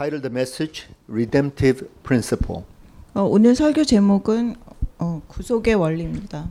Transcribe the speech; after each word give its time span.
titled 0.00 0.22
the 0.22 0.32
message 0.32 0.86
Redemptive 1.08 1.86
Principle. 2.02 2.64
어, 3.12 3.22
오늘 3.22 3.54
설교 3.54 3.84
제목은 3.84 4.56
어, 4.98 5.20
구속의 5.28 5.74
원리입니다. 5.74 6.48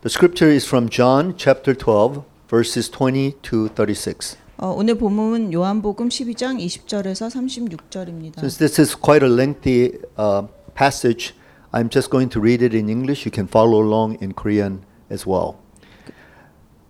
The 0.00 0.08
scripture 0.08 0.50
is 0.50 0.66
from 0.66 0.88
John 0.88 1.34
chapter 1.36 1.76
12 1.76 2.22
verses 2.48 2.90
20 2.90 3.36
to 3.42 3.68
36. 3.68 4.38
어, 4.56 4.68
오늘 4.70 4.94
본문은 4.94 5.52
요한복음 5.52 6.08
12장 6.08 6.58
20절에서 6.58 7.28
36절입니다. 7.28 8.38
Since 8.38 8.56
this 8.56 8.80
is 8.80 8.96
quite 8.96 9.22
a 9.22 9.30
lengthy 9.30 9.98
uh, 10.16 10.48
passage, 10.74 11.34
I'm 11.72 11.90
just 11.90 12.08
going 12.10 12.30
to 12.30 12.40
read 12.40 12.64
it 12.64 12.74
in 12.74 12.88
English. 12.88 13.26
You 13.26 13.30
can 13.30 13.46
follow 13.46 13.84
along 13.84 14.16
in 14.22 14.32
Korean 14.32 14.80
as 15.12 15.28
well. 15.28 15.56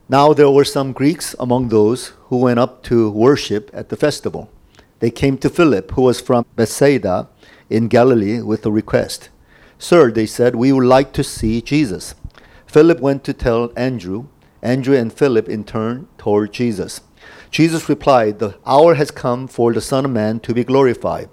Now 0.08 0.34
there 0.34 0.50
were 0.50 0.64
some 0.64 0.92
Greeks 0.92 1.34
among 1.40 1.70
those 1.70 2.12
who 2.30 2.38
went 2.38 2.60
up 2.60 2.84
to 2.84 3.10
worship 3.10 3.70
at 3.74 3.88
the 3.88 3.96
festival. 3.96 4.50
They 4.99 5.11
came 5.11 5.37
to 5.39 5.49
Philip, 5.49 5.91
who 5.91 6.03
was 6.03 6.21
from 6.21 6.45
Bethsaida 6.55 7.27
in 7.69 7.87
Galilee, 7.87 8.41
with 8.41 8.65
a 8.65 8.71
request. 8.71 9.29
Sir, 9.77 10.11
they 10.11 10.25
said, 10.25 10.55
we 10.55 10.71
would 10.71 10.85
like 10.85 11.11
to 11.13 11.23
see 11.23 11.61
Jesus. 11.61 12.15
Philip 12.65 12.99
went 12.99 13.23
to 13.25 13.33
tell 13.33 13.71
Andrew. 13.75 14.27
Andrew 14.61 14.95
and 14.95 15.11
Philip 15.13 15.49
in 15.49 15.63
turn 15.63 16.07
told 16.17 16.51
Jesus. 16.51 17.01
Jesus 17.51 17.87
replied, 17.87 18.39
The 18.39 18.57
hour 18.65 18.95
has 18.95 19.11
come 19.11 19.47
for 19.47 19.73
the 19.73 19.81
Son 19.81 20.05
of 20.05 20.11
Man 20.11 20.39
to 20.41 20.53
be 20.53 20.63
glorified. 20.63 21.29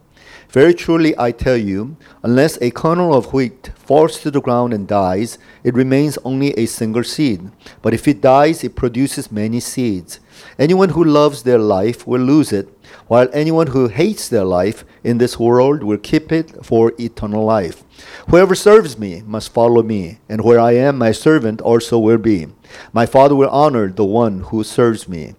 Very 0.51 0.75
truly 0.75 1.15
I 1.19 1.33
tell 1.33 1.57
you, 1.57 1.97
unless 2.23 2.61
a 2.61 2.71
kernel 2.71 3.15
of 3.15 3.33
wheat 3.33 3.71
falls 3.75 4.21
to 4.21 4.31
the 4.31 4.43
ground 4.43 4.75
and 4.75 4.87
dies, 4.87 5.39
it 5.65 5.75
remains 5.75 6.19
only 6.25 6.53
a 6.53 6.67
single 6.67 7.05
seed. 7.05 7.51
But 7.81 7.95
if 7.95 8.07
it 8.07 8.21
dies, 8.21 8.63
it 8.63 8.77
produces 8.77 9.33
many 9.33 9.61
seeds. 9.61 10.21
Anyone 10.59 10.91
who 10.91 11.03
loves 11.05 11.43
their 11.43 11.59
life 11.59 12.07
will 12.07 12.21
lose 12.21 12.53
it, 12.53 12.69
while 13.07 13.29
anyone 13.33 13.69
who 13.69 13.89
hates 13.89 14.29
their 14.29 14.45
life 14.45 14.85
in 15.05 15.19
this 15.19 15.39
world 15.39 15.83
will 15.83 15.99
keep 15.99 16.33
it 16.33 16.65
for 16.65 16.93
eternal 16.99 17.45
life. 17.45 17.85
Whoever 18.29 18.55
serves 18.55 18.99
me 18.99 19.23
must 19.27 19.53
follow 19.53 19.83
me, 19.83 20.19
and 20.29 20.43
where 20.43 20.61
I 20.61 20.73
am, 20.73 20.99
my 20.99 21.13
servant 21.13 21.61
also 21.61 21.99
will 21.99 22.19
be. 22.19 22.49
My 22.93 23.07
Father 23.07 23.35
will 23.35 23.51
honor 23.51 23.89
the 23.89 24.05
one 24.05 24.41
who 24.41 24.65
serves 24.65 25.09
me. 25.09 25.35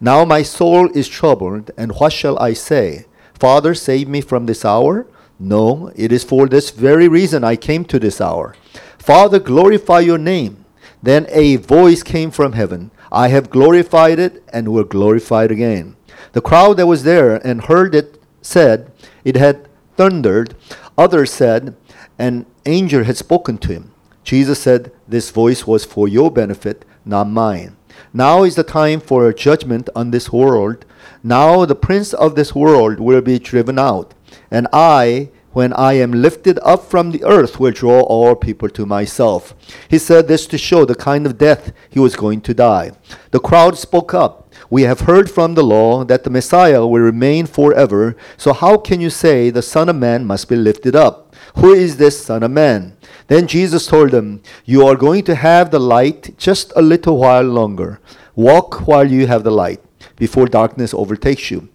Now 0.00 0.24
my 0.24 0.42
soul 0.42 0.90
is 0.94 1.08
troubled, 1.08 1.70
and 1.76 1.92
what 1.92 2.12
shall 2.12 2.38
I 2.38 2.52
say? 2.52 3.06
Father, 3.34 3.74
save 3.74 4.08
me 4.08 4.20
from 4.20 4.46
this 4.46 4.64
hour? 4.64 5.06
No, 5.38 5.92
it 5.96 6.12
is 6.12 6.24
for 6.24 6.46
this 6.46 6.70
very 6.70 7.08
reason 7.08 7.42
I 7.44 7.56
came 7.56 7.84
to 7.86 7.98
this 7.98 8.20
hour. 8.20 8.54
Father, 8.98 9.38
glorify 9.38 10.00
your 10.00 10.18
name. 10.18 10.64
Then 11.02 11.26
a 11.28 11.56
voice 11.56 12.02
came 12.02 12.30
from 12.30 12.52
heaven 12.52 12.90
I 13.14 13.28
have 13.28 13.48
glorified 13.48 14.18
it 14.18 14.42
and 14.52 14.72
will 14.72 14.82
glorify 14.82 15.44
it 15.44 15.52
again. 15.52 15.93
The 16.34 16.40
crowd 16.40 16.78
that 16.78 16.88
was 16.88 17.04
there 17.04 17.36
and 17.46 17.64
heard 17.64 17.94
it 17.94 18.20
said, 18.42 18.90
It 19.24 19.36
had 19.36 19.68
thundered. 19.96 20.56
Others 20.98 21.32
said, 21.32 21.76
An 22.18 22.46
angel 22.66 23.04
had 23.04 23.16
spoken 23.16 23.56
to 23.58 23.72
him. 23.72 23.92
Jesus 24.24 24.58
said, 24.58 24.90
This 25.06 25.30
voice 25.30 25.64
was 25.64 25.84
for 25.84 26.08
your 26.08 26.32
benefit, 26.32 26.84
not 27.04 27.30
mine. 27.30 27.76
Now 28.12 28.42
is 28.42 28.56
the 28.56 28.64
time 28.64 29.00
for 29.00 29.28
a 29.28 29.34
judgment 29.34 29.88
on 29.94 30.10
this 30.10 30.32
world. 30.32 30.84
Now 31.22 31.64
the 31.66 31.76
prince 31.76 32.12
of 32.12 32.34
this 32.34 32.52
world 32.52 32.98
will 32.98 33.20
be 33.20 33.38
driven 33.38 33.78
out. 33.78 34.12
And 34.50 34.66
I, 34.72 35.30
when 35.52 35.72
I 35.74 35.92
am 35.92 36.10
lifted 36.10 36.58
up 36.64 36.84
from 36.90 37.12
the 37.12 37.22
earth, 37.22 37.60
will 37.60 37.70
draw 37.70 38.00
all 38.00 38.34
people 38.34 38.68
to 38.70 38.84
myself. 38.84 39.54
He 39.88 39.98
said 39.98 40.26
this 40.26 40.48
to 40.48 40.58
show 40.58 40.84
the 40.84 40.96
kind 40.96 41.26
of 41.26 41.38
death 41.38 41.72
he 41.88 42.00
was 42.00 42.16
going 42.16 42.40
to 42.40 42.54
die. 42.54 42.90
The 43.30 43.38
crowd 43.38 43.78
spoke 43.78 44.12
up. 44.12 44.43
We 44.70 44.82
have 44.82 45.00
heard 45.00 45.30
from 45.30 45.54
the 45.54 45.64
law 45.64 46.04
that 46.04 46.24
the 46.24 46.30
Messiah 46.30 46.86
will 46.86 47.00
remain 47.00 47.46
forever. 47.46 48.16
So 48.36 48.52
how 48.52 48.76
can 48.78 49.00
you 49.00 49.10
say 49.10 49.50
the 49.50 49.62
Son 49.62 49.88
of 49.88 49.96
Man 49.96 50.26
must 50.26 50.48
be 50.48 50.56
lifted 50.56 50.96
up? 50.96 51.34
Who 51.56 51.72
is 51.72 51.96
this 51.96 52.24
Son 52.24 52.42
of 52.42 52.50
Man? 52.50 52.96
Then 53.28 53.46
Jesus 53.46 53.86
told 53.86 54.10
them, 54.10 54.42
You 54.64 54.86
are 54.86 54.96
going 54.96 55.24
to 55.24 55.34
have 55.34 55.70
the 55.70 55.78
light 55.78 56.36
just 56.38 56.72
a 56.76 56.82
little 56.82 57.18
while 57.18 57.44
longer. 57.44 58.00
Walk 58.34 58.86
while 58.86 59.10
you 59.10 59.26
have 59.26 59.44
the 59.44 59.50
light, 59.50 59.80
before 60.16 60.46
darkness 60.46 60.92
overtakes 60.92 61.50
you. 61.50 61.68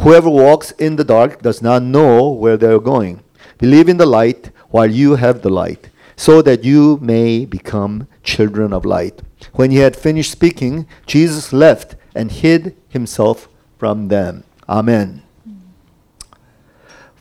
Whoever 0.00 0.30
walks 0.30 0.70
in 0.72 0.96
the 0.96 1.04
dark 1.04 1.42
does 1.42 1.62
not 1.62 1.82
know 1.82 2.30
where 2.30 2.56
they 2.56 2.68
are 2.68 2.78
going. 2.78 3.22
Believe 3.58 3.88
in 3.88 3.96
the 3.96 4.06
light 4.06 4.50
while 4.70 4.90
you 4.90 5.16
have 5.16 5.42
the 5.42 5.50
light, 5.50 5.90
so 6.16 6.42
that 6.42 6.64
you 6.64 6.98
may 7.00 7.44
become 7.44 8.08
children 8.22 8.72
of 8.72 8.84
light. 8.84 9.22
When 9.52 9.70
he 9.70 9.78
had 9.78 9.96
finished 9.96 10.32
speaking, 10.32 10.86
Jesus 11.06 11.52
left 11.52 11.96
and 12.15 12.31
hid 12.31 12.75
himself 12.89 13.47
from 13.77 14.07
them. 14.09 14.43
Amen. 14.67 15.23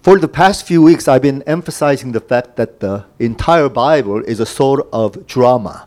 For 0.03 0.19
the 0.19 0.28
past 0.28 0.66
few 0.66 0.81
weeks, 0.82 1.09
I've 1.09 1.22
been 1.22 1.42
emphasizing 1.47 2.12
the 2.12 2.20
fact 2.20 2.56
that 2.56 2.81
the 2.81 3.04
entire 3.19 3.69
Bible 3.69 4.22
is 4.26 4.41
a 4.41 4.47
sort 4.47 4.86
of 4.92 5.26
drama. 5.26 5.86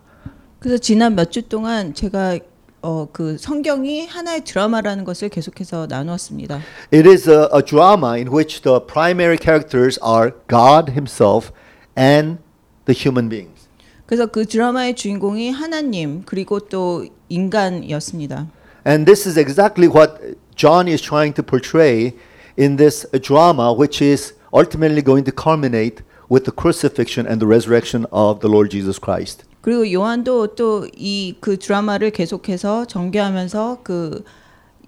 그래서 0.59 0.77
지난 0.77 1.15
몇 1.15 1.31
주 1.31 1.41
동안 1.41 1.93
제가 1.93 2.39
어, 2.83 3.07
그 3.11 3.37
성경이 3.37 4.07
하나의 4.07 4.43
드라마라는 4.43 5.05
것을 5.05 5.29
계속해서 5.29 5.87
나누었습니다. 5.87 6.61
It 6.91 7.07
is 7.07 7.29
a, 7.29 7.47
a 7.53 7.61
drama 7.63 8.13
in 8.17 8.27
which 8.27 8.61
the 8.61 8.79
primary 8.79 9.37
characters 9.39 9.99
are 10.03 10.33
God 10.47 10.91
Himself 10.91 11.51
and 11.97 12.39
the 12.85 12.95
human 12.97 13.29
beings. 13.29 13.67
그래서 14.05 14.25
그 14.25 14.45
드라마의 14.45 14.95
주인공이 14.95 15.51
하나님 15.51 16.23
그리고 16.25 16.59
또 16.59 17.05
인간이었습니다. 17.29 18.47
And 18.85 19.05
this 19.05 19.25
is 19.25 19.37
exactly 19.37 19.87
what 19.87 20.19
John 20.55 20.87
is 20.87 21.01
trying 21.01 21.33
to 21.33 21.43
portray 21.43 22.13
in 22.57 22.77
this 22.77 23.05
drama, 23.21 23.73
which 23.73 24.01
is 24.01 24.33
ultimately 24.53 25.01
going 25.01 25.23
to 25.25 25.31
culminate 25.31 26.01
with 26.29 26.45
the 26.45 26.51
crucifixion 26.51 27.27
and 27.27 27.39
the 27.41 27.47
resurrection 27.47 28.05
of 28.11 28.39
the 28.41 28.47
Lord 28.49 28.71
Jesus 28.71 28.99
Christ. 28.99 29.43
그리고 29.61 29.91
요한도 29.91 30.55
또 30.55 30.87
이 30.97 31.35
그 31.39 31.57
드라마를 31.59 32.09
계속해서 32.11 32.85
전개하면서 32.85 33.79
그 33.83 34.23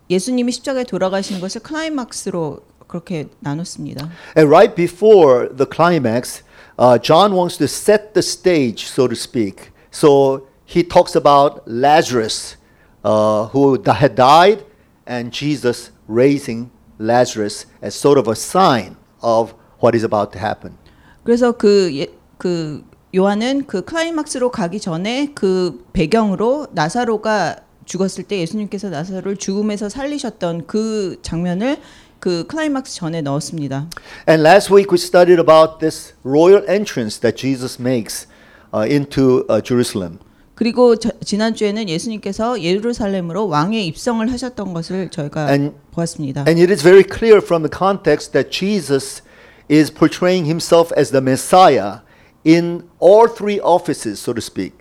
예수님이 0.09 0.51
십자가에 0.51 0.83
돌아가시는 0.83 1.39
것을 1.41 1.61
클라이막스로 1.61 2.59
그렇게 2.87 3.27
나눴습니다. 3.39 4.09
And 4.35 4.49
right 4.49 4.75
before 4.75 5.47
the 5.55 5.67
climax, 5.69 6.41
uh, 6.79 6.97
John 6.99 7.33
wants 7.33 7.57
to 7.57 7.65
set 7.65 8.13
the 8.13 8.23
stage, 8.23 8.85
so 8.87 9.07
to 9.07 9.15
speak. 9.15 9.71
So 9.91 10.47
he 10.65 10.83
talks 10.83 11.15
about 11.15 11.61
Lazarus, 11.67 12.57
uh, 13.03 13.47
who 13.47 13.77
di- 13.77 13.93
had 13.93 14.15
died, 14.15 14.63
and 15.05 15.31
Jesus 15.31 15.91
raising 16.07 16.71
Lazarus 16.99 17.65
as 17.81 17.95
sort 17.95 18.17
of 18.17 18.27
a 18.27 18.35
sign 18.35 18.95
of 19.21 19.53
what 19.79 19.95
is 19.95 20.03
about 20.03 20.31
to 20.33 20.39
happen. 20.39 20.77
그래서 21.23 21.51
그, 21.51 21.89
예, 21.93 22.07
그 22.37 22.83
요한은 23.15 23.65
그 23.67 23.83
클라이막스로 23.83 24.51
가기 24.51 24.79
전에 24.79 25.31
그 25.35 25.85
배경으로 25.93 26.67
나사로가 26.71 27.57
죽었을 27.85 28.23
때 28.23 28.39
예수님께서 28.39 28.89
나사로를 28.89 29.37
죽음에서 29.37 29.89
살리셨던 29.89 30.67
그 30.67 31.19
장면을 31.21 31.77
그 32.19 32.45
클라이막스 32.47 32.95
전에 32.95 33.21
넣었습니다. 33.21 33.89
And 34.27 34.41
last 34.41 34.73
week 34.73 34.91
we 34.91 34.97
studied 34.97 35.39
about 35.39 35.79
this 35.79 36.13
royal 36.23 36.63
entrance 36.69 37.19
that 37.19 37.35
Jesus 37.35 37.79
makes 37.79 38.27
uh, 38.73 38.87
into 38.89 39.45
uh, 39.49 39.61
Jerusalem. 39.61 40.19
그리고 40.58 40.96
저, 40.96 41.12
지난주에는 41.24 41.88
예수님께서 41.88 42.60
예루살렘으로 42.60 43.46
왕의 43.46 43.86
입성을 43.86 44.28
하셨던 44.32 44.74
것을 44.74 45.08
저희가 45.08 45.48
And- 45.48 45.76
보았습니다. 45.92 46.46
And 46.48 46.60
it 46.60 46.72
is 46.72 46.82
very 46.82 47.04
clear 47.04 47.38
from 47.40 47.62
the 47.62 47.70
context 47.70 48.32
that 48.32 48.50
Jesus 48.50 49.22
is 49.70 49.88
portraying 49.94 50.46
himself 50.46 50.92
as 50.98 51.12
the 51.12 51.22
Messiah 51.22 52.00
in 52.44 52.82
all 53.00 53.32
three 53.32 53.60
offices, 53.60 54.20
so 54.20 54.34
to 54.34 54.40
speak. 54.42 54.74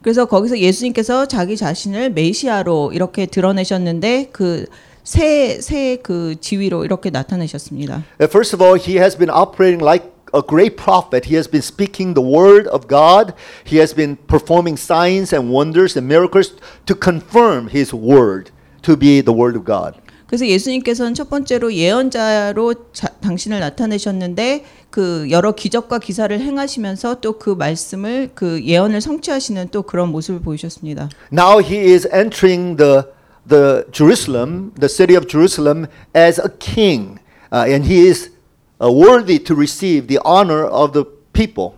그래서 0.00 0.24
거기서 0.24 0.58
예수님께서 0.58 1.28
자기 1.28 1.54
자신을 1.54 2.12
메시아로 2.12 2.92
이렇게 2.94 3.26
드러내셨는데 3.26 4.30
그 4.32 4.64
그새새 5.02 5.98
그 6.02 6.36
지위로 6.40 6.84
이렇게 6.84 7.10
나타내셨습니다. 7.10 8.04
Uh, 8.20 8.28
First 8.28 8.54
of 8.54 8.62
all, 8.64 8.78
he 8.80 8.96
has 8.98 9.16
been 9.16 9.30
operating 9.30 9.82
like 9.84 10.09
a 10.33 10.41
great 10.41 10.75
prophet. 10.77 11.25
He 11.25 11.35
has 11.35 11.47
been 11.47 11.61
speaking 11.61 12.13
the 12.13 12.21
word 12.21 12.67
of 12.67 12.87
God. 12.87 13.33
He 13.63 13.77
has 13.77 13.93
been 13.93 14.17
performing 14.27 14.77
signs 14.77 15.31
and 15.33 15.51
wonders 15.51 15.95
and 15.95 16.07
miracles 16.07 16.53
to 16.85 16.95
confirm 16.95 17.69
his 17.69 17.93
word 17.93 18.51
to 18.83 18.97
be 18.97 19.21
the 19.21 19.33
word 19.33 19.55
of 19.55 19.65
God. 19.65 19.95
그래서 20.27 20.47
예수님께서는 20.47 21.13
첫 21.13 21.29
번째로 21.29 21.71
예언자로 21.73 22.73
자, 22.93 23.07
당신을 23.21 23.59
나타내셨는데 23.59 24.65
그 24.89 25.27
여러 25.29 25.53
기적과 25.53 25.99
기사를 25.99 26.37
행하시면서 26.37 27.21
또 27.21 27.37
그 27.37 27.51
말씀을 27.51 28.31
그 28.33 28.61
예언을 28.63 29.01
성취하시는 29.01 29.69
또 29.71 29.83
그런 29.83 30.09
모습을 30.09 30.41
보이셨습니다. 30.41 31.09
Now 31.31 31.59
he 31.59 31.93
is 31.93 32.07
entering 32.11 32.77
the 32.77 33.03
the 33.47 33.85
Jerusalem, 33.91 34.71
the 34.79 34.89
city 34.89 35.15
of 35.15 35.27
Jerusalem, 35.27 35.85
as 36.15 36.41
a 36.41 36.49
king, 36.57 37.19
uh, 37.53 37.69
and 37.69 37.85
he 37.85 38.07
is 38.07 38.29
uh, 38.29 38.31
worthy 38.88 39.42
to 39.44 39.54
receive 39.54 40.06
the 40.06 40.20
honor 40.24 40.64
of 40.64 40.92
the 40.92 41.04
people 41.32 41.74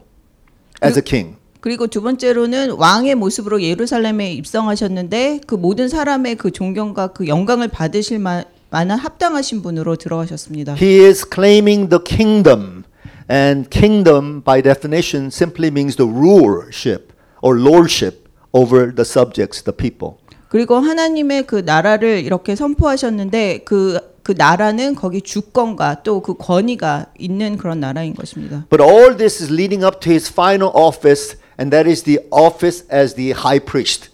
as 0.82 0.98
a 0.98 1.02
king. 1.02 1.36
그리고 1.60 1.86
두 1.86 2.02
번째로는 2.02 2.72
왕의 2.72 3.14
모습으로 3.14 3.62
예루살렘에 3.62 4.32
입성하셨는데 4.34 5.40
그 5.46 5.54
모든 5.54 5.88
사람의 5.88 6.36
그 6.36 6.50
존경과 6.50 7.08
그 7.08 7.26
영광을 7.28 7.68
받으실 7.68 8.18
만 8.18 8.44
만한 8.70 8.98
합당하신 8.98 9.62
분으로 9.62 9.96
들어가셨습니다. 9.96 10.74
He 10.74 11.04
is 11.04 11.24
claiming 11.28 11.90
the 11.90 12.02
kingdom. 12.02 12.84
And 13.30 13.70
kingdom, 13.70 14.42
by 14.42 14.62
definition, 14.62 15.26
simply 15.26 15.68
means 15.70 15.96
the 15.96 16.10
rulership 16.10 17.12
or 17.42 17.60
lordship 17.60 18.28
over 18.52 18.92
the 18.94 19.04
subjects, 19.04 19.62
the 19.62 19.76
people. 19.76 20.16
그리고 20.48 20.76
하나님의 20.76 21.46
그 21.46 21.62
나라를 21.64 22.24
이렇게 22.24 22.56
선포하셨는데 22.56 23.60
그, 23.64 23.98
그 24.22 24.34
나라는 24.36 24.94
거기 24.94 25.20
주권과 25.20 26.02
또 26.02 26.20
그 26.22 26.34
권위가 26.34 27.06
있는 27.18 27.56
그런 27.56 27.80
나라인 27.80 28.14
것입니다. 28.14 28.66
But 28.70 28.82
all 28.82 29.16
this 29.16 29.42
is 29.42 29.52
leading 29.52 29.84
up 29.84 30.00
to 30.00 30.12
his 30.12 30.30
final 30.30 30.70
office, 30.74 31.36
and 31.58 31.70
that 31.70 31.88
is 31.90 32.04
the 32.04 32.20
office 32.30 32.84
as 32.92 33.14
the 33.14 33.32
high 33.32 33.64
priest. 33.64 34.10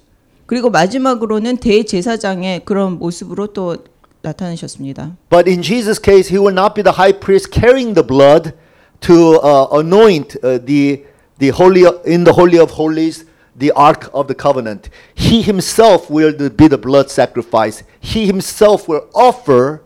그리고 0.46 0.70
마지막으로는 0.70 1.58
대제사장의 1.58 2.64
그런 2.64 2.98
모습으로 2.98 3.48
또 3.48 3.76
나타나셨습니다. 4.22 5.16
But 5.28 5.48
in 5.50 5.62
Jesus' 5.62 6.00
case, 6.02 6.30
he 6.30 6.38
will 6.38 6.56
not 6.56 6.74
be 6.74 6.82
the 6.82 6.96
high 6.96 7.12
priest 7.12 7.50
carrying 7.52 7.94
the 7.94 8.06
blood 8.06 8.54
to 9.00 9.38
uh, 9.42 9.68
anoint 9.72 10.36
uh, 10.42 10.58
the, 10.64 11.04
the 11.38 11.50
holy 11.50 11.84
in 12.06 12.24
the 12.24 12.32
holy 12.32 12.58
of 12.58 12.72
holies 12.72 13.24
the 13.58 13.72
ark 13.72 14.08
of 14.14 14.28
the 14.28 14.34
covenant. 14.34 14.88
He 15.14 15.42
himself 15.42 16.08
will 16.08 16.32
be 16.32 16.68
the 16.68 16.78
blood 16.78 17.10
sacrifice. 17.10 17.82
He 18.00 18.26
himself 18.26 18.88
will 18.88 19.06
offer 19.14 19.82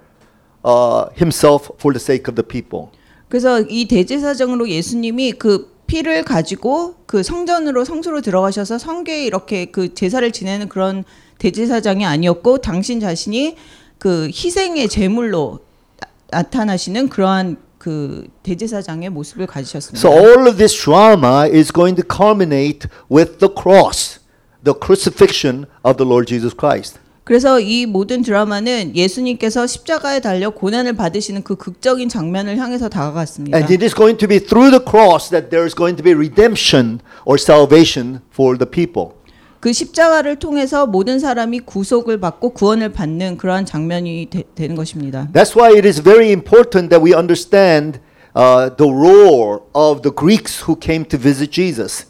uh, 0.64 1.06
himself 1.16 1.70
for 1.78 1.92
the 1.92 2.00
sake 2.00 2.28
of 2.28 2.34
the 2.34 2.46
people. 2.46 2.90
그래서 3.28 3.60
이 3.60 3.88
대제사장으로 3.88 4.68
예수님이 4.68 5.32
그 5.32 5.72
피를 5.86 6.24
가지고 6.24 6.94
그 7.06 7.22
성전으로 7.22 7.84
성소로 7.84 8.20
들어가셔서 8.20 8.78
성계에 8.78 9.24
이렇게 9.24 9.66
그 9.66 9.94
제사를 9.94 10.30
지내는 10.30 10.68
그런 10.68 11.04
대제사장이 11.38 12.04
아니었고 12.06 12.58
당신 12.58 13.00
자신이 13.00 13.56
그 13.98 14.26
희생의 14.26 14.88
제물로 14.88 15.60
나, 15.98 16.08
나타나시는 16.30 17.08
그러한 17.08 17.56
그 17.78 18.26
대제사장의 18.42 19.10
모습을 19.10 19.46
가지셨습니다. 19.46 19.98
So 19.98 20.16
all 20.16 20.46
of 20.46 20.56
this 20.56 20.74
drama 20.74 21.46
is 21.46 21.72
going 21.72 22.00
to 22.00 22.06
culminate 22.08 22.88
with 23.10 23.38
the 23.38 23.52
cross, 23.52 24.20
the 24.62 24.78
crucifixion 24.78 25.66
of 25.84 25.96
the 25.96 26.08
Lord 26.08 26.26
Jesus 26.26 26.54
Christ. 26.56 27.00
그래서 27.24 27.60
이 27.60 27.86
모든 27.86 28.22
드라마는 28.22 28.96
예수님께서 28.96 29.66
십자가에 29.66 30.20
달려 30.20 30.50
고난을 30.50 30.94
받으시는 30.94 31.44
그 31.44 31.54
극적인 31.54 32.08
장면을 32.08 32.56
향해서 32.56 32.88
다가갔습니다. 32.88 33.56
And 33.56 33.72
it 33.72 33.84
is 33.84 33.94
going 33.94 34.18
to 34.18 34.28
be 34.28 34.40
through 34.40 34.70
the 34.70 34.84
cross 34.84 35.30
that 35.30 35.48
there 35.50 35.64
is 35.64 35.74
going 35.74 35.96
to 35.96 36.02
be 36.02 36.12
redemption 36.12 37.00
or 37.24 37.38
salvation 37.40 38.20
for 38.32 38.58
the 38.58 38.68
people. 38.68 39.14
그 39.60 39.72
십자가를 39.72 40.40
통해서 40.40 40.86
모든 40.86 41.20
사람이 41.20 41.60
구속을 41.60 42.18
받고 42.18 42.50
구원을 42.50 42.88
받는 42.88 43.36
그러한 43.36 43.64
장면이 43.64 44.26
되, 44.28 44.42
되는 44.56 44.74
것입니다. 44.74 45.28
That's 45.32 45.56
why 45.56 45.72
it 45.76 45.86
is 45.86 46.02
very 46.02 46.32
important 46.32 46.90
that 46.90 47.00
we 47.00 47.14
understand 47.16 48.00
uh, 48.34 48.74
the 48.76 48.90
role 48.90 49.60
of 49.72 50.02
the 50.02 50.10
Greeks 50.12 50.64
who 50.66 50.76
came 50.76 51.04
to 51.04 51.16
visit 51.16 51.52
Jesus, 51.52 52.06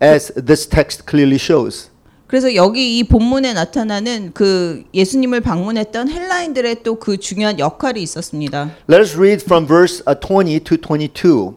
as 0.00 0.32
this 0.34 0.68
text 0.68 1.04
clearly 1.10 1.38
shows. 1.38 1.90
그래서 2.27 2.55
여기 2.55 2.97
이 2.97 3.03
본문에 3.03 3.53
나타나는 3.53 4.31
그 4.33 4.83
예수님을 4.93 5.41
방문했던 5.41 6.09
헬라인들의 6.09 6.81
또 6.81 6.95
그 6.95 7.17
중요한 7.17 7.59
역할이 7.59 8.01
있었습니다. 8.01 8.71
Let 8.89 9.01
us 9.01 9.15
read 9.15 9.43
from 9.43 9.67
verse 9.67 10.01
uh, 10.07 10.19
20 10.19 10.61
to 10.61 10.77
22. 10.77 11.55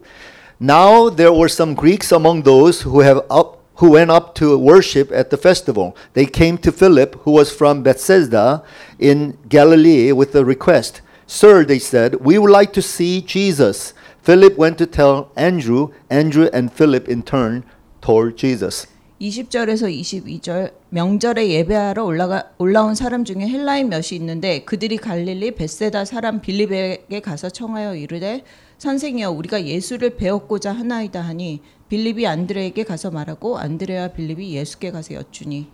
Now 0.61 1.09
there 1.09 1.31
were 1.33 1.49
some 1.49 1.75
Greeks 1.75 2.13
among 2.13 2.43
those 2.43 2.85
who 2.85 3.01
have 3.01 3.21
up 3.31 3.57
who 3.77 3.91
went 3.91 4.09
up 4.11 4.33
to 4.35 4.57
worship 4.57 5.11
at 5.11 5.29
the 5.29 5.37
festival. 5.37 5.95
They 6.13 6.25
came 6.25 6.57
to 6.59 6.71
Philip, 6.71 7.15
who 7.23 7.31
was 7.31 7.51
from 7.51 7.83
Bethsaida 7.83 8.63
in 8.99 9.37
Galilee, 9.49 10.11
with 10.11 10.35
a 10.35 10.43
request. 10.43 11.01
Sir, 11.27 11.63
they 11.63 11.77
said, 11.77 12.15
we 12.15 12.39
would 12.39 12.49
like 12.49 12.73
to 12.73 12.81
see 12.81 13.21
Jesus. 13.21 13.93
Philip 14.23 14.57
went 14.57 14.77
to 14.79 14.87
tell 14.87 15.31
Andrew. 15.35 15.93
Andrew 16.09 16.49
and 16.51 16.73
Philip 16.73 17.07
in 17.07 17.21
turn 17.21 17.65
told 18.01 18.35
Jesus. 18.35 18.87
20절에서 19.22 19.88
22절 19.88 20.72
명절에 20.88 21.48
예배하러 21.48 22.04
올라가 22.04 22.50
올라온 22.58 22.96
사람 22.96 23.24
중에 23.24 23.46
헬라인 23.48 23.88
몇이 23.88 24.08
있는데 24.14 24.64
그들이 24.64 24.96
갈릴리 24.96 25.52
베세다 25.52 26.04
사람 26.04 26.40
빌립에게 26.40 27.20
가서 27.20 27.48
청하여 27.48 27.94
이르되 27.94 28.42
선생이여 28.78 29.30
우리가 29.30 29.64
예수를 29.64 30.16
배웠고자 30.16 30.72
하나이다 30.72 31.20
하니 31.20 31.60
빌립이 31.88 32.26
안드레에게 32.26 32.82
가서 32.82 33.12
말하고 33.12 33.58
안드레와 33.58 34.08
빌립이 34.08 34.56
예수께 34.56 34.90
가서 34.90 35.14
여쭈니 35.14 35.68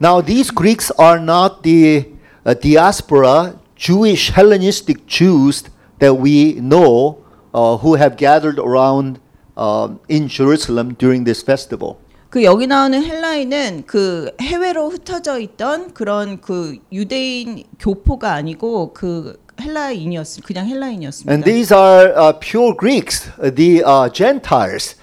Now, 0.00 0.22
these 0.24 0.52
Greeks 0.54 0.92
are 1.00 1.20
not 1.20 1.62
the 1.62 2.14
uh, 2.46 2.54
diaspora 2.54 3.58
Jewish 3.74 4.30
Hellenistic 4.30 5.06
Jews 5.08 5.64
that 5.98 6.14
we 6.14 6.54
know 6.60 7.18
uh, 7.52 7.76
who 7.78 7.96
have 7.96 8.16
gathered 8.16 8.60
around 8.60 9.18
um, 9.56 9.98
in 10.08 10.28
Jerusalem 10.28 10.94
during 10.94 11.24
this 11.24 11.42
festival. 11.42 11.98
그 12.30 12.44
여기 12.44 12.66
나오는 12.66 13.02
헬라인은 13.02 13.84
그 13.86 14.30
해외로 14.40 14.90
흩어져 14.90 15.38
있던 15.38 15.94
그런 15.94 16.40
그 16.42 16.76
유대인 16.92 17.64
교포가 17.78 18.32
아니고 18.34 18.92
그 18.92 19.40
헬라인이었 19.60 20.42
그냥 20.44 20.68
헬라인이었습니다. 20.68 21.32
And 21.32 21.44
these 21.44 21.74
are 21.74 22.12
uh, 22.14 22.38
pure 22.38 22.76
Greeks, 22.76 23.30
uh, 23.42 23.54
the 23.54 23.82
uh, 23.82 24.12
Gentiles, 24.12 24.96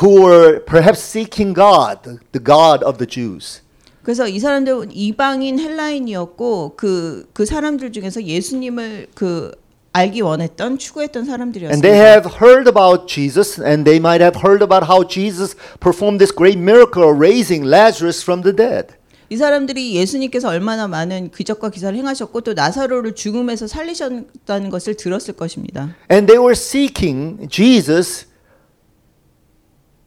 who 0.00 0.22
were 0.22 0.60
perhaps 0.64 1.00
seeking 1.00 1.54
God, 1.54 2.18
the 2.32 2.42
God 2.42 2.82
of 2.84 2.96
the 2.96 3.06
Jews. 3.06 3.60
그래서 4.02 4.26
이 4.26 4.40
사람들은 4.40 4.90
이방인 4.92 5.60
헬라인이었고 5.60 6.74
그그 6.76 7.44
사람들 7.44 7.92
중에서 7.92 8.22
예수님을 8.24 9.08
그 9.14 9.52
알기 9.93 10.21
원했던 10.21 10.77
추구했던 10.77 11.23
And 11.23 11.27
they 11.27 11.37
사람들이었습니다. 11.37 11.89
have 11.89 12.25
heard 12.39 12.69
about 12.69 13.07
Jesus, 13.07 13.59
and 13.59 13.83
they 13.83 13.97
might 13.97 14.21
have 14.21 14.41
heard 14.43 14.61
about 14.61 14.85
how 14.85 15.03
Jesus 15.07 15.55
performed 15.79 16.19
this 16.19 16.31
great 16.31 16.59
miracle 16.59 17.03
of 17.03 17.17
raising 17.19 17.65
Lazarus 17.65 18.21
from 18.21 18.43
the 18.43 18.55
dead. 18.55 18.93
이 19.29 19.35
사람들이 19.35 19.95
예수님께서 19.95 20.47
얼마나 20.49 20.87
많은 20.87 21.31
기적과 21.31 21.69
기사를 21.69 21.97
행하셨고 21.97 22.41
또 22.41 22.53
나사로를 22.53 23.15
죽음에서 23.15 23.67
살리셨다는 23.67 24.69
것을 24.69 24.95
들었을 24.95 25.33
것입니다. 25.33 25.95
And 26.11 26.27
they 26.27 26.37
were 26.39 26.53
seeking 26.55 27.49
Jesus, 27.49 28.27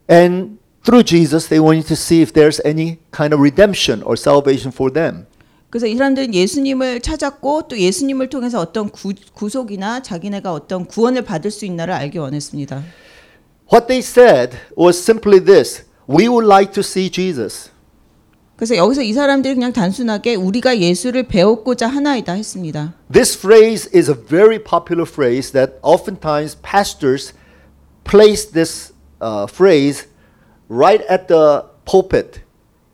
and 0.08 0.58
through 0.84 1.04
Jesus, 1.04 1.48
they 1.48 1.60
wanted 1.60 1.86
to 1.88 1.96
see 1.96 2.22
if 2.22 2.32
there's 2.32 2.60
any 2.64 2.98
kind 3.10 3.34
of 3.34 3.42
redemption 3.42 4.02
or 4.04 4.14
salvation 4.16 4.72
for 4.72 4.90
them. 4.92 5.26
그래서 5.75 5.87
이 5.87 5.97
사람들은 5.97 6.33
예수님을 6.33 7.01
찾았고 7.01 7.63
또 7.67 7.77
예수님을 7.77 8.29
통해서 8.29 8.61
어떤 8.61 8.87
구, 8.87 9.11
구속이나 9.33 10.01
자기네가 10.01 10.53
어떤 10.53 10.85
구원을 10.85 11.23
받을 11.23 11.51
수 11.51 11.65
있나를 11.65 11.93
알기 11.93 12.17
원했습니다. 12.17 12.81
What 13.73 13.87
they 13.87 13.99
said 13.99 14.55
was 14.77 14.97
simply 14.97 15.43
this 15.43 15.83
We 16.07 16.29
would 16.29 16.47
like 16.47 16.71
to 16.75 16.79
see 16.79 17.11
Jesus. 17.11 17.71
그래서 18.55 18.77
여기서 18.77 19.01
이 19.01 19.11
사람들이 19.11 19.53
그냥 19.55 19.73
단순하게 19.73 20.35
우리가 20.35 20.79
예수를 20.79 21.23
배웠고자 21.23 21.87
하나이다 21.87 22.31
했습니다. 22.31 22.93
This 23.11 23.37
phrase 23.37 23.89
is 23.93 24.09
a 24.09 24.15
very 24.15 24.63
popular 24.63 25.05
phrase 25.05 25.51
that 25.51 25.73
oftentimes 25.81 26.55
pastors 26.61 27.33
place 28.09 28.49
this 28.49 28.93
uh, 29.21 29.45
phrase 29.53 30.07
right 30.69 31.05
at 31.11 31.27
the 31.27 31.63
pulpit 31.83 32.39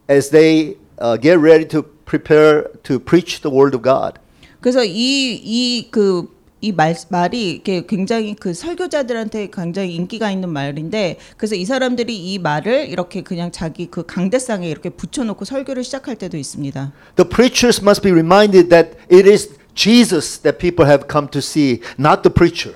as 0.10 0.32
they 0.32 0.78
uh, 0.98 1.22
get 1.22 1.38
ready 1.38 1.68
to 1.68 1.86
prepare 2.12 2.68
to 2.84 3.00
preach 3.00 3.42
the 3.42 3.56
word 3.56 3.74
of 3.74 3.84
God. 3.84 4.20
그래서 4.60 4.84
이이그 4.84 6.42
이 6.64 6.72
말, 6.72 6.96
말이 7.10 7.50
이렇게 7.50 7.86
굉장히 7.88 8.36
그 8.36 8.54
설교자들한테 8.54 9.50
굉장히 9.52 9.96
인기가 9.96 10.30
있는 10.30 10.50
말인데 10.50 11.18
그래서 11.36 11.56
이 11.56 11.66
사람들이 11.66 12.16
이 12.16 12.38
말을 12.38 12.88
이렇게 12.88 13.24
그냥 13.24 13.52
자기 13.52 13.88
그 13.88 14.06
강대상에 14.06 14.70
이렇게 14.70 14.92
붙여놓고 14.92 15.46
설교를 15.46 15.84
시작할 15.84 16.18
때도 16.18 16.38
있습니다. 16.38 16.92
The 17.16 17.28
preachers 17.28 17.82
must 17.82 18.04
be 18.04 18.12
reminded 18.12 18.70
that 18.70 18.92
it 19.12 19.28
is 19.28 19.50
Jesus 19.74 20.38
that 20.44 20.60
people 20.60 20.86
have 20.86 21.08
come 21.10 21.28
to 21.32 21.40
see, 21.40 21.82
not 21.98 22.22
the 22.22 22.32
preacher. 22.32 22.76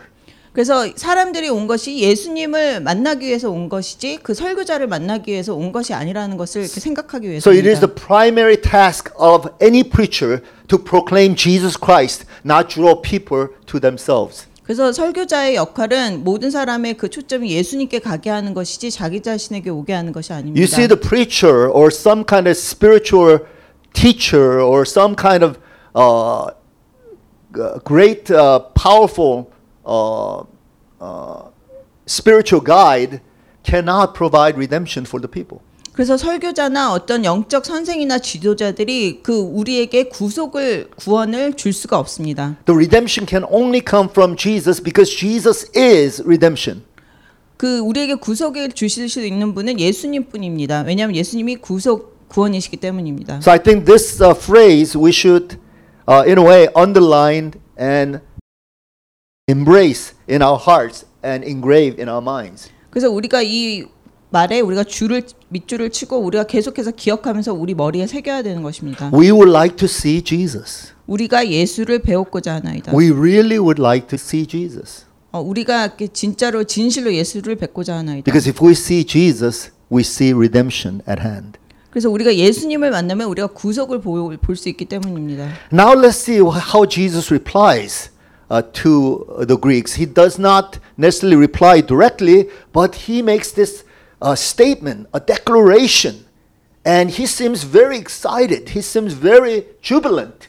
그래서 0.55 0.87
사람들이 0.95 1.49
온 1.49 1.67
것이 1.67 1.97
예수님을 1.97 2.79
만나기 2.79 3.27
위해서 3.27 3.51
온 3.51 3.67
것이지 3.67 4.19
그 4.23 4.33
설교자를 4.33 4.87
만나기 4.87 5.33
위해서 5.33 5.53
온 5.53 5.73
것이 5.73 5.93
아니라는 5.93 6.37
것을 6.37 6.61
이렇게 6.61 6.79
생각하기 6.79 7.27
So 7.35 7.51
it 7.51 7.67
is 7.67 7.81
the 7.81 7.93
primary 7.93 8.55
task 8.55 9.11
of 9.19 9.49
any 9.61 9.83
preacher 9.83 10.41
to 10.69 10.77
proclaim 10.77 11.35
Jesus 11.35 11.77
Christ, 11.77 12.25
not 12.45 12.69
draw 12.69 13.01
people 13.01 13.49
to 13.65 13.81
themselves. 13.81 14.47
그래서 14.63 14.93
설교자의 14.93 15.55
역할은 15.55 16.23
모든 16.23 16.49
사람의 16.49 16.95
그 16.95 17.09
초점이 17.09 17.51
예수님께 17.51 17.99
가게 17.99 18.29
하는 18.29 18.53
것이지 18.53 18.91
자기 18.91 19.21
자신에게 19.21 19.69
오게 19.69 19.91
하는 19.91 20.13
것이 20.13 20.31
아닙니다. 20.31 20.57
You 20.57 20.71
see, 20.71 20.87
the 20.87 20.97
preacher 20.97 21.69
or 21.69 21.89
some 21.91 22.23
kind 22.25 22.47
of 22.47 22.57
spiritual 22.57 23.39
teacher 23.93 24.61
or 24.63 24.85
some 24.87 25.17
kind 25.17 25.43
of 25.43 25.59
uh, 25.93 26.47
great, 27.83 28.31
uh, 28.31 28.61
powerful 28.73 29.53
uh, 29.85 30.43
uh, 30.99 31.49
spiritual 32.07 32.63
guide 32.63 33.21
cannot 33.63 34.13
provide 34.13 34.57
redemption 34.57 35.05
for 35.05 35.21
the 35.21 35.29
people. 35.29 35.59
그래서 35.93 36.17
설교자나 36.17 36.91
어떤 36.91 37.23
영적 37.23 37.65
선생이나 37.65 38.19
지도자들이 38.19 39.21
그 39.23 39.33
우리에게 39.33 40.09
구속을 40.09 40.89
구원을 40.97 41.53
줄 41.53 41.71
수가 41.71 41.97
없습니다. 41.97 42.57
The 42.65 42.75
redemption 42.75 43.25
can 43.25 43.45
only 43.49 43.81
come 43.87 44.09
from 44.09 44.35
Jesus 44.35 44.83
because 44.83 45.15
Jesus 45.15 45.71
is 45.73 46.21
redemption. 46.21 46.83
그 47.55 47.79
우리에게 47.79 48.15
구속을 48.15 48.73
주실 48.73 49.07
수 49.07 49.25
있는 49.25 49.53
분은 49.53 49.79
예수님뿐입니다. 49.79 50.81
왜냐하면 50.81 51.15
예수님이 51.15 51.55
구속 51.57 52.27
구원이시기 52.27 52.75
때문입니다. 52.77 53.37
So 53.37 53.53
I 53.53 53.63
think 53.63 53.85
this 53.85 54.21
uh, 54.21 54.37
phrase 54.37 54.99
we 54.99 55.11
should, 55.11 55.57
uh, 56.09 56.27
in 56.27 56.37
a 56.37 56.43
way, 56.43 56.67
underline 56.75 57.53
and 57.79 58.19
embrace 59.47 60.13
in 60.27 60.41
our 60.41 60.57
hearts 60.57 61.05
and 61.23 61.45
engrave 61.45 61.99
in 62.01 62.09
our 62.09 62.21
minds. 62.21 62.69
그래서 62.89 63.11
우리가 63.11 63.43
이 63.43 63.83
말에 64.31 64.59
우리가 64.59 64.83
줄을 64.83 65.21
밑줄을 65.49 65.91
치고 65.91 66.17
우리가 66.17 66.45
계속해서 66.45 66.91
기억하면서 66.91 67.53
우리 67.53 67.75
머리에 67.75 68.07
새겨야 68.07 68.41
되는 68.41 68.63
것입니다. 68.63 69.11
We 69.13 69.29
would 69.31 69.51
like 69.51 69.77
to 69.77 69.85
see 69.85 70.23
Jesus. 70.23 70.93
우리가 71.05 71.47
예수를 71.47 71.99
배웠고자 71.99 72.55
하나이다. 72.55 72.91
We 72.95 73.11
really 73.11 73.59
would 73.59 73.79
like 73.79 74.07
to 74.07 74.15
see 74.15 74.47
Jesus. 74.47 75.05
어, 75.31 75.41
우리가 75.41 75.95
진짜로 76.11 76.63
진실로 76.63 77.13
예수를 77.13 77.55
뵙고자 77.55 77.97
하나이다. 77.97 78.23
Because 78.23 78.49
if 78.49 78.65
we 78.65 78.71
see 78.71 79.05
Jesus, 79.05 79.69
we 79.93 80.01
see 80.01 80.33
redemption 80.33 81.01
at 81.07 81.21
hand. 81.21 81.59
그래서 81.91 82.09
우리가 82.09 82.35
예수님을 82.35 82.89
만나면 82.89 83.27
우리가 83.27 83.47
구속을 83.49 84.01
볼 84.01 84.55
수 84.55 84.69
있기 84.69 84.85
때문입니다. 84.85 85.47
Now 85.71 85.93
let's 85.93 86.17
see 86.17 86.39
how 86.41 86.87
Jesus 86.89 87.31
replies 87.31 88.09
uh, 88.49 88.61
to 88.73 89.25
the 89.39 89.57
Greeks. 89.57 89.93
He 89.93 90.05
does 90.05 90.37
not 90.37 90.79
necessarily 90.97 91.37
reply 91.37 91.81
directly, 91.81 92.49
but 92.71 92.95
he 92.95 93.21
makes 93.21 93.51
this 93.51 93.83
uh, 94.21 94.35
statement, 94.35 95.07
a 95.13 95.19
declaration, 95.19 96.25
and 96.83 97.09
he 97.09 97.25
seems 97.25 97.63
very 97.63 97.97
excited. 97.97 98.69
He 98.69 98.81
seems 98.81 99.13
very 99.13 99.65
jubilant. 99.81 100.47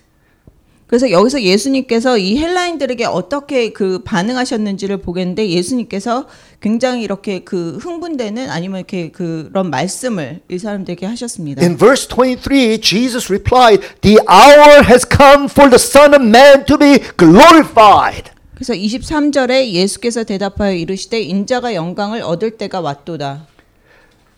그래서 0.87 1.11
여기서 1.11 1.43
예수님께서 1.43 2.16
이 2.16 2.38
헬라인들에게 2.38 3.07
어떻게 3.07 3.73
그 3.73 4.00
반응하셨는지를 4.05 4.99
보겠는데 4.99 5.49
예수님께서 5.50 6.26
굉장히 6.61 7.02
이렇게 7.02 7.40
그 7.40 7.76
흥분되는 7.81 8.50
아니면 8.50 8.78
이렇게 8.78 9.11
그런 9.11 9.71
말씀을 9.71 10.40
이 10.49 10.59
사람들에게 10.59 11.05
하셨습니다. 11.07 11.62
In 11.62 11.76
verse 11.76 12.07
23, 12.09 12.81
Jesus 12.81 13.33
replied, 13.33 13.85
The 14.02 14.19
hour 14.31 14.85
has 14.88 15.05
come 15.05 15.47
for 15.47 15.69
the 15.69 15.81
Son 15.81 16.14
of 16.14 16.23
Man 16.23 16.64
to 16.66 16.78
be 16.78 16.99
glorified. 17.19 18.31
그래서 18.55 18.73
23절에 18.73 19.73
예수께서 19.73 20.25
대답하여 20.25 20.73
이르시되 20.73 21.21
인자가 21.21 21.75
영광을 21.75 22.23
얻을 22.23 22.52
때가 22.52 22.81
왔도다. 22.81 23.47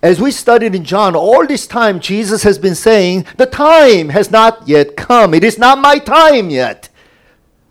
As 0.03 0.19
we 0.19 0.31
studied 0.31 0.75
in 0.75 0.83
John, 0.83 1.15
all 1.15 1.47
this 1.47 1.65
time 1.65 2.01
Jesus 2.01 2.43
has 2.43 2.59
been 2.59 2.75
saying, 2.75 3.25
The 3.37 3.49
time 3.49 4.09
has 4.09 4.29
not 4.29 4.67
yet 4.67 4.97
come. 4.97 5.33
It 5.33 5.45
is 5.45 5.57
not 5.57 5.79
my 5.79 5.99
time 6.03 6.51
yet. 6.51 6.89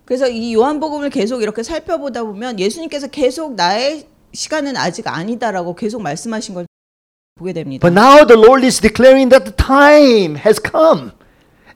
그래서 0.06 0.28
이 0.28 0.54
요한복음을 0.54 1.10
계속 1.10 1.42
이렇게 1.42 1.62
살펴보다 1.62 2.22
보면 2.22 2.58
예수님께서 2.58 3.08
계속 3.08 3.54
나의 3.54 4.06
시간은 4.32 4.76
아직 4.76 5.06
아니다라고 5.06 5.74
계속 5.74 6.00
말씀하신 6.02 6.54
걸 6.54 6.66
보게 7.34 7.52
됩니다. 7.52 7.86
But 7.86 7.98
now 7.98 8.26
the 8.26 8.40
Lord 8.40 8.64
is 8.64 8.80
declaring 8.80 9.28
that 9.30 9.44
the 9.44 9.54
time 9.54 10.36
has 10.36 10.60
come 10.60 11.12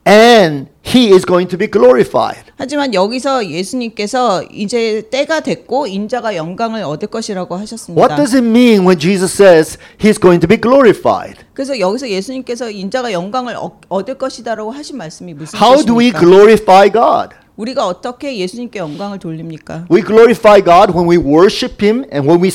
and 0.06 0.68
he 0.86 1.08
is 1.12 1.26
going 1.26 1.48
to 1.48 1.58
be 1.58 1.66
glorified. 1.68 2.44
하지만 2.58 2.94
여기서 2.94 3.50
예수님께서 3.50 4.44
이제 4.52 5.02
때가 5.10 5.40
됐고 5.40 5.88
인자가 5.88 6.36
영광을 6.36 6.84
얻을 6.84 7.08
것이라고 7.08 7.56
하셨습니다. 7.56 8.00
What 8.00 8.16
does 8.16 8.34
it 8.36 8.46
mean 8.46 8.80
when 8.86 8.98
Jesus 8.98 9.34
says 9.34 9.78
he's 9.98 10.20
going 10.20 10.40
to 10.40 10.48
be 10.48 10.56
glorified? 10.60 11.38
그래서 11.54 11.78
여기서 11.78 12.08
예수님께서 12.08 12.70
인자가 12.70 13.12
영광을 13.12 13.56
얻- 13.56 13.80
얻을 13.88 14.14
것이다라고 14.16 14.70
하신 14.70 14.96
말씀이 14.96 15.34
무슨 15.34 15.58
How 15.60 15.84
do 15.84 15.98
we 15.98 16.12
뜻입니까? 16.12 16.20
glorify 16.20 16.90
God? 16.92 17.34
우리가 17.56 17.86
어떻게 17.86 18.36
예수님께 18.36 18.78
영광을 18.78 19.18
돌립니까? 19.18 19.86
We 19.90 20.02
glorify 20.02 20.62
God 20.62 20.92
when 20.96 21.08
we 21.10 21.16
worship 21.18 21.82
him 21.84 22.04
and 22.12 22.28
when 22.28 22.40
we 22.42 22.52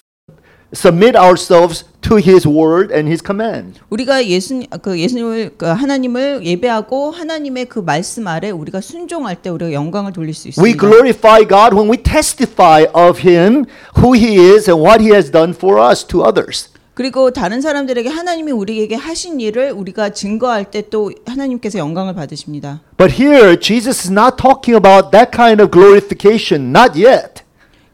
submit 0.74 1.18
ourselves 1.18 1.84
to 2.09 2.17
his 2.17 2.47
word 2.47 2.93
and 2.93 3.09
his 3.09 3.23
command. 3.25 3.81
우리가 3.91 4.27
예수님 4.27 4.67
그 4.83 4.99
예수님을 4.99 5.53
그 5.59 5.67
하나님을 5.67 6.45
예배하고 6.45 7.11
하나님의 7.11 7.67
그 7.67 7.79
말씀 7.81 8.27
아래 8.27 8.51
우리가 8.51 8.81
순종할 8.81 9.37
때 9.43 9.51
우리가 9.51 9.73
영광을 9.73 10.13
돌릴 10.13 10.35
수 10.35 10.49
We 10.49 10.71
있습니다. 10.71 10.81
glorify 10.81 11.47
God 11.47 11.75
when 11.75 11.91
we 11.91 11.97
testify 12.03 12.85
of 12.95 13.21
him, 13.29 13.65
who 13.99 14.15
he 14.15 14.37
is 14.39 14.71
and 14.71 14.83
what 14.83 15.03
he 15.03 15.13
has 15.13 15.31
done 15.31 15.53
for 15.55 15.81
us 15.81 16.07
to 16.07 16.23
others. 16.23 16.69
그리고 16.95 17.31
다른 17.31 17.61
사람들에게 17.61 18.09
하나님이 18.09 18.53
우리에게 18.53 18.95
하신 18.95 19.39
일을 19.39 19.71
우리가 19.73 20.11
증거할 20.11 20.71
때 20.71 20.81
또 20.89 21.13
하나님께서 21.27 21.79
영광을 21.79 22.15
받으십니다. 22.15 22.81
But 22.97 23.21
here 23.23 23.59
Jesus 23.61 24.07
is 24.09 24.11
not 24.11 24.37
talking 24.41 24.75
about 24.75 25.11
that 25.11 25.31
kind 25.31 25.61
of 25.61 25.71
glorification, 25.71 26.73
not 26.75 26.97
yet. 26.99 27.43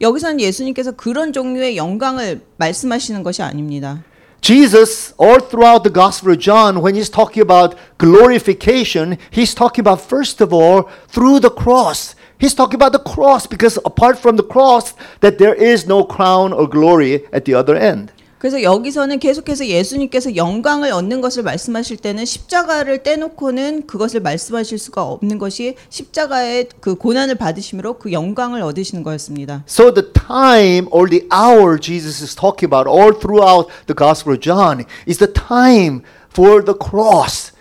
여기서는 0.02 0.40
예수님께서 0.40 0.92
그런 0.92 1.32
종류의 1.32 1.76
영광을 1.76 2.40
말씀하시는 2.56 3.22
것이 3.22 3.42
아닙니다. 3.42 4.04
Jesus, 4.40 5.12
all 5.18 5.40
throughout 5.40 5.82
the 5.82 5.92
Gospel 5.92 6.32
of 6.32 6.38
John, 6.38 6.80
when 6.80 6.94
he's 6.94 7.10
talking 7.10 7.42
about 7.42 7.76
glorification, 7.98 9.18
he's 9.32 9.52
talking 9.52 9.82
about, 9.82 10.00
first 10.00 10.40
of 10.40 10.52
all, 10.52 10.88
through 11.08 11.40
the 11.40 11.50
cross. 11.50 12.14
He's 12.38 12.54
talking 12.54 12.76
about 12.76 12.92
the 12.92 13.02
cross 13.02 13.48
because 13.48 13.78
apart 13.84 14.16
from 14.16 14.36
the 14.36 14.44
cross, 14.44 14.94
that 15.20 15.38
there 15.38 15.54
is 15.54 15.88
no 15.88 16.04
crown 16.04 16.52
or 16.52 16.68
glory 16.68 17.26
at 17.32 17.44
the 17.46 17.54
other 17.54 17.74
end. 17.74 18.12
그래서 18.43 18.61
여기서는 18.61 19.19
계속해서 19.19 19.67
예수님께서 19.67 20.35
영광을 20.35 20.91
얻는 20.91 21.21
것을 21.21 21.43
말씀하실 21.43 21.95
때는 21.95 22.25
십자가를 22.25 23.01
떼놓고는 23.01 23.87
그것을 23.87 24.19
말씀하실 24.19 24.79
수가 24.79 25.01
없는 25.01 25.37
것이 25.37 25.77
십자가의 25.87 26.67
그 26.81 26.95
고난을 26.95 27.35
받으심으로 27.35 27.99
그 27.99 28.11
영광을 28.11 28.61
얻으시는 28.61 29.01
거였습니다. 29.01 29.63
So 29.65 29.93
the 29.93 30.11
time 30.11 30.89
or 30.91 31.09
the 31.09 31.25
hour 31.31 31.79
Jesus 31.79 32.21
is 32.21 32.35
talking 32.35 32.67
about 32.67 32.85
all 32.85 33.17
throughout 33.17 33.69
the 33.85 33.95
Gospel 33.95 34.33
of 34.33 34.41
John 34.41 34.83
is 35.07 35.19
the 35.19 35.31
time 35.31 36.01
for 36.29 36.61
the 36.61 36.75
cross 36.77 37.53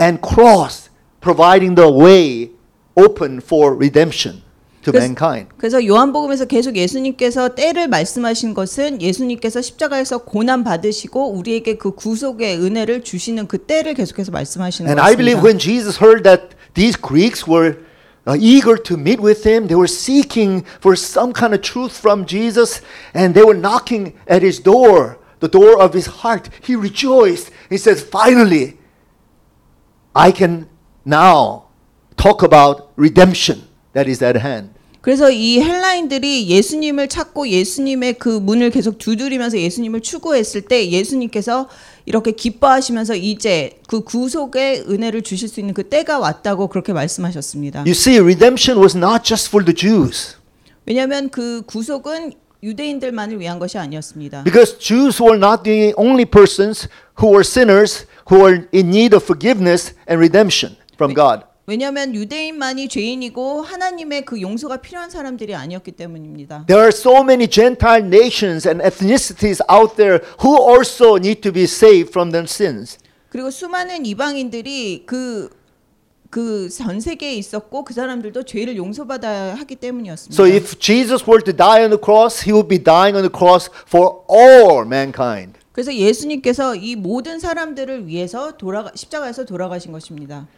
and 0.00 0.22
cross 0.26 0.88
providing 1.20 1.74
the 1.74 1.92
way 1.92 2.52
open 2.96 3.42
for 3.44 3.76
redemption 3.76 4.40
to 4.83 4.91
Because- 4.91 5.03
mankind. 5.03 5.49
그래서 5.57 5.83
요한복음에서 5.85 6.45
계속 6.45 6.75
예수님께서 6.77 7.55
때를 7.55 7.87
말씀하신 7.87 8.53
것은 8.53 9.01
예수님께서 9.01 9.61
십자가에서 9.61 10.19
고난 10.19 10.63
받으시고 10.63 11.31
우리에게 11.33 11.77
그 11.77 11.91
구속의 11.95 12.59
은혜를 12.61 13.03
주시는 13.03 13.47
그 13.47 13.57
때를 13.65 13.95
계속해서 13.95 14.31
말씀하시는 14.31 14.87
And 14.87 15.01
I 15.01 15.15
believe 15.15 15.41
것입니다. 15.41 15.47
when 15.47 15.57
Jesus 15.59 15.97
heard 16.03 16.23
that 16.23 16.55
these 16.75 16.95
Greeks 17.01 17.49
were 17.49 17.79
uh, 18.27 18.37
eager 18.39 18.77
to 18.81 18.95
meet 18.95 19.21
with 19.21 19.47
him, 19.47 19.67
they 19.67 19.75
were 19.75 19.89
seeking 19.89 20.63
for 20.79 20.95
some 20.95 21.33
kind 21.33 21.53
of 21.53 21.61
truth 21.61 21.97
from 21.97 22.25
Jesus, 22.27 22.81
and 23.15 23.33
they 23.33 23.43
were 23.45 23.57
knocking 23.57 24.13
at 24.29 24.41
his 24.45 24.61
door, 24.61 25.17
the 25.41 25.49
door 25.49 25.81
of 25.81 25.93
his 25.93 26.21
heart. 26.21 26.49
He 26.61 26.75
rejoiced. 26.75 27.49
He 27.69 27.77
says, 27.77 28.01
Finally, 28.01 28.77
I 30.15 30.31
can 30.31 30.69
now 31.05 31.69
talk 32.17 32.41
about 32.41 32.89
redemption 32.95 33.67
That 33.94 34.08
is 34.10 34.22
at 34.22 34.38
hand. 34.38 34.70
그래서 35.00 35.30
이 35.30 35.60
헬라인들이 35.62 36.48
예수님을 36.48 37.08
찾고 37.08 37.48
예수님의 37.48 38.18
그 38.18 38.28
문을 38.28 38.68
계속 38.70 38.98
두드리면서 38.98 39.58
예수님을 39.58 40.02
추구했을 40.02 40.62
때 40.62 40.90
예수님께서 40.90 41.68
이렇게 42.04 42.32
기뻐하시면서 42.32 43.14
이제 43.14 43.78
그 43.88 44.00
구속의 44.02 44.84
은혜를 44.90 45.22
주실 45.22 45.48
수 45.48 45.60
있는 45.60 45.72
그 45.72 45.88
때가 45.88 46.18
왔다고 46.18 46.68
그렇게 46.68 46.92
말씀하셨습니다. 46.92 47.80
You 47.80 47.92
see, 47.92 48.18
redemption 48.20 48.78
was 48.78 48.94
not 48.94 49.24
just 49.24 49.48
for 49.48 49.64
the 49.64 49.74
Jews, 49.74 50.36
왜냐하면 50.84 51.30
그 51.30 51.62
구속은 51.64 52.34
유대인들만을 52.62 53.40
위한 53.40 53.58
것이 53.58 53.78
아니었습니다. 53.78 54.44
because 54.44 54.76
Jews 54.78 55.22
were 55.22 55.38
not 55.38 55.62
the 55.62 55.94
only 55.96 56.26
persons 56.26 56.88
who 57.18 57.30
were 57.30 57.40
sinners 57.40 58.04
who 58.30 58.42
were 58.42 58.68
in 58.74 58.88
need 58.88 59.14
of 59.16 59.24
forgiveness 59.24 59.94
and 60.06 60.20
redemption 60.20 60.76
from 60.96 61.14
God. 61.14 61.44
왜냐하면 61.70 62.16
유대인만이 62.16 62.88
죄인이고 62.88 63.62
하나님의 63.62 64.24
그 64.24 64.40
용서가 64.40 64.78
필요한 64.78 65.08
사람들이 65.08 65.54
아니었기 65.54 65.92
때문입니다. 65.92 66.64
There 66.66 66.82
are 66.82 66.88
so 66.88 67.22
many 67.22 67.46
Gentile 67.46 68.04
nations 68.04 68.66
and 68.66 68.84
ethnicities 68.84 69.62
out 69.70 69.94
there 69.94 70.18
who 70.42 70.58
also 70.58 71.14
need 71.14 71.40
to 71.42 71.52
be 71.52 71.62
saved 71.62 72.10
from 72.10 72.32
their 72.32 72.44
sins. 72.50 72.98
그리고 73.28 73.52
수많은 73.52 74.04
이방인들이 74.04 75.04
그 75.06 75.50
그전 76.30 76.98
세계에 76.98 77.34
있었고 77.34 77.84
그 77.84 77.94
사람들도 77.94 78.42
죄를 78.42 78.76
용서받아야 78.76 79.54
하기 79.54 79.76
때문이었습니다. 79.76 80.42
So 80.42 80.52
if 80.52 80.76
Jesus 80.80 81.24
were 81.24 81.40
to 81.40 81.54
die 81.54 81.84
on 81.84 81.90
the 81.90 82.00
cross, 82.02 82.42
he 82.42 82.52
would 82.52 82.68
be 82.68 82.82
dying 82.82 83.16
on 83.16 83.22
the 83.22 83.30
cross 83.32 83.70
for 83.86 84.22
all 84.28 84.84
mankind. 84.84 85.60
그래서 85.70 85.94
예수님께서 85.94 86.74
이 86.74 86.96
모든 86.96 87.38
사람들을 87.38 88.08
위해서 88.08 88.56
돌아가 88.56 88.90
십자가에서 88.94 89.44
돌아가신 89.44 89.92
것입니다. 89.92 90.48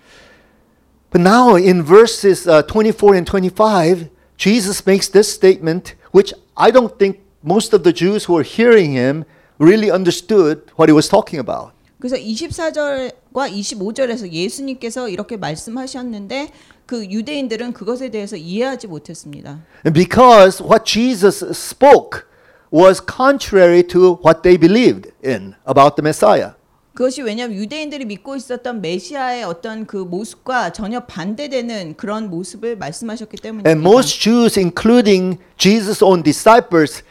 But 1.11 1.21
now 1.21 1.55
in 1.55 1.83
verses 1.83 2.47
uh, 2.47 2.63
24 2.63 3.15
and 3.15 3.25
25, 3.25 4.09
Jesus 4.37 4.85
makes 4.85 5.07
this 5.07 5.31
statement, 5.33 5.95
which 6.11 6.33
I 6.55 6.69
don't 6.69 6.97
think 6.99 7.19
most 7.43 7.73
of 7.73 7.83
the 7.83 7.93
Jews 7.93 8.25
who 8.25 8.33
were 8.33 8.43
hearing 8.43 8.91
him 8.91 9.25
really 9.57 9.89
understood 9.89 10.61
what 10.75 10.89
he 10.89 10.93
was 10.93 11.07
talking 11.07 11.39
about. 11.39 11.71
그래서 11.99 12.15
24절과 12.15 13.49
25절에서 13.49 14.31
예수님께서 14.31 15.09
이렇게 15.09 15.37
말씀하셨는데 15.37 16.51
그 16.85 17.05
유대인들은 17.05 17.73
그것에 17.73 18.09
대해서 18.09 18.35
이해하지 18.35 18.87
못했습니다. 18.87 19.61
And 19.85 19.93
because 19.93 20.61
what 20.61 20.85
Jesus 20.85 21.43
spoke 21.51 22.27
was 22.71 23.01
contrary 23.01 23.81
to 23.87 24.19
what 24.23 24.43
they 24.43 24.57
believed 24.57 25.11
in 25.23 25.55
about 25.65 25.95
the 25.95 26.03
Messiah. 26.03 26.53
그것이 26.97 27.21
왜냐하면 27.21 27.57
유대인들이 27.57 28.05
믿고 28.05 28.35
있었던 28.35 28.81
메시아의 28.81 29.43
어떤 29.43 29.85
그 29.85 29.97
모습과 29.97 30.71
전혀 30.73 31.01
반대되는 31.01 31.95
그런 31.95 32.29
모습을 32.31 32.75
말씀하셨기 32.75 33.37
때문입니다. 33.37 33.69
And 33.69 33.87
most 33.87 34.19
Jews, 34.19 34.59
including 34.59 35.37
Jesus' 35.57 36.03
own 36.03 36.23
disciples, 36.23 37.03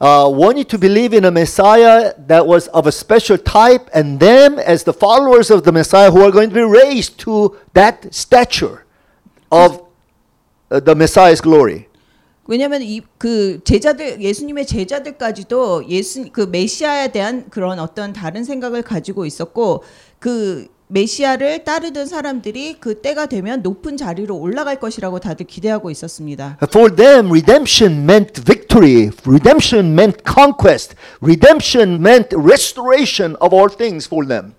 uh, 0.00 0.30
wanted 0.30 0.68
to 0.68 0.78
believe 0.78 1.12
in 1.12 1.24
a 1.24 1.30
Messiah 1.30 2.14
that 2.28 2.46
was 2.46 2.68
of 2.68 2.86
a 2.86 2.92
special 2.92 3.36
type, 3.36 3.90
and 3.92 4.20
them 4.20 4.60
as 4.60 4.84
the 4.84 4.94
followers 4.94 5.50
of 5.50 5.64
the 5.64 5.72
Messiah 5.72 6.12
who 6.12 6.22
are 6.22 6.30
going 6.30 6.48
to 6.48 6.54
be 6.54 6.62
raised 6.62 7.18
to 7.26 7.56
that 7.74 8.14
stature 8.14 8.86
of 9.50 9.82
uh, 10.70 10.78
the 10.78 10.94
Messiah's 10.94 11.40
glory. 11.40 11.88
왜냐하면 12.47 12.81
이 12.83 13.01
그 13.17 13.59
제자들 13.63 14.21
예수님의 14.21 14.67
제자들까지도 14.67 15.89
예수 15.89 16.29
그 16.31 16.41
메시아에 16.41 17.11
대한 17.11 17.49
그런 17.49 17.79
어떤 17.79 18.13
다른 18.13 18.43
생각을 18.43 18.83
가지고 18.83 19.25
있었고 19.25 19.83
그 20.19 20.67
메시아를 20.87 21.63
따르던 21.63 22.05
사람들이 22.05 22.77
그 22.79 23.01
때가 23.01 23.25
되면 23.25 23.63
높은 23.63 23.97
자리로 23.97 24.37
올라갈 24.37 24.79
것이라고 24.79 25.19
다들 25.19 25.47
기대하고 25.47 25.89
있었습니다. 25.89 26.57
For 26.61 26.95
them, 26.95 27.31
redemption 27.31 28.03
meant 28.03 28.39
victory. 28.43 29.09
Redemption 29.25 29.93
meant 29.93 30.21
conquest. 30.31 30.93
Redemption 31.23 31.95
meant 31.99 32.35
restoration 32.37 33.35
of 33.41 33.55
all 33.55 33.67
things 33.75 34.07
for 34.07 34.27
them. 34.27 34.53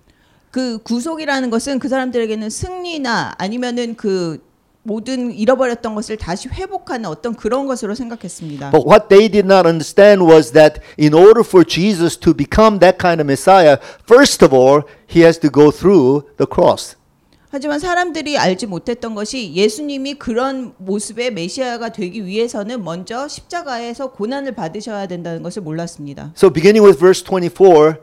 그 0.50 0.78
구속이라는 0.83 1.50
것은 1.50 1.78
그 1.78 1.88
사람들에게는 1.88 2.50
승리나 2.50 3.35
아니면은 3.38 3.95
그 3.95 4.43
모든 4.87 5.33
잃어버렸던 5.33 5.95
것을 5.95 6.16
다시 6.16 6.49
회복하는 6.49 7.07
어떤 7.07 7.35
그런 7.35 7.66
것으로 7.66 7.95
생각했습니다. 7.95 8.71
But 8.71 8.87
what 8.87 9.09
they 9.09 9.28
did 9.28 9.47
not 9.47 9.66
understand 9.66 10.23
was 10.23 10.52
that 10.52 10.81
in 10.99 11.12
order 11.12 11.43
for 11.45 11.66
Jesus 11.66 12.16
to 12.19 12.33
become 12.33 12.78
that 12.78 12.99
kind 12.99 13.21
of 13.21 13.26
Messiah, 13.26 13.78
first 14.07 14.45
of 14.45 14.55
all, 14.55 14.83
he 15.11 15.23
has 15.23 15.38
to 15.40 15.50
go 15.50 15.71
through 15.71 16.23
the 16.38 16.47
cross. 16.47 16.97
하지만 17.50 17.78
사람들이 17.78 18.37
알지 18.37 18.66
못했던 18.66 19.14
것이 19.14 19.55
예수님이 19.55 20.14
그런 20.14 20.75
모습의 20.78 21.33
메시아가 21.33 21.90
되기 21.90 22.26
위해서는 22.26 22.85
먼저 22.85 23.28
십자가에서 23.28 24.12
고난을 24.12 24.55
받으셔야 24.55 25.07
된다는 25.07 25.43
것을 25.43 25.62
몰랐습니다. 25.62 26.33
So, 26.37 26.50
beginning 26.50 26.85
with 26.85 26.99
verse 26.99 27.25
24, 27.25 27.97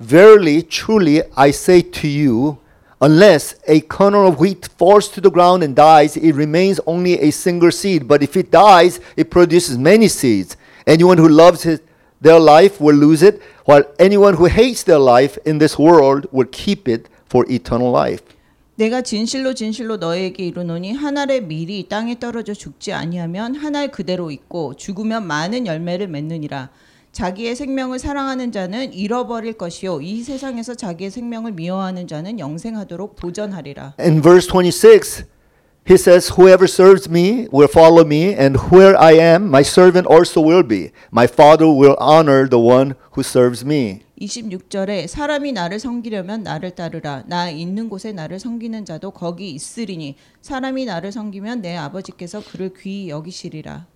verily, 0.00 0.62
truly, 0.62 1.22
I 1.34 1.50
say 1.50 1.82
to 1.82 2.08
you, 2.08 2.56
unless 3.01 3.55
a 3.67 3.81
kernel 3.81 4.27
of 4.27 4.39
wheat 4.39 4.67
falls 4.77 5.09
to 5.09 5.21
the 5.21 5.29
ground 5.31 5.63
and 5.63 5.75
dies, 5.75 6.15
it 6.17 6.33
remains 6.35 6.79
only 6.87 7.19
a 7.19 7.31
single 7.31 7.71
seed. 7.71 8.07
But 8.07 8.23
if 8.23 8.37
it 8.37 8.51
dies, 8.51 8.99
it 9.17 9.29
produces 9.29 9.77
many 9.77 10.07
seeds. 10.07 10.55
Anyone 10.87 11.17
who 11.17 11.27
loves 11.27 11.63
his, 11.63 11.81
their 12.21 12.39
life 12.39 12.79
will 12.79 12.95
lose 12.95 13.21
it, 13.21 13.41
while 13.65 13.83
anyone 13.99 14.35
who 14.35 14.45
hates 14.45 14.83
their 14.83 14.99
life 14.99 15.37
in 15.45 15.57
this 15.59 15.77
world 15.77 16.27
will 16.31 16.47
keep 16.51 16.87
it 16.87 17.09
for 17.27 17.45
eternal 17.49 17.91
life. 17.91 18.23
내가 18.75 19.01
진실로 19.01 19.53
진실로 19.53 19.97
너에게 19.97 20.45
이르노니 20.45 20.93
한 20.93 21.15
알의 21.17 21.43
밀이 21.43 21.87
땅에 21.89 22.17
떨어져 22.17 22.53
죽지 22.55 22.91
아니하면 22.91 23.55
한 23.55 23.75
알 23.75 23.89
그대로 23.91 24.31
있고 24.31 24.73
죽으면 24.75 25.27
많은 25.27 25.67
열매를 25.67 26.07
맺느니라. 26.07 26.69
자기의 27.18 27.56
생명을 27.56 27.98
사랑하는 27.98 28.52
자는 28.52 28.92
잃어버릴 28.92 29.54
것이요 29.54 30.00
이 30.02 30.22
세상에서 30.22 30.76
자기의 30.76 31.10
생명을 31.10 31.50
미워하는 31.50 32.06
자는 32.06 32.38
영생하도록 32.38 33.16
보전하리라. 33.16 33.94
In 33.98 34.22
verse 34.22 34.48
26, 34.48 35.24
he 35.84 35.94
says, 35.96 36.32
Whoever 36.38 36.68
serves 36.68 37.10
me 37.10 37.48
will 37.52 37.68
follow 37.68 38.06
me, 38.06 38.36
and 38.38 38.56
where 38.70 38.96
I 38.96 39.18
am, 39.18 39.48
my 39.48 39.62
servant 39.62 40.06
also 40.06 40.40
will 40.40 40.62
be. 40.62 40.92
My 41.12 41.26
Father 41.26 41.66
will 41.66 41.96
honor 41.98 42.48
the 42.48 42.64
one 42.64 42.94
who 43.16 43.24
serves 43.24 43.64
me. 43.66 44.02
26절에 44.20 45.08
사람이 45.08 45.50
나를 45.50 45.80
섬기려면 45.80 46.44
나를 46.44 46.76
따르라. 46.76 47.24
나 47.26 47.50
있는 47.50 47.88
곳에 47.88 48.12
나를 48.12 48.38
섬기는 48.38 48.84
자도 48.84 49.10
거기 49.10 49.50
있으리니 49.50 50.14
사람이 50.40 50.84
나를 50.84 51.10
섬기면 51.10 51.62
내 51.62 51.76
아버지께서 51.76 52.44
그를 52.44 52.70
귀히 52.80 53.08
여기시리라. 53.08 53.86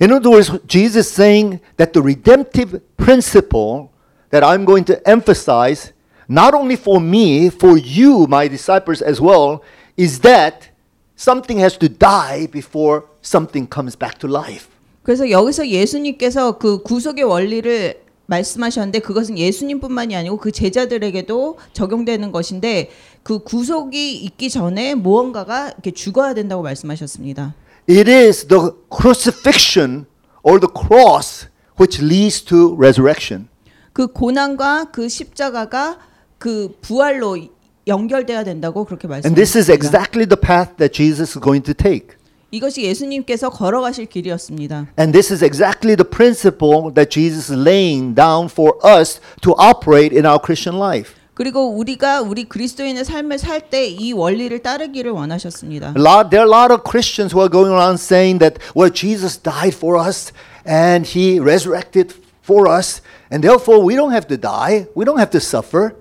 In 0.00 0.12
other 0.12 0.30
words, 0.30 0.50
Jesus 0.66 1.06
is 1.06 1.12
saying 1.12 1.60
that 1.76 1.92
the 1.92 2.02
redemptive 2.02 2.80
principle 2.96 3.90
that 4.30 4.44
I'm 4.44 4.64
going 4.64 4.84
to 4.84 5.00
emphasize, 5.08 5.92
not 6.28 6.54
only 6.54 6.76
for 6.76 7.00
me, 7.00 7.50
for 7.50 7.78
you, 7.78 8.26
my 8.26 8.48
disciples 8.48 9.00
as 9.00 9.20
well, 9.20 9.62
is 9.96 10.20
that 10.20 10.68
something 11.16 11.58
has 11.58 11.78
to 11.78 11.88
die 11.88 12.46
before 12.52 13.04
something 13.22 13.66
comes 13.66 13.96
back 13.96 14.18
to 14.18 14.28
life. 14.28 14.68
그래서 15.02 15.30
여기서 15.30 15.68
예수님께서 15.68 16.58
그 16.58 16.82
구속의 16.82 17.24
원리를 17.24 18.06
말씀하셨는데 18.26 18.98
그것은 18.98 19.38
예수님뿐만이 19.38 20.16
아니고 20.16 20.36
그 20.36 20.50
제자들에게도 20.50 21.58
적용되는 21.72 22.32
것인데 22.32 22.90
그 23.22 23.38
구속이 23.38 24.16
있기 24.16 24.50
전에 24.50 24.94
무언가가 24.94 25.68
이렇게 25.68 25.92
죽어야 25.92 26.34
된다고 26.34 26.62
말씀하셨습니다. 26.62 27.54
It 27.87 28.07
is 28.07 28.47
the 28.47 28.73
crucifixion 28.89 30.05
or 30.43 30.59
the 30.59 30.69
cross 30.69 31.47
which 31.79 32.01
leads 32.01 32.41
to 32.45 32.75
resurrection. 32.75 33.47
그 33.93 34.07
고난과 34.07 34.91
그 34.91 35.09
십자가가 35.09 35.99
그 36.37 36.77
부활로 36.81 37.37
연결돼야 37.87 38.43
된다고 38.43 38.85
그렇게 38.85 39.07
And 39.07 39.35
this 39.35 39.57
is 39.57 39.69
말씀하셨습니다. 39.69 39.73
exactly 39.73 40.25
the 40.25 40.39
path 40.39 40.77
that 40.77 40.93
Jesus 40.93 41.37
is 41.37 41.39
going 41.39 41.63
to 41.65 41.73
take. 41.73 42.15
이것이 42.51 42.83
예수님께서 42.83 43.49
걸어가실 43.49 44.07
길이었습니다. 44.07 44.87
And 44.99 45.13
this 45.13 45.31
is 45.31 45.43
exactly 45.43 45.95
the 45.95 46.07
principle 46.07 46.93
that 46.93 47.09
Jesus 47.09 47.51
is 47.51 47.59
laying 47.59 48.13
down 48.13 48.49
for 48.49 48.73
us 48.83 49.21
to 49.41 49.53
operate 49.57 50.15
in 50.15 50.25
our 50.25 50.39
Christian 50.39 50.77
life. 50.77 51.14
그리고 51.36 51.68
우리가 51.76 52.22
우리 52.22 52.44
그리스도인의 52.44 53.04
삶을 53.04 53.36
살 53.38 53.60
때 53.68 53.86
이 53.90 54.14
원리를 54.14 54.58
따르기를 54.60 55.10
원하셨습니다. 55.12 55.92
A 55.94 56.02
lot, 56.02 56.30
there 56.30 56.40
are 56.40 56.48
a 56.48 56.50
lot 56.50 56.72
of 56.72 56.80
Christians 56.82 57.36
who 57.36 57.42
are 57.44 57.50
going 57.52 57.70
around 57.70 58.00
saying 58.00 58.38
that, 58.40 58.56
well, 58.74 58.90
Jesus 58.90 59.36
died 59.36 59.76
for 59.76 60.00
us 60.00 60.32
and 60.66 61.04
he 61.06 61.38
resurrected 61.38 62.14
for 62.42 62.66
us, 62.72 63.02
and 63.30 63.46
therefore 63.46 63.84
we 63.84 63.94
don't 63.94 64.12
have 64.12 64.26
to 64.28 64.40
die, 64.40 64.86
we 64.96 65.04
don't 65.04 65.18
have 65.18 65.30
to 65.30 65.38
suffer. 65.38 65.92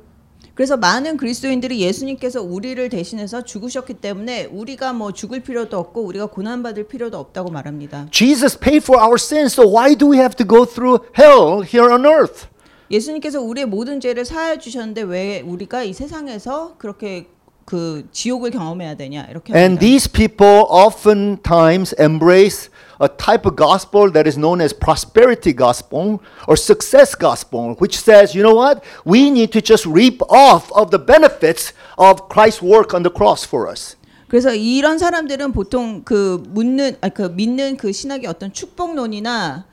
그래서 0.54 0.78
많은 0.78 1.17
그리스도인들이 1.17 1.82
예수님께서 1.82 2.41
우리를 2.41 2.88
대신해서 2.88 3.43
죽으셨기 3.43 3.95
때문에 3.95 4.45
우리가 4.45 4.93
뭐 4.93 5.12
죽을 5.12 5.41
필요도 5.41 5.78
없고 5.78 6.02
우리가 6.06 6.28
고난 6.28 6.63
받을 6.63 6.88
필요도 6.88 7.17
없다고 7.17 7.52
말합니다. 7.52 8.08
Jesus 8.12 8.58
paid 8.58 8.82
for 8.82 9.04
our 9.04 9.15
sins, 9.19 9.52
so 9.60 9.67
why 9.67 9.93
do 9.93 10.10
we 10.10 10.17
have 10.17 10.34
to 10.38 10.48
go 10.48 10.63
through 10.65 11.04
hell 11.19 11.60
here 11.62 11.91
on 11.91 12.06
earth? 12.06 12.48
예수님께서 12.91 13.41
우리의 13.41 13.65
모든 13.65 14.00
죄를 14.00 14.26
사하여 14.26 14.58
주셨는데 14.58 15.02
왜 15.04 15.41
우리가 15.41 15.84
이 15.84 15.93
세상에서 15.93 16.76
그렇게 16.78 17.28
그 17.65 18.08
지옥을 18.12 18.52
경험해야 18.52 18.95
되냐 18.95 19.26
이렇게 19.30 19.54
And 19.54 19.76
합니다. 19.76 19.80
these 19.80 20.08
people 20.08 20.65
oftentimes 20.69 21.95
embrace 22.00 22.69
a 23.02 23.08
type 23.10 23.45
of 23.45 23.56
gospel 23.58 24.12
that 24.12 24.28
is 24.28 24.38
known 24.38 24.62
as 24.62 24.71
prosperity 24.71 25.52
gospel 25.52 26.19
or 26.48 26.56
success 26.56 27.15
gospel, 27.17 27.76
which 27.82 27.98
says, 27.98 28.36
you 28.38 28.43
know 28.43 28.56
what? 28.56 28.84
We 29.04 29.32
need 29.32 29.52
to 29.54 29.62
just 29.62 29.86
reap 29.86 30.21
off 30.30 30.71
of 30.74 30.91
the 30.91 31.00
benefits 31.00 31.74
of 31.98 32.30
Christ's 32.30 32.62
work 32.62 32.93
on 32.93 33.02
the 33.04 33.12
cross 33.12 33.43
for 33.45 33.67
us. 33.67 33.98
그래서 34.28 34.54
이런 34.54 34.98
사람들은 35.00 35.52
보통 35.52 36.04
그 36.04 36.43
묻는 36.50 36.98
아, 37.02 37.10
그 37.10 37.24
믿는 37.24 37.78
그 37.78 37.91
신학의 37.91 38.28
어떤 38.28 38.54
축복론이나 38.54 39.65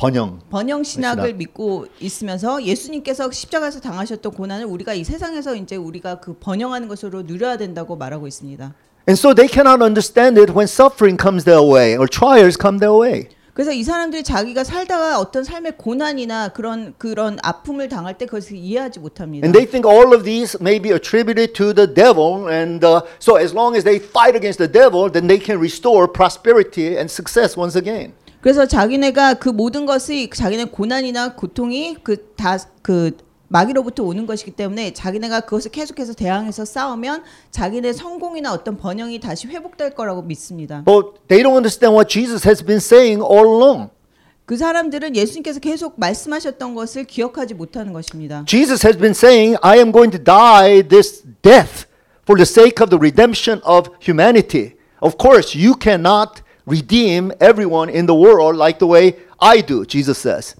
번영. 0.00 0.40
번영 0.48 0.82
신학을 0.82 1.24
신학. 1.24 1.36
믿고 1.36 1.86
있으면서 2.00 2.62
예수님께서 2.62 3.30
십자가에서 3.30 3.80
당하셨던 3.80 4.32
고난을 4.32 4.64
우리가 4.64 4.94
이 4.94 5.04
세상에서 5.04 5.54
이제 5.56 5.76
우리가 5.76 6.20
그 6.20 6.32
번영하는 6.40 6.88
것으로 6.88 7.22
누려야 7.22 7.58
된다고 7.58 7.96
말하고 7.96 8.26
있습니다. 8.26 8.74
And 9.06 9.18
so 9.18 9.34
they 9.34 9.46
cannot 9.46 9.82
understand 9.82 10.40
it 10.40 10.52
when 10.52 10.64
suffering 10.64 11.20
comes 11.20 11.44
their 11.44 11.62
way 11.62 11.96
or 11.96 12.08
trials 12.08 12.56
come 12.58 12.78
their 12.78 12.96
way. 12.98 13.28
그래서 13.52 13.72
이 13.72 13.82
사람들이 13.82 14.22
자기가 14.22 14.64
살다가 14.64 15.18
어떤 15.18 15.44
삶의 15.44 15.76
고난이나 15.76 16.48
그런 16.48 16.94
그런 16.96 17.36
아픔을 17.42 17.90
당할 17.90 18.16
때 18.16 18.24
그것을 18.24 18.56
이해하지 18.56 19.00
못합니다. 19.00 19.44
And 19.44 19.52
they 19.52 19.68
think 19.68 19.84
all 19.84 20.14
of 20.14 20.24
these 20.24 20.56
may 20.62 20.80
be 20.80 20.92
attributed 20.92 21.52
to 21.54 21.74
the 21.74 21.86
devil. 21.86 22.48
And 22.48 22.82
uh, 22.86 23.02
so, 23.18 23.36
as 23.36 23.52
long 23.52 23.76
as 23.76 23.84
they 23.84 24.00
fight 24.00 24.32
against 24.34 24.56
the 24.56 24.70
devil, 24.70 25.12
then 25.12 25.26
they 25.26 25.36
can 25.36 25.60
restore 25.60 26.08
prosperity 26.08 26.96
and 26.96 27.10
success 27.10 27.52
once 27.52 27.76
again. 27.76 28.14
그래서 28.40 28.66
자기네가 28.66 29.34
그 29.34 29.48
모든 29.48 29.86
것이 29.86 30.30
자기네 30.34 30.64
고난이나 30.66 31.34
고통이 31.34 31.96
그다그 32.02 33.16
마귀로부터 33.48 34.04
오는 34.04 34.26
것이기 34.26 34.52
때문에 34.52 34.92
자기네가 34.92 35.40
그것을 35.40 35.72
계속해서 35.72 36.14
대항해서 36.14 36.64
싸우면 36.64 37.24
자기네 37.50 37.92
성공이나 37.92 38.52
어떤 38.52 38.76
번영이 38.76 39.18
다시 39.18 39.48
회복될 39.48 39.94
거라고 39.94 40.22
믿습니다. 40.22 40.84
But 40.84 41.20
they 41.28 41.42
don't 41.42 41.56
understand 41.56 41.94
what 41.94 42.08
Jesus 42.08 42.46
has 42.46 42.64
been 42.64 42.78
saying 42.78 43.22
all 43.22 43.46
along. 43.46 43.90
그 44.46 44.56
사람들은 44.56 45.14
예수님께서 45.16 45.60
계속 45.60 45.98
말씀하셨던 45.98 46.74
것을 46.74 47.04
기억하지 47.04 47.54
못하는 47.54 47.92
것입니다. 47.92 48.44
Jesus 48.46 48.86
has 48.86 48.98
been 48.98 49.12
saying, 49.14 49.56
I 49.62 49.78
am 49.78 49.92
going 49.92 50.16
to 50.16 50.22
die 50.22 50.82
this 50.82 51.22
death 51.42 51.86
for 52.22 52.36
the 52.36 52.46
sake 52.46 52.82
of 52.82 52.90
the 52.90 52.98
redemption 52.98 53.60
of 53.64 53.90
humanity. 54.00 54.76
Of 55.00 55.16
course, 55.18 55.56
you 55.56 55.74
cannot 55.78 56.42
redeem 56.70 57.32
everyone 57.40 57.90
in 57.90 58.06
the 58.06 58.14
world 58.14 58.56
like 58.56 58.78
the 58.78 58.90
way 58.90 59.16
I 59.38 59.62
do, 59.62 59.84
Jesus 59.84 60.20
says. 60.20 60.54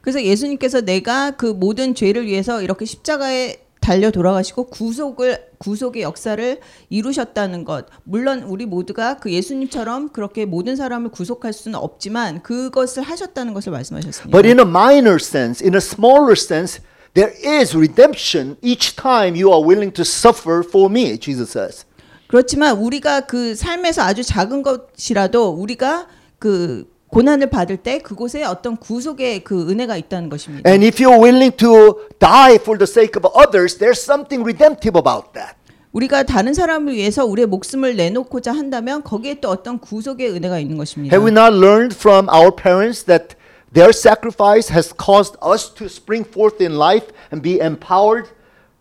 그래서 0.00 0.22
예수님께서 0.22 0.82
내가 0.82 1.32
그 1.32 1.46
모든 1.46 1.94
죄를 1.94 2.26
위해서 2.26 2.62
이렇게 2.62 2.84
십자가에 2.84 3.66
달려 3.80 4.10
돌아가시고 4.10 4.66
구속을 4.66 5.50
구속의 5.58 6.02
역사를 6.02 6.60
이루셨다는 6.90 7.64
것. 7.64 7.86
물론 8.04 8.42
우리 8.42 8.66
모두가 8.66 9.18
그 9.18 9.32
예수님처럼 9.32 10.10
그렇게 10.10 10.44
모든 10.44 10.74
사람을 10.76 11.10
구속할 11.10 11.52
수는 11.52 11.78
없지만 11.78 12.42
그것을 12.42 13.02
하셨다는 13.04 13.54
것을 13.54 13.72
말씀하셨습니다. 13.72 14.36
But 14.36 14.46
in 14.48 14.58
a 14.58 14.66
minor 14.66 15.18
sense, 15.20 15.64
in 15.64 15.74
a 15.74 15.78
smaller 15.78 16.32
sense, 16.32 16.80
there 17.14 17.32
is 17.44 17.76
redemption 17.76 18.56
each 18.60 18.96
time 18.96 19.36
you 19.36 19.52
are 19.52 19.64
willing 19.64 19.92
to 19.94 20.02
suffer 20.02 20.64
for 20.66 20.90
me, 20.90 21.16
Jesus 21.18 21.52
says. 21.52 21.86
그렇지만 22.28 22.76
우리가 22.76 23.20
그 23.20 23.54
삶에서 23.54 24.02
아주 24.02 24.22
작은 24.22 24.62
것이라도 24.62 25.50
우리가 25.50 26.06
그 26.38 26.90
고난을 27.08 27.50
받을 27.50 27.76
때 27.76 27.98
그곳에 27.98 28.44
어떤 28.44 28.76
구속의 28.76 29.44
그 29.44 29.70
은혜가 29.70 29.96
있다는 29.96 30.28
것입니다. 30.28 30.68
And 30.68 30.84
if 30.84 31.02
you're 31.02 31.22
willing 31.22 31.56
to 31.56 32.00
die 32.18 32.56
for 32.56 32.76
the 32.76 32.86
sake 32.86 33.12
of 33.16 33.26
others, 33.34 33.78
there's 33.78 34.02
something 34.02 34.42
redemptive 34.42 34.98
about 34.98 35.32
that. 35.32 35.56
우리가 35.92 36.24
다른 36.24 36.52
사람을 36.52 36.92
위해서 36.92 37.24
우리의 37.24 37.46
목숨을 37.46 37.96
내놓고자 37.96 38.52
한다면 38.52 39.02
거기에 39.02 39.40
또 39.40 39.48
어떤 39.48 39.78
구속의 39.78 40.30
은혜가 40.30 40.58
있는 40.58 40.76
것입니다. 40.76 41.16
Have 41.16 41.24
we 41.24 41.32
not 41.32 41.56
learned 41.56 41.96
from 41.96 42.28
our 42.28 42.54
parents 42.54 43.04
that 43.06 43.34
their 43.72 43.90
sacrifice 43.94 44.70
has 44.74 44.92
caused 44.94 45.38
us 45.40 45.72
to 45.72 45.86
spring 45.86 46.28
forth 46.28 46.62
in 46.62 46.76
life 46.76 47.06
and 47.32 47.40
be 47.40 47.60
empowered 47.64 48.28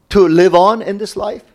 to 0.09 0.27
live 0.27 0.53
on 0.53 0.81
in 0.81 0.97
this 0.97 1.15
life? 1.17 1.45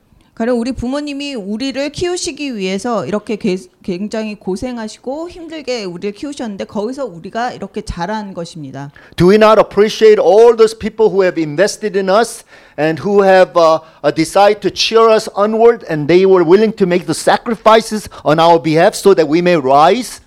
가령 0.40 0.59
우리 0.59 0.72
부모님이 0.72 1.35
우리를 1.35 1.90
키우시기 1.92 2.57
위해서 2.57 3.05
이렇게 3.05 3.37
게- 3.37 3.59
굉장히 3.83 4.37
고생하시고 4.37 5.29
힘들게 5.29 5.85
우리를 5.85 6.14
키우셨는데 6.14 6.64
거기서 6.64 7.05
우리가 7.05 7.53
이렇게 7.53 7.83
자란 7.83 8.33
것입니다. 8.33 8.90
Do 9.16 9.29
we 9.29 9.35
not 9.37 9.61
appreciate 9.61 10.18
all 10.18 10.57
those 10.57 10.74
people 10.74 11.11
who 11.12 11.20
have 11.24 11.38
invested 11.38 11.94
in 11.94 12.09
us 12.09 12.42
and 12.79 13.03
who 13.03 13.22
have 13.22 13.53
uh, 13.55 13.81
uh, 14.03 14.11
decided 14.16 14.62
to 14.62 14.70
cheer 14.70 15.11
us 15.14 15.29
onward 15.37 15.85
and 15.90 16.09
they 16.09 16.24
were 16.24 16.42
willing 16.42 16.74
to 16.74 16.87
make 16.87 17.05
the 17.05 17.12
sacrifices 17.12 18.09
on 18.24 18.40
our 18.40 18.57
behalf 18.59 18.94
so 18.94 19.12
that 19.12 19.29
we 19.29 19.42
may 19.42 19.59
rise 19.61 20.22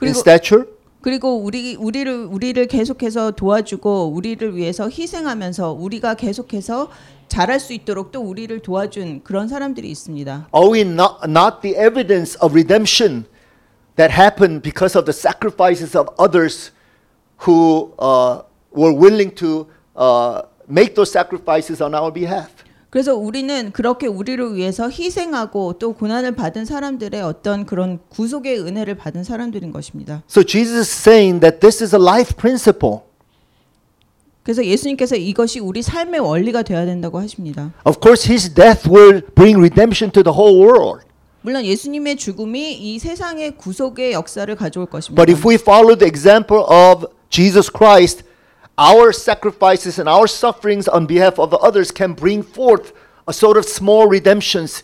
in 0.00 0.14
stature? 0.14 0.68
그리고 1.01 1.37
우리 1.37 1.75
우리를 1.75 2.25
우리를 2.25 2.65
계속해서 2.65 3.31
도와주고 3.31 4.07
우리를 4.07 4.55
위해서 4.55 4.89
희생하면서 4.89 5.73
우리가 5.73 6.15
계속해서 6.15 6.89
잘할 7.27 7.59
수 7.59 7.73
있도록 7.73 8.11
또 8.11 8.21
우리를 8.21 8.59
도와준 8.59 9.21
그런 9.23 9.47
사람들이 9.47 9.87
있습니다. 9.91 10.49
Are 10.55 10.71
we 10.71 10.81
not, 10.81 11.17
not 11.25 11.61
the 11.61 11.77
evidence 11.77 12.35
of 12.41 12.53
redemption 12.53 13.25
that 13.97 14.11
happened 14.11 14.63
because 14.63 14.97
of 14.97 15.05
the 15.05 15.13
sacrifices 15.13 15.95
of 15.95 16.09
others 16.17 16.71
who 17.45 17.93
uh, 17.99 18.41
were 18.71 18.93
willing 18.93 19.33
to 19.35 19.67
uh, 19.95 20.41
make 20.67 20.95
those 20.95 21.11
sacrifices 21.11 21.83
on 21.83 21.93
our 21.93 22.11
behalf? 22.11 22.49
그래서 22.90 23.14
우리는 23.14 23.70
그렇게 23.70 24.08
우리를 24.08 24.56
위해서 24.56 24.90
희생하고 24.90 25.74
또 25.78 25.92
고난을 25.92 26.34
받은 26.34 26.64
사람들의 26.64 27.22
어떤 27.22 27.64
그런 27.64 28.00
구속의 28.08 28.60
은혜를 28.60 28.96
받은 28.96 29.22
사람들인 29.22 29.70
것입니다. 29.70 30.24
So 30.28 30.42
Jesus 30.42 30.78
is 30.78 30.90
saying 30.90 31.40
that 31.40 31.60
this 31.60 31.82
is 31.82 31.94
a 31.94 32.02
life 32.02 32.34
principle. 32.36 32.98
그래서 34.42 34.64
예수님께서 34.64 35.14
이것이 35.14 35.60
우리 35.60 35.82
삶의 35.82 36.20
원리가 36.20 36.62
되어야 36.62 36.84
된다고 36.84 37.20
하십니다. 37.20 37.72
Of 37.84 38.00
course, 38.02 38.28
his 38.28 38.52
death 38.52 38.90
will 38.90 39.22
bring 39.34 39.58
redemption 39.60 40.10
to 40.10 40.24
the 40.24 40.36
whole 40.36 40.58
world. 40.58 41.04
물론 41.42 41.64
예수님의 41.64 42.16
죽음이 42.16 42.72
이 42.72 42.98
세상의 42.98 43.56
구속의 43.56 44.12
역사를 44.12 44.52
가져올 44.56 44.86
것입니다. 44.86 45.22
But 45.22 45.32
if 45.32 45.46
we 45.46 45.54
follow 45.54 45.96
the 45.96 46.08
example 46.08 46.64
of 46.64 47.06
Jesus 47.30 47.70
Christ, 47.70 48.24
our 48.79 49.11
sacrifices 49.13 49.99
and 49.99 50.09
our 50.09 50.27
sufferings 50.27 50.87
on 50.87 51.07
behalf 51.07 51.39
of 51.39 51.53
others 51.55 51.91
can 51.91 52.13
bring 52.13 52.43
forth 52.43 52.93
a 53.27 53.33
sort 53.33 53.57
of 53.57 53.65
small 53.65 54.07
redemptions 54.07 54.83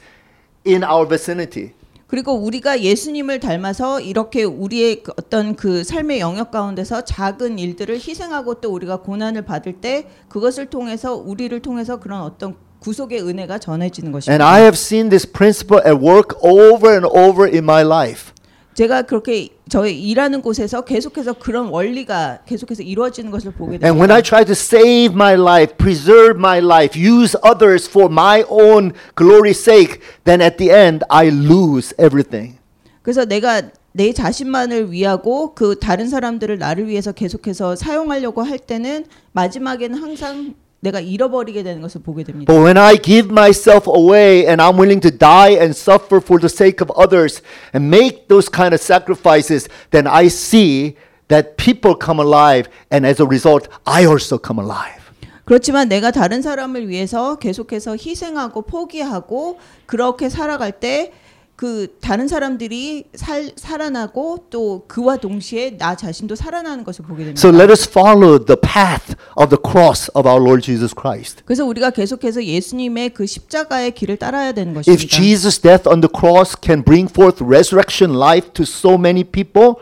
in 0.65 0.84
our 0.84 1.06
vicinity. 1.06 1.74
그리고 2.08 2.34
우리가 2.34 2.82
예수님을 2.82 3.39
닮아서 3.39 4.02
이렇게 4.02 4.43
우리의 4.43 5.02
그 5.02 5.13
어떤 5.17 5.56
그 5.56 5.86
삶의 5.86 6.19
영역 6.19 6.52
가운데서 6.52 7.06
작은 7.06 7.58
일들을 7.58 7.95
희생하고 7.95 8.56
또 8.56 8.74
우리가 8.74 8.97
고난을 8.97 9.45
받을 9.45 9.80
때 9.80 10.08
그것을 10.28 10.65
통해서 10.65 11.15
우리를 11.15 11.58
통해서 11.62 12.02
그런 12.02 12.21
어떤 12.21 12.56
구속의 12.80 13.21
은혜가 13.21 13.60
전해지는 13.60 14.08
And 14.08 14.13
것입니다. 14.13 14.45
I 14.45 14.62
have 14.62 14.76
seen 14.76 15.10
this 15.10 15.26
principle 15.26 15.82
at 15.86 16.04
work 16.04 16.36
over 16.41 16.91
and 16.91 17.08
over 17.08 17.47
in 17.47 17.63
my 17.63 17.82
life. 17.82 18.34
제가 18.77 19.03
그렇게 19.03 19.49
저의 19.71 19.99
일하는 20.03 20.43
곳에서 20.43 20.83
계속해서 20.83 21.33
그런 21.33 21.69
원리가 21.69 22.41
계속해서 22.47 22.83
이루어지는 22.83 23.31
것을 23.31 23.53
보게 23.53 23.79
And 23.83 23.99
when 23.99 24.11
I 24.11 24.21
됩니다. 24.21 24.23
try 24.23 24.45
to 24.45 24.53
save 24.53 25.15
my 25.15 25.33
life, 25.33 25.77
preserve 25.79 26.37
my 26.37 26.59
life, 26.59 26.95
use 26.95 27.35
others 27.43 27.89
for 27.89 28.12
my 28.12 28.45
own 28.51 28.93
glory's 29.17 29.59
sake, 29.59 30.01
then 30.25 30.43
at 30.43 30.59
the 30.59 30.71
end 30.71 31.07
I 31.09 31.29
lose 31.29 31.95
everything. 31.99 32.59
그래서 33.01 33.25
내가 33.25 33.62
내 33.93 34.12
자신만을 34.12 34.93
위하고 34.93 35.55
그 35.55 35.79
다른 35.79 36.11
사람들을 36.11 36.59
나를 36.59 36.87
위해서 36.87 37.12
계속해서 37.12 37.77
사용하려고 37.77 38.43
할 38.43 38.59
때는 38.59 39.07
마지막에는 39.33 39.99
항상 39.99 40.55
내가 40.87 41.01
잃어버리게 41.01 41.62
되는 41.62 41.83
것을 41.83 42.03
보게 42.03 42.22
됩니다. 42.22 42.53
But 42.53 42.62
when 42.62 42.79
I 42.79 42.96
give 42.96 43.31
myself 43.31 43.88
away 43.90 44.46
and 44.46 44.62
I'm 44.62 44.79
willing 44.79 45.01
to 45.01 45.11
die 45.11 45.59
and 45.59 45.75
suffer 45.75 46.20
for 46.22 46.38
the 46.40 46.49
sake 46.49 46.81
of 46.81 46.92
others 46.96 47.42
and 47.75 47.88
make 47.90 48.29
those 48.29 48.49
kind 48.49 48.72
of 48.72 48.81
sacrifices, 48.81 49.68
then 49.90 50.07
I 50.07 50.27
see 50.27 50.96
that 51.29 51.57
people 51.57 51.96
come 51.99 52.20
alive 52.20 52.70
and 52.90 53.07
as 53.07 53.20
a 53.20 53.27
result, 53.27 53.68
I 53.85 54.07
also 54.07 54.38
come 54.38 54.62
alive. 54.62 55.03
그렇지만 55.44 55.88
내가 55.88 56.11
다른 56.11 56.42
사람을 56.42 56.88
위해서 56.88 57.37
계속해서 57.37 57.96
희생하고 57.96 58.62
포기하고 58.62 59.59
그렇게 59.87 60.29
살아갈 60.29 60.72
때 60.72 61.12
그 61.62 61.95
다른 62.02 62.28
사람들이 62.28 63.04
살, 63.13 63.52
살아나고 63.56 64.47
또 64.50 64.86
그와 64.88 65.17
동시에 65.17 65.78
나 65.78 65.95
자신도 65.95 66.34
살아나는 66.34 66.84
것을 66.84 67.06
보게 67.06 67.24
됩니다. 67.24 67.39
So 67.39 67.56
let 67.56 67.69
us 67.69 67.88
follow 67.88 68.43
the 68.43 68.60
path 68.60 69.15
of 69.38 69.56
the 69.56 69.62
cross 69.62 70.10
of 70.15 70.28
our 70.28 70.41
Lord 70.41 70.63
Jesus 70.65 70.91
Christ. 71.00 71.43
그래서 71.45 71.63
우리가 71.63 71.91
계속해서 71.91 72.43
예수님의 72.43 73.12
그 73.12 73.28
십자가의 73.28 73.91
길을 73.91 74.17
따라야 74.17 74.54
되는 74.54 74.76
If 74.76 75.06
것입니다. 75.06 75.15
Jesus' 75.15 75.62
death 75.62 75.88
on 75.88 76.02
the 76.02 76.10
cross 76.10 76.56
can 76.60 76.84
bring 76.84 77.08
forth 77.08 77.45
resurrection 77.45 78.17
life 78.17 78.54
to 78.54 78.63
so 78.63 78.95
many 78.95 79.24
people, 79.24 79.76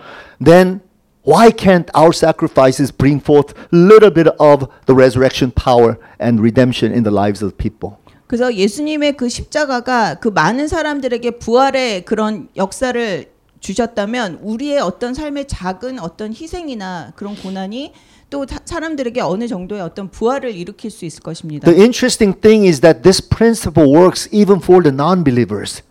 then 0.44 0.82
why 1.24 1.50
can't 1.50 1.88
our 1.96 2.12
sacrifices 2.12 2.92
bring 2.92 3.24
forth 3.24 3.56
a 3.72 3.78
little 3.78 4.12
bit 4.12 4.28
of 4.38 4.68
the 4.86 4.94
resurrection 4.94 5.52
power 5.56 5.96
and 6.20 6.44
redemption 6.44 6.92
in 6.92 7.04
the 7.04 7.12
lives 7.12 7.42
of 7.42 7.56
people? 7.56 8.03
그래서 8.27 8.55
예수님의 8.55 9.17
그 9.17 9.29
십자가가 9.29 10.15
그 10.15 10.29
많은 10.29 10.67
사람들에게 10.69 11.33
부활의 11.33 12.05
그런 12.05 12.49
역사를 12.57 13.27
주셨다면 13.61 14.41
우리의 14.43 14.81
어떤 14.81 15.15
삶의 15.15 15.47
작은 15.49 15.99
어떤 15.99 16.33
희생이나 16.35 17.13
그런 17.17 17.35
고난이 17.37 17.93
또 18.31 18.47
다- 18.47 18.59
사람들에게 18.65 19.21
어느 19.21 19.47
정도의 19.47 19.81
어떤 19.81 20.11
부활을 20.11 20.55
일으킬 20.55 20.91
수 20.91 21.05
있을 21.05 21.23
것입니다. 21.23 21.67
The 21.71 21.81
interesting 21.81 22.39
thing 22.41 22.67
is 22.67 22.81
that 22.81 23.03
this 23.03 23.27
principle 23.27 23.89
works 23.89 24.29
even 24.33 24.57
for 24.63 24.83
the 24.83 24.93
non 24.95 25.23
believers. 25.25 25.83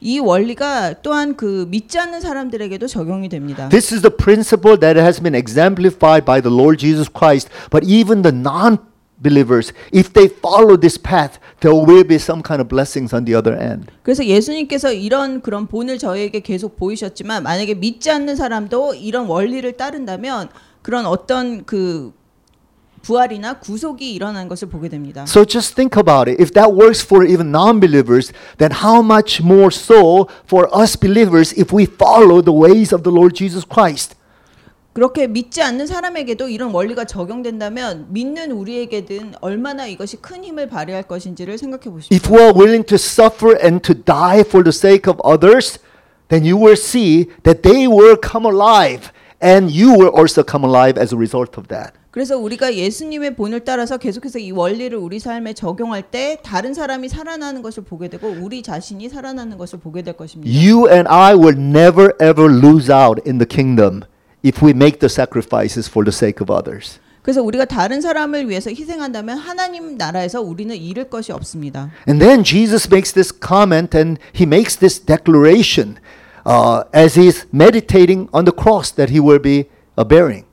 이 0.00 0.18
원리가 0.18 0.94
또한 1.02 1.36
그 1.36 1.66
믿지 1.70 1.96
않는 1.98 2.20
사람들에게도 2.20 2.88
적용이 2.88 3.28
됩니다. 3.28 3.68
This 3.68 3.94
is 3.94 4.02
the 4.02 4.14
principle 4.14 4.76
that 4.80 4.98
has 4.98 5.22
been 5.22 5.34
exemplified 5.36 6.24
by 6.24 6.42
the 6.42 6.52
Lord 6.54 6.78
Jesus 6.80 7.08
Christ. 7.08 7.48
But 7.70 7.86
even 7.88 8.22
the 8.22 8.36
non 8.36 8.78
believers, 9.21 9.73
if 9.91 10.13
they 10.13 10.27
follow 10.27 10.77
this 10.77 10.97
path, 10.97 11.39
there 11.59 11.73
will 11.73 12.03
be 12.03 12.15
some 12.15 12.41
kind 12.41 12.61
of 12.61 12.67
blessings 12.67 13.13
on 13.13 13.25
the 13.25 13.35
other 13.35 13.57
end. 13.59 13.91
그래서 14.03 14.23
예수님께서 14.25 14.93
이런 14.93 15.41
그런 15.41 15.67
본을 15.67 15.97
저희에게 15.97 16.41
계속 16.41 16.77
보이셨지만 16.77 17.43
만약에 17.43 17.73
믿지 17.75 18.11
않는 18.11 18.35
사람도 18.35 18.95
이런 18.95 19.27
원리를 19.27 19.71
따른다면 19.77 20.49
그런 20.81 21.05
어떤 21.05 21.65
그 21.65 22.13
부활이나 23.01 23.59
구속이 23.59 24.13
일어나는 24.13 24.47
것을 24.47 24.69
보게 24.69 24.89
됩니다. 24.89 25.23
So 25.27 25.45
just 25.45 25.75
think 25.75 25.97
about 25.97 26.29
it. 26.29 26.41
If 26.41 26.51
that 26.53 26.73
works 26.73 27.03
for 27.03 27.25
even 27.25 27.51
non 27.51 27.79
believers, 27.79 28.33
then 28.57 28.71
how 28.83 29.01
much 29.01 29.41
more 29.41 29.71
so 29.71 30.27
for 30.45 30.67
us 30.75 30.97
believers 30.97 31.53
if 31.57 31.73
we 31.73 31.85
follow 31.85 32.41
the 32.41 32.53
ways 32.53 32.93
of 32.93 33.03
the 33.03 33.11
Lord 33.11 33.33
Jesus 33.35 33.65
Christ? 33.65 34.15
그렇게 34.92 35.26
믿지 35.26 35.62
않는 35.62 35.86
사람에게도 35.86 36.48
이런 36.48 36.70
원리가 36.72 37.04
적용된다면 37.04 38.06
믿는 38.10 38.52
우리에게든 38.52 39.34
얼마나 39.40 39.86
이것이 39.86 40.18
큰 40.18 40.44
힘을 40.44 40.68
발휘할 40.68 41.04
것인지를 41.04 41.56
생각해 41.56 41.84
보십시오. 41.84 42.14
If 42.14 42.30
we 42.30 42.42
are 42.42 42.52
willing 42.54 42.84
to 42.86 42.96
suffer 42.96 43.56
and 43.62 43.80
to 43.82 43.94
die 43.94 44.40
for 44.40 44.62
the 44.62 44.72
sake 44.72 45.10
of 45.10 45.18
others, 45.24 45.78
then 46.28 46.44
you 46.44 46.58
will 46.58 46.76
see 46.76 47.26
that 47.44 47.62
they 47.62 47.86
will 47.86 48.18
come 48.20 48.46
alive 48.46 49.10
and 49.42 49.72
you 49.72 49.92
will 49.96 50.12
also 50.14 50.44
come 50.44 50.64
alive 50.64 51.00
as 51.00 51.14
a 51.14 51.18
result 51.18 51.58
of 51.58 51.68
that. 51.68 51.94
그래서 52.10 52.36
우리가 52.36 52.74
예수님의 52.74 53.36
본을 53.36 53.60
따라서 53.60 53.96
계속해서 53.96 54.38
이 54.38 54.50
원리를 54.50 54.96
우리 54.98 55.18
삶에 55.18 55.54
적용할 55.54 56.02
때 56.02 56.36
다른 56.42 56.74
사람이 56.74 57.08
살아나는 57.08 57.62
것을 57.62 57.84
보게 57.84 58.08
되고 58.08 58.28
우리 58.28 58.62
자신이 58.62 59.08
살아나는 59.08 59.56
것을 59.56 59.78
보게 59.78 60.02
될 60.02 60.14
것입니다. 60.18 60.52
You 60.52 60.90
and 60.90 61.08
I 61.08 61.34
will 61.34 61.58
never 61.58 62.12
ever 62.20 62.52
lose 62.52 62.92
out 62.92 63.22
in 63.26 63.38
the 63.38 63.46
kingdom 63.48 64.02
if 64.43 64.63
we 64.63 64.71
make 64.71 64.99
the 64.99 65.09
sacrifices 65.09 65.89
for 65.89 66.03
the 66.03 66.13
sake 66.13 66.41
of 66.41 66.51
others. 66.51 66.99
그래서 67.21 67.43
우리가 67.43 67.65
다른 67.65 67.99
사람을 67.99 68.49
위해서 68.49 68.69
희생한다면 68.69 69.37
하나님 69.37 69.97
나라에서 69.97 70.41
우리는 70.41 70.73
잃을 70.73 71.09
것이 71.09 71.33
없습니다. 71.33 71.91
And 72.07 72.23
then 72.23 72.41
Jesus 72.43 72.87
makes 72.89 73.11
this 73.11 73.33
comment 73.37 73.97
and 73.97 74.17
he 74.33 74.45
makes 74.45 74.77
this 74.77 74.97
declaration 74.97 75.97
uh, 76.45 76.83
as 76.95 77.19
he's 77.19 77.45
meditating 77.53 78.29
on 78.31 78.45
the 78.45 78.55
cross 78.55 78.95
that 78.95 79.11
he 79.11 79.19
will 79.19 79.41
be 79.41 79.65
uh, 79.99 80.07
bearing. 80.07 80.45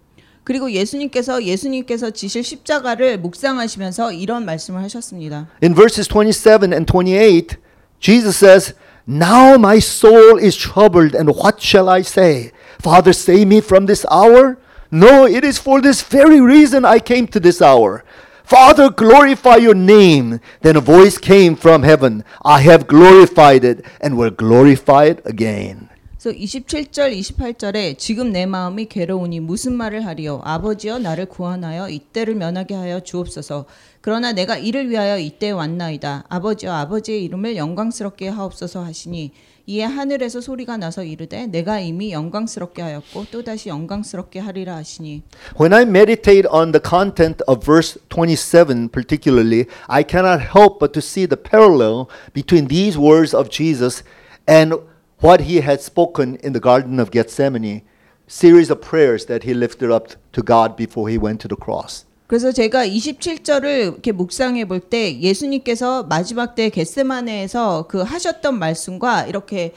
그리고 0.43 0.71
예수님께서 0.71 1.45
예수님께서 1.45 2.11
지실 2.11 2.43
십자가를 2.43 3.19
묵상하시면서 3.19 4.13
이런 4.13 4.45
말씀을 4.45 4.83
하셨습니다. 4.83 5.47
In 5.63 5.75
verses 5.75 6.09
27 6.09 6.75
and 6.75 6.93
28, 6.93 7.57
Jesus 8.01 8.37
says, 8.37 8.75
Now 9.07 9.55
my 9.55 9.79
soul 9.79 10.39
is 10.43 10.57
troubled, 10.57 11.15
and 11.15 11.31
what 11.31 11.61
shall 11.61 11.89
I 11.89 12.01
say? 12.01 12.51
Father, 12.81 13.13
save 13.13 13.47
me 13.47 13.61
from 13.61 13.87
this 13.87 14.05
hour? 14.11 14.59
No, 14.91 15.27
it 15.27 15.45
is 15.45 15.59
for 15.59 15.81
this 15.81 16.03
very 16.03 16.41
reason 16.41 16.85
I 16.85 16.99
came 16.99 17.27
to 17.29 17.41
this 17.41 17.61
hour. 17.61 18.05
Father, 18.45 18.91
glorify 18.91 19.57
your 19.57 19.75
name. 19.75 20.39
Then 20.61 20.77
a 20.77 20.81
voice 20.81 21.19
came 21.19 21.57
from 21.57 21.83
heaven 21.83 22.23
I 22.45 22.61
have 22.61 22.87
glorified 22.87 23.65
it, 23.65 23.85
and 24.01 24.17
will 24.17 24.31
glorify 24.31 25.07
it 25.07 25.23
again. 25.25 25.89
그래서 26.25 26.39
27절, 26.39 27.13
28절에 27.19 27.99
지금 27.99 28.33
내 28.33 28.47
마음이 28.47 28.87
괴로우니 28.87 29.41
무슨 29.41 29.75
말을 29.75 30.07
하리요? 30.07 30.41
아버지여 30.45 30.99
나를 30.99 31.27
구원하여 31.27 31.91
이때를 31.91 32.35
면하게 32.35 32.75
하여 32.75 33.01
주옵소서. 33.01 33.67
그러나 34.01 34.33
내가 34.33 34.57
이를 34.57 34.89
위하여 34.89 35.19
이때 35.19 35.51
왔나이다. 35.51 36.25
아버지여 36.29 36.73
아버지의 36.73 37.25
이름을 37.25 37.57
영광스럽게 37.57 38.29
하옵소서 38.29 38.83
하시니 38.85 39.33
이에 39.69 39.85
하늘에서 39.85 40.43
소리가 40.43 40.77
나서 40.77 41.03
이르되 41.03 41.47
내가 41.47 41.81
이미 41.81 42.13
영광스럽게 42.13 42.83
하였고 42.83 43.27
또다시 43.31 43.71
영광스럽게 43.71 44.39
하리라 44.39 44.77
하시니 44.77 45.23
When 45.59 45.73
I 45.73 45.83
meditate 45.83 46.47
on 46.53 46.73
the 46.73 46.83
content 46.85 47.43
of 47.47 47.65
verse 47.65 47.99
27 48.11 48.91
particularly, 48.91 49.67
I 49.89 50.05
cannot 50.05 50.43
help 50.43 50.79
but 50.81 50.93
to 50.93 51.01
see 51.01 51.27
the 51.27 51.41
parallel 51.41 52.09
between 52.35 52.69
these 52.69 52.99
words 52.99 53.35
of 53.35 53.49
Jesus 53.49 54.05
and 54.47 54.75
what 55.23 55.49
he 55.49 55.63
had 55.63 55.81
spoken 55.81 56.37
in 56.45 56.53
the 56.53 56.61
Garden 56.61 57.01
of 57.01 57.11
Gethsemane, 57.11 57.81
series 58.27 58.69
of 58.69 58.83
prayers 58.83 59.25
that 59.27 59.45
he 59.45 59.55
lifted 59.55 59.91
up 59.91 60.09
to 60.33 60.43
God 60.43 60.77
before 60.77 61.09
he 61.09 61.17
went 61.17 61.41
to 61.41 61.49
the 61.49 61.57
cross. 61.57 62.05
그래서 62.30 62.52
제가 62.52 62.86
27절을 62.86 63.66
이렇게 63.94 64.12
묵상해 64.12 64.66
볼 64.66 64.80
때 64.82 65.20
예수님께서 65.20 66.04
마지막 66.04 66.54
때 66.54 66.70
겟세마네에서 66.70 67.88
그 67.90 68.02
하셨던 68.02 68.60
말씀과 68.60 69.26
이렇게 69.26 69.74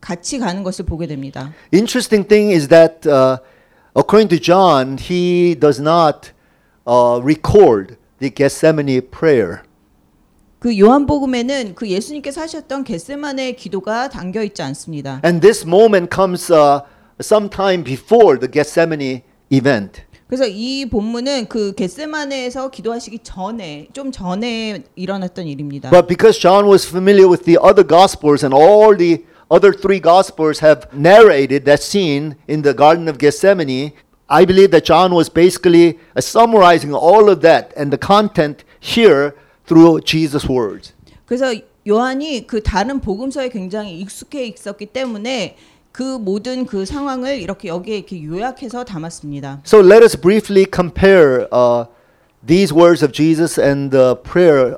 같이 0.00 0.40
가는 0.40 0.64
것을 0.64 0.86
보게 0.86 1.06
됩니다. 1.06 1.52
Interesting 1.72 2.26
thing 2.26 2.52
is 2.52 2.66
that 2.66 3.08
uh, 3.08 3.36
according 3.94 4.28
to 4.28 4.40
John, 4.40 4.98
he 4.98 5.54
does 5.54 5.80
not 5.80 6.32
uh, 6.84 7.22
record 7.22 7.96
the 8.18 8.34
Gethsemane 8.34 9.00
prayer. 9.00 9.58
그 10.58 10.76
요한복음에는 10.76 11.76
그 11.76 11.88
예수님께서 11.88 12.40
하셨던 12.40 12.82
겟세마네의 12.82 13.54
기도가 13.54 14.08
담겨 14.08 14.42
있지 14.42 14.62
않습니다. 14.62 15.20
And 15.24 15.40
this 15.40 15.64
moment 15.64 16.12
comes 16.12 16.52
uh, 16.52 16.80
sometime 17.22 17.84
before 17.84 18.36
the 18.40 18.50
Gethsemane 18.50 19.22
event. 19.52 20.02
그래서 20.27 20.45
이 20.45 20.85
본문은 20.85 21.47
그 21.47 21.73
겟세마네에서 21.73 22.69
기도하시기 22.69 23.19
전에 23.23 23.87
좀 23.93 24.11
전에 24.11 24.83
일어났던 24.95 25.47
일입니다. 25.47 25.89
But 25.89 26.07
because 26.07 26.39
John 26.39 26.67
was 26.67 26.87
familiar 26.87 27.27
with 27.27 27.45
the 27.45 27.57
other 27.57 27.85
gospels 27.85 28.45
and 28.45 28.53
all 28.53 28.95
the 28.95 29.25
other 29.49 29.73
three 29.73 29.99
gospels 29.99 30.61
have 30.63 30.87
narrated 30.93 31.65
that 31.65 31.81
scene 31.81 32.35
in 32.47 32.61
the 32.61 32.75
Garden 32.75 33.09
of 33.09 33.17
Gethsemane, 33.17 33.93
I 34.29 34.45
believe 34.45 34.69
that 34.69 34.85
John 34.85 35.15
was 35.15 35.29
basically 35.29 35.97
uh, 36.15 36.21
summarizing 36.21 36.93
all 36.93 37.29
of 37.29 37.41
that 37.41 37.73
and 37.75 37.91
the 37.91 37.97
content 37.97 38.63
here 38.79 39.33
through 39.65 40.01
Jesus' 40.05 40.47
words. 40.47 40.93
그래서 41.25 41.53
요한이 41.87 42.45
그 42.45 42.61
다른 42.61 42.99
복음서에 43.01 43.49
굉장히 43.49 43.99
익숙해 43.99 44.45
있었기 44.45 44.87
때문에 44.87 45.57
그 45.94 46.18
모든 46.18 46.66
그 46.66 46.84
상황을 46.84 47.40
이렇게 47.40 47.68
여기에 47.68 47.98
이렇게 47.98 48.20
요약해서 48.24 48.82
담았습니다. 48.84 49.62
So 49.64 49.78
let 49.80 50.02
us 50.02 50.16
briefly 50.20 50.66
compare 50.68 51.46
uh, 51.52 51.84
these 52.44 52.74
words 52.74 53.04
of 53.04 53.12
Jesus 53.12 53.60
and 53.60 53.92
the 53.96 54.16
prayer 54.16 54.76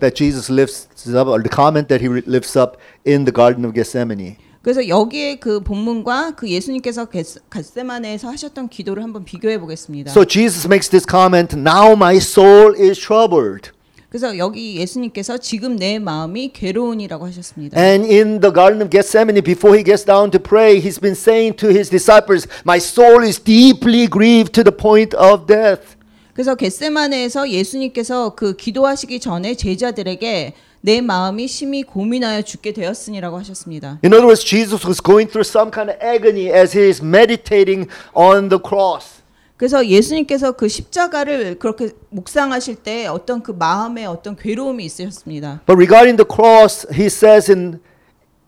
that 0.00 0.14
Jesus 0.14 0.52
lifts 0.52 0.86
up, 1.16 1.28
or 1.30 1.42
the 1.42 1.48
comment 1.48 1.88
that 1.88 2.04
he 2.04 2.08
lifts 2.26 2.58
up 2.60 2.76
in 3.06 3.24
the 3.24 3.32
Garden 3.32 3.64
of 3.64 3.72
Gethsemane. 3.74 4.36
그래서 4.60 4.86
여기에 4.86 5.36
그 5.36 5.60
본문과 5.60 6.32
그 6.36 6.46
예수님께서 6.46 7.06
겟- 7.06 7.40
겟세마네에서 7.48 8.28
하셨던 8.28 8.68
기도를 8.68 9.02
한번 9.02 9.24
비교해 9.24 9.58
보겠습니다. 9.58 10.10
So 10.10 10.26
Jesus 10.26 10.66
makes 10.66 10.90
this 10.90 11.06
comment 11.08 11.56
Now 11.56 11.92
my 11.96 12.16
soul 12.16 12.74
is 12.78 13.00
troubled. 13.00 13.72
그래서 14.10 14.36
여기 14.36 14.76
예수님께서 14.76 15.38
지금 15.38 15.76
내 15.76 16.00
마음이 16.00 16.50
괴로운이라고 16.52 17.26
하셨습니다. 17.26 17.80
And 17.80 18.04
in 18.12 18.40
the 18.40 18.52
Garden 18.52 18.82
of 18.82 18.90
Gethsemane, 18.90 19.40
before 19.40 19.78
he 19.78 19.84
gets 19.84 20.04
down 20.04 20.32
to 20.32 20.40
pray, 20.40 20.80
he's 20.80 21.00
been 21.00 21.14
saying 21.14 21.56
to 21.58 21.68
his 21.68 21.88
disciples, 21.88 22.48
My 22.66 22.78
soul 22.78 23.22
is 23.24 23.38
deeply 23.38 24.08
grieved 24.10 24.52
to 24.54 24.64
the 24.64 24.76
point 24.76 25.16
of 25.16 25.46
death. 25.46 25.94
그래서 26.34 26.56
겟세마네에서 26.56 27.50
예수님께서 27.50 28.34
그 28.34 28.56
기도하시기 28.56 29.20
전에 29.20 29.54
제자들에게 29.54 30.54
내 30.80 31.00
마음이 31.00 31.46
심히 31.46 31.84
고민하여 31.84 32.42
죽게 32.42 32.72
되었으니라고 32.72 33.38
하셨습니다. 33.38 34.00
In 34.02 34.12
other 34.12 34.26
words, 34.26 34.44
Jesus 34.44 34.84
was 34.84 35.00
going 35.00 35.30
through 35.30 35.46
some 35.46 35.70
kind 35.70 35.88
of 35.88 35.96
agony 36.02 36.50
as 36.50 36.76
he 36.76 36.88
is 36.88 37.00
meditating 37.00 37.88
on 38.12 38.48
the 38.48 38.58
cross. 38.58 39.19
그래서 39.60 39.86
예수님께서 39.86 40.52
그 40.52 40.68
십자가를 40.68 41.58
그렇게 41.58 41.90
묵상하실 42.08 42.76
때 42.76 43.06
어떤 43.06 43.42
그 43.42 43.50
마음에 43.50 44.06
어떤 44.06 44.34
괴로움이 44.34 44.82
있으셨습니다. 44.86 45.60
But 45.66 45.76
regarding 45.76 46.16
the 46.16 46.26
cross, 46.26 46.86
he 46.90 47.08
says 47.08 47.52
in 47.52 47.78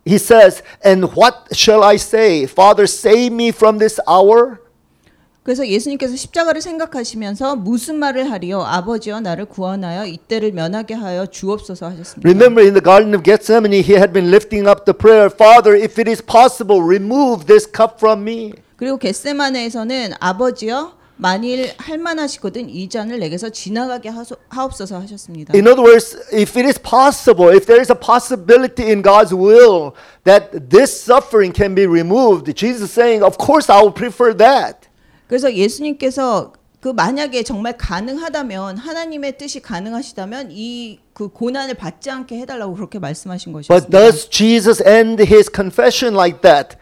he 0.08 0.16
says, 0.16 0.62
"And 0.82 1.04
what 1.14 1.52
shall 1.52 1.84
I 1.84 1.96
say? 1.96 2.44
Father, 2.44 2.84
save 2.84 3.26
me 3.26 3.48
from 3.48 3.76
this 3.78 4.00
hour?" 4.08 4.56
그래서 5.42 5.68
예수님께서 5.68 6.16
십자가를 6.16 6.62
생각하시면서 6.62 7.56
무슨 7.56 7.96
말을 7.96 8.30
하리요? 8.30 8.62
아버지여 8.62 9.20
나를 9.20 9.44
구원하여 9.44 10.06
이때를 10.06 10.52
면하게 10.52 10.94
하여 10.94 11.26
주옵소서 11.26 11.90
하셨습니다. 11.90 12.26
Remember 12.26 12.64
in 12.64 12.72
the 12.72 12.82
Garden 12.82 13.12
of 13.14 13.22
Gethsemane, 13.22 13.84
he 13.84 13.96
had 13.96 14.14
been 14.14 14.30
lifting 14.30 14.66
up 14.66 14.86
the 14.86 14.96
prayer, 14.96 15.28
"Father, 15.30 15.76
if 15.76 16.00
it 16.00 16.10
is 16.10 16.24
possible, 16.24 16.80
remove 16.82 17.44
this 17.44 17.68
cup 17.70 17.96
from 17.98 18.22
me." 18.22 18.54
그리고 18.76 18.96
겟세마네에서는 18.96 20.14
아버지여 20.18 21.01
만일 21.22 21.72
할 21.78 21.98
만하시거든 21.98 22.68
이 22.68 22.88
잔을 22.88 23.20
내게서 23.20 23.50
지나가게 23.50 24.08
하소, 24.08 24.36
하옵소서 24.48 24.98
하셨습니다. 25.00 25.54
In 25.54 25.66
other 25.68 25.82
words, 25.82 26.16
if 26.34 26.58
it 26.58 26.66
is 26.66 26.78
possible, 26.78 27.54
if 27.54 27.64
there 27.66 27.80
is 27.80 27.90
a 27.90 27.98
possibility 27.98 28.90
in 28.90 29.02
God's 29.02 29.32
will 29.32 29.92
that 30.24 30.50
this 30.68 30.90
suffering 30.92 31.54
can 31.54 31.74
be 31.74 31.86
removed, 31.86 32.52
Jesus 32.54 32.82
is 32.82 32.92
saying, 32.92 33.22
Of 33.24 33.38
course, 33.38 33.72
I 33.72 33.80
would 33.80 33.94
prefer 33.94 34.36
that. 34.36 34.88
그래서 35.28 35.52
예수님께서 35.54 36.52
그 36.80 36.88
만약에 36.88 37.44
정말 37.44 37.76
가능하다면 37.78 38.76
하나님의 38.76 39.38
뜻이 39.38 39.60
가능하시다면 39.60 40.48
이 40.50 40.98
그 41.12 41.28
고난을 41.28 41.74
받지 41.74 42.10
않게 42.10 42.38
해달라고 42.40 42.74
그렇게 42.74 42.98
말씀하신 42.98 43.52
But 43.52 43.68
것이었습니다. 43.68 43.98
does 43.98 44.28
Jesus 44.30 44.82
end 44.86 45.22
his 45.22 45.50
confession 45.52 46.14
like 46.16 46.40
that? 46.40 46.76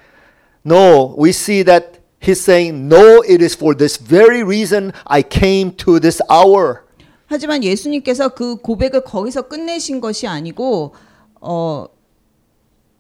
No, 0.64 1.14
we 1.18 1.31
see 1.31 1.64
that 1.64 1.99
he's 2.19 2.41
saying, 2.41 2.88
No, 2.88 3.21
it 3.21 3.41
is 3.41 3.55
for 3.55 3.75
this 3.75 3.97
very 3.97 4.43
reason 4.43 4.93
I 5.05 5.21
came 5.21 5.71
to 5.77 5.99
this 5.99 6.21
hour. 6.29 6.86
하지만 7.27 7.63
예수님께서 7.63 8.29
그 8.29 8.58
고백을 8.58 9.01
거기서 9.01 9.43
끝내신 9.43 9.99
것이 9.99 10.27
아니고 10.27 10.93
어 11.41 11.88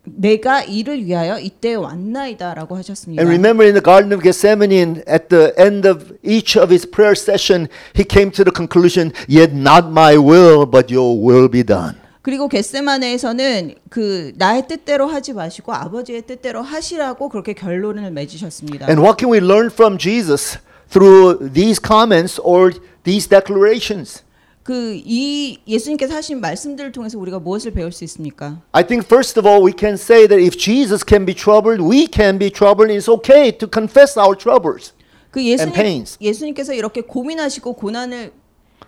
내가 0.05 0.63
이를 0.63 1.03
위하여 1.03 1.39
이때 1.39 1.73
왔나이다라고 1.75 2.75
하셨습니다. 2.77 3.21
And 3.21 3.29
remember 3.29 3.65
in 3.65 3.73
the 3.73 3.83
Garden 3.83 4.13
of 4.13 4.21
Gethsemane, 4.21 5.01
at 5.07 5.29
the 5.29 5.53
end 5.57 5.87
of 5.87 6.13
each 6.23 6.57
of 6.57 6.71
his 6.71 6.85
prayer 6.89 7.15
session, 7.15 7.67
he 7.95 8.03
came 8.03 8.31
to 8.31 8.43
the 8.43 8.51
conclusion, 8.53 9.11
Yet 9.27 9.53
not 9.53 9.89
my 9.89 10.17
will, 10.17 10.65
but 10.65 10.91
your 10.91 11.17
will 11.17 11.49
be 11.49 11.63
done. 11.63 11.97
그리고 12.22 12.48
겟세마네에서는 12.48 13.74
그 13.88 14.32
나의 14.36 14.66
뜻대로 14.68 15.06
하지 15.06 15.32
마시고 15.32 15.72
아버지의 15.72 16.22
뜻대로 16.22 16.62
하시라고 16.62 17.28
그렇게 17.28 17.54
결론을 17.54 18.10
맺으셨습니다. 18.10 18.86
And 18.88 19.00
what 19.02 19.16
can 19.18 19.32
we 19.32 19.38
learn 19.38 19.70
from 19.72 19.96
Jesus 19.96 20.58
through 20.90 21.52
these 21.52 21.80
comments 21.84 22.40
or 22.42 22.72
these 23.04 23.28
declarations? 23.28 24.22
그 24.62 24.94
이 24.94 25.58
예수님께서 25.66 26.14
하신 26.14 26.40
말씀들을 26.40 26.92
통해서 26.92 27.18
우리가 27.18 27.38
무엇을 27.38 27.72
배울 27.72 27.90
수 27.90 28.04
있습니까? 28.04 28.60
I 28.72 28.86
think 28.86 29.06
first 29.06 29.40
of 29.40 29.48
all 29.48 29.64
we 29.64 29.72
can 29.76 29.94
say 29.94 30.28
that 30.28 30.38
if 30.38 30.56
Jesus 30.56 31.02
can 31.08 31.24
be 31.24 31.34
troubled, 31.34 31.82
we 31.82 32.06
can 32.12 32.38
be 32.38 32.50
troubled. 32.50 32.92
It's 32.94 33.08
okay 33.08 33.50
to 33.56 33.68
confess 33.72 34.18
our 34.18 34.36
troubles. 34.36 34.92
그 35.30 35.42
예수님. 35.42 36.04
예수님께서 36.20 36.74
이렇게 36.74 37.00
고민하시고 37.00 37.72
고난을 37.74 38.32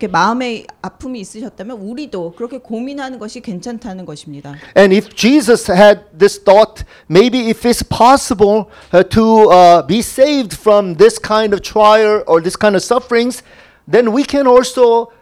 이렇게 0.02 0.08
마음에 0.08 0.66
아픔이 0.82 1.20
있으셨다면 1.20 1.78
우리도 1.78 2.32
그렇게 2.36 2.58
고민하는 2.58 3.20
것이 3.20 3.40
괜찮다는 3.40 4.04
것입니다. 4.04 4.56
And 4.76 4.92
if 4.92 5.14
Jesus 5.14 5.70
had 5.70 6.00
this 6.16 6.42
thought, 6.42 6.84
maybe 7.08 7.48
if 7.48 7.64
it's 7.64 7.84
possible 7.84 8.66
uh, 8.92 9.04
to 9.10 9.50
uh, 9.50 9.86
be 9.86 10.00
saved 10.00 10.58
from 10.58 10.96
this 10.96 11.20
kind 11.20 11.54
of 11.54 11.62
trial 11.62 12.24
or 12.26 12.42
this 12.42 12.56
kind 12.56 12.74
of 12.74 12.82
sufferings, 12.82 13.44
then 13.86 14.12
we 14.12 14.24
can 14.24 14.48
also 14.48 15.12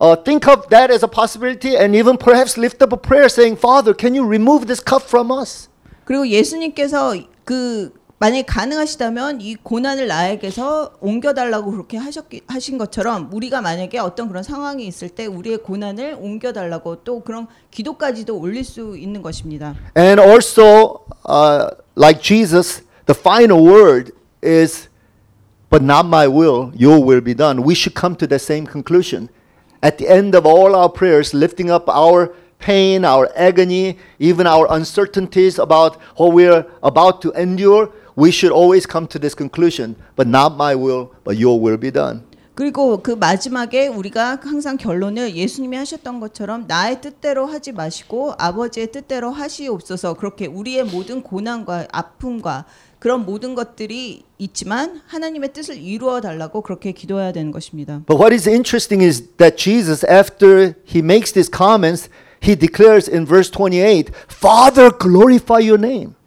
uh, 0.00 0.16
think 0.16 0.48
of 0.48 0.66
that 0.70 0.90
as 0.90 1.02
a 1.02 1.08
possibility 1.08 1.76
and 1.76 1.94
even 1.94 2.16
perhaps 2.16 2.56
lift 2.56 2.80
up 2.80 2.94
a 2.94 2.96
prayer 2.96 3.28
saying, 3.28 3.56
Father, 3.56 3.92
can 3.92 4.14
you 4.14 4.24
remove 4.24 4.66
this 4.66 4.80
cup 4.80 5.02
from 5.02 5.30
us? 5.30 5.68
그리고 6.06 6.26
예수님께서 6.26 7.14
그 7.44 7.92
만약에 8.20 8.42
가능하시다면 8.42 9.40
이 9.40 9.54
고난을 9.54 10.06
나에게서 10.06 10.92
옮겨달라고 11.00 11.70
그렇게 11.70 11.96
하셨기, 11.96 12.42
하신 12.48 12.76
것처럼 12.76 13.30
우리가 13.32 13.62
만약에 13.62 13.98
어떤 13.98 14.28
그런 14.28 14.42
상황이 14.42 14.86
있을 14.86 15.08
때 15.08 15.24
우리의 15.24 15.62
고난을 15.62 16.18
옮겨달라고 16.20 16.96
또 16.96 17.20
그런 17.20 17.46
기도까지도 17.70 18.38
올릴 18.38 18.62
수 18.62 18.94
있는 18.98 19.22
것입니다. 19.22 19.74
And 19.96 20.20
also, 20.20 21.00
uh, 21.26 21.70
like 21.96 22.20
Jesus, 22.20 22.82
the 23.06 23.18
final 23.18 23.66
word 23.66 24.12
is, 24.44 24.90
but 25.70 25.82
not 25.82 26.04
my 26.04 26.28
will, 26.28 26.72
your 26.78 27.02
will 27.02 27.24
be 27.24 27.34
done. 27.34 27.64
We 27.64 27.74
should 27.74 27.98
come 27.98 28.16
to 28.16 28.26
the 28.26 28.38
same 28.38 28.66
conclusion. 28.66 29.30
At 29.82 29.96
the 29.96 30.12
end 30.12 30.36
of 30.36 30.44
all 30.44 30.76
our 30.76 30.92
prayers, 30.92 31.32
lifting 31.32 31.70
up 31.70 31.88
our 31.88 32.34
pain, 32.58 33.06
our 33.06 33.30
agony, 33.34 33.96
even 34.18 34.46
our 34.46 34.66
uncertainties 34.70 35.58
about 35.58 35.96
what 36.16 36.34
we're 36.34 36.66
about 36.82 37.22
to 37.22 37.32
endure, 37.32 37.88
we 38.20 38.30
should 38.30 38.52
always 38.52 38.86
come 38.86 39.06
to 39.08 39.18
this 39.18 39.34
conclusion, 39.34 39.96
but 40.14 40.28
not 40.28 40.54
my 40.56 40.74
will, 40.74 41.10
but 41.24 41.38
your 41.38 41.58
will 41.58 41.78
be 41.78 41.90
done. 41.90 42.22
그리고 42.54 43.00
그 43.02 43.12
마지막에 43.12 43.88
우리가 43.88 44.38
항상 44.42 44.76
결론을 44.76 45.34
예수님이 45.34 45.78
하셨던 45.78 46.20
것처럼 46.20 46.66
나의 46.66 47.00
뜻대로 47.00 47.46
하지 47.46 47.72
마시고 47.72 48.34
아버지의 48.36 48.92
뜻대로 48.92 49.30
하시옵소서 49.30 50.12
그렇게 50.14 50.44
우리의 50.44 50.84
모든 50.84 51.22
고난과 51.22 51.86
아픔과 51.90 52.66
그런 52.98 53.24
모든 53.24 53.54
것들이 53.54 54.24
있지만 54.36 55.00
하나님의 55.06 55.54
뜻을 55.54 55.78
이루어 55.78 56.20
달라고 56.20 56.60
그렇게 56.60 56.92
기도해야 56.92 57.32
되는 57.32 57.50
것입니다. 57.50 58.02
But 58.06 58.20
what 58.20 58.34
is 58.34 58.46
interesting 58.46 59.02
is 59.02 59.26
that 59.38 59.56
Jesus, 59.56 60.04
after 60.04 60.74
he 60.86 61.00
makes 61.00 61.32
these 61.32 61.50
comments, 61.50 62.10
he 62.42 62.54
declares 62.54 63.08
in 63.08 63.24
verse 63.24 63.50
28, 63.50 64.10
Father, 64.28 64.90
glorify 64.90 65.64
your 65.64 65.80
name. 65.80 66.19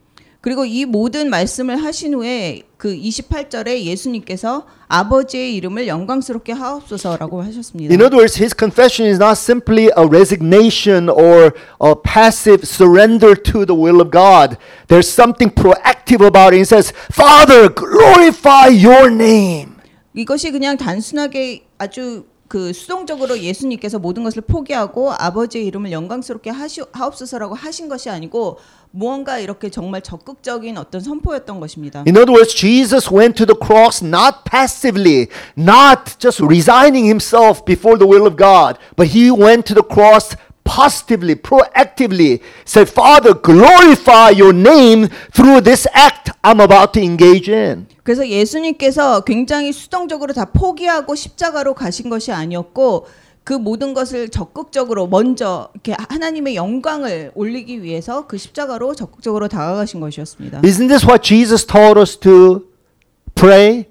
그리고 0.43 0.65
이 0.65 0.83
모든 0.83 1.29
말씀을 1.29 1.81
하신 1.81 2.15
후에 2.15 2.63
그 2.75 2.93
28절에 2.93 3.83
예수님께서 3.83 4.65
아버지의 4.89 5.55
이름을 5.55 5.87
영광스럽게 5.87 6.51
하옵소서라고 6.51 7.41
하셨습니다. 7.43 7.93
In 7.93 8.01
other 8.01 8.17
words, 8.19 8.37
his 8.37 8.53
confession 8.53 9.09
is 9.09 9.23
not 9.23 9.39
simply 9.39 9.89
a 9.95 10.05
resignation 10.05 11.07
or 11.07 11.53
a 11.81 11.95
passive 11.95 12.67
surrender 12.67 13.41
to 13.41 13.65
the 13.65 13.73
will 13.73 14.01
of 14.01 14.11
God. 14.11 14.57
There's 14.89 15.07
something 15.07 15.49
proactive 15.49 16.19
about 16.19 16.51
it. 16.51 16.57
He 16.59 16.65
says, 16.65 16.91
Father, 17.09 17.69
glorify 17.69 18.67
your 18.67 19.07
name. 19.09 19.77
이것이 20.13 20.51
그냥 20.51 20.75
단순하게 20.75 21.63
아주 21.77 22.25
그 22.53 22.71
수동적으로 22.71 23.39
예수님께서 23.39 23.97
모든 23.97 24.23
것을 24.23 24.43
포기하고 24.43 25.11
아버지의 25.17 25.65
이름을 25.65 25.91
영광스럽게 25.91 26.51
하시, 26.51 26.83
하옵소서라고 26.91 27.55
하신 27.55 27.89
것이 27.89 28.11
아니고 28.11 28.59
무언가 28.91 29.39
이렇게 29.39 29.71
정말 29.71 30.03
적극적인 30.03 30.77
어떤 30.77 31.01
선포였던 31.01 31.59
것입니다. 31.59 32.03
In 32.05 32.15
other 32.15 32.31
words, 32.31 32.53
Jesus 32.53 33.11
went 33.11 33.43
to 33.43 33.47
the 33.47 33.57
cross 33.59 34.05
not 34.05 34.43
passively, 34.45 35.29
not 35.57 36.19
just 36.19 36.43
resigning 36.45 37.07
himself 37.07 37.65
before 37.65 37.97
the 37.97 38.07
will 38.07 38.27
of 38.27 38.37
God, 38.37 38.77
but 38.95 39.09
he 39.17 39.31
went 39.31 39.65
to 39.65 39.73
the 39.73 39.81
cross 39.81 40.37
positively, 40.73 41.35
proactively, 41.35 42.41
said, 42.65 42.89
Father, 42.89 43.33
glorify 43.35 44.29
your 44.31 44.53
name 44.53 45.07
through 45.31 45.61
this 45.61 45.85
act 45.93 46.31
I'm 46.43 46.59
about 46.59 46.93
to 46.93 47.01
engage 47.01 47.47
in. 47.47 47.85
그래서 48.01 48.27
예수님께서 48.27 49.21
굉장히 49.21 49.71
수동적으로 49.71 50.33
다 50.33 50.45
포기하고 50.45 51.15
십자가로 51.15 51.75
가신 51.75 52.09
것이 52.09 52.31
아니었고 52.31 53.05
그 53.43 53.53
모든 53.53 53.93
것을 53.93 54.29
적극적으로 54.29 55.07
먼저 55.07 55.69
이렇게 55.73 55.95
하나님의 56.09 56.55
영광을 56.55 57.31
올리기 57.35 57.83
위해서 57.83 58.25
그 58.25 58.37
십자가로 58.37 58.95
적극적으로 58.95 59.47
다가가신 59.47 59.99
것이었습니다. 59.99 60.61
Isn't 60.61 60.87
this 60.87 61.05
what 61.05 61.21
Jesus 61.21 61.65
taught 61.65 61.99
us 61.99 62.17
to 62.17 62.63
pray 63.35 63.85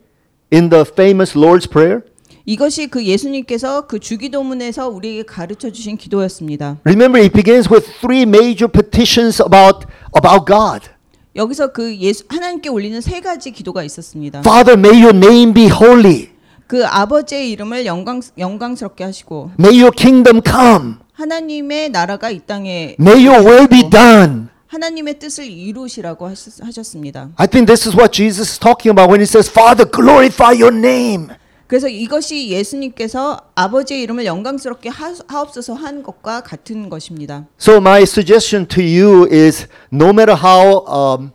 in 0.52 0.70
the 0.70 0.84
famous 0.84 1.36
Lord's 1.38 1.70
Prayer? 1.70 2.02
이것이 2.44 2.88
그 2.88 3.04
예수님께서 3.04 3.86
그 3.86 3.98
주기도문에서 4.00 4.88
우리에게 4.88 5.22
가르쳐 5.22 5.70
주신 5.70 5.96
기도였습니다. 5.96 6.78
Remember, 6.84 7.22
it 7.22 7.32
begins 7.32 7.68
with 7.72 7.86
three 8.00 8.22
major 8.22 8.70
petitions 8.70 9.40
about, 9.42 9.86
about 10.16 10.44
God. 10.46 10.90
여기서 11.36 11.72
그 11.72 11.96
예수 11.96 12.24
하나님께 12.28 12.68
올리는 12.68 13.00
세 13.00 13.20
가지 13.20 13.52
기도가 13.52 13.82
있었습니다. 13.84 14.40
Father, 14.40 14.78
may 14.78 15.02
your 15.02 15.16
name 15.16 15.54
be 15.54 15.66
holy. 15.66 16.28
그 16.66 16.84
아버지의 16.86 17.50
이름을 17.50 17.86
영광 17.86 18.20
영광스럽게 18.36 19.04
하시고 19.04 19.52
May 19.58 19.80
your 19.80 19.94
kingdom 19.94 20.40
come. 20.44 20.94
하나님의 21.12 21.90
나라가 21.90 22.30
이 22.30 22.40
땅에 22.40 22.96
May 22.98 23.26
your 23.26 23.46
will 23.46 23.68
be 23.68 23.88
done. 23.88 24.48
하나님의 24.66 25.18
뜻을 25.18 25.44
이루시라고 25.44 26.26
하셨, 26.26 26.64
하셨습니다. 26.64 27.28
I 27.36 27.46
think 27.46 27.66
this 27.66 27.86
is 27.86 27.94
what 27.94 28.10
Jesus 28.10 28.52
is 28.52 28.58
talking 28.58 28.90
about 28.90 29.10
when 29.10 29.20
he 29.20 29.26
says, 29.26 29.50
Father, 29.50 29.84
glorify 29.84 30.56
your 30.56 30.74
name. 30.74 31.28
그래서 31.71 31.89
이것이 31.89 32.49
예수님께서 32.49 33.37
아버지의 33.55 34.01
이름을 34.03 34.25
영광스럽게 34.25 34.89
하, 34.89 35.13
하옵소서 35.27 35.73
한 35.73 36.01
것과 36.01 36.41
같은 36.41 36.89
것입니다. 36.89 37.45
So, 37.59 37.77
my 37.77 38.03
suggestion 38.03 38.65
to 38.67 38.81
you 38.81 39.27
is 39.29 39.67
no 39.91 40.09
matter 40.09 40.37
how 40.41 40.85
um, 40.87 41.31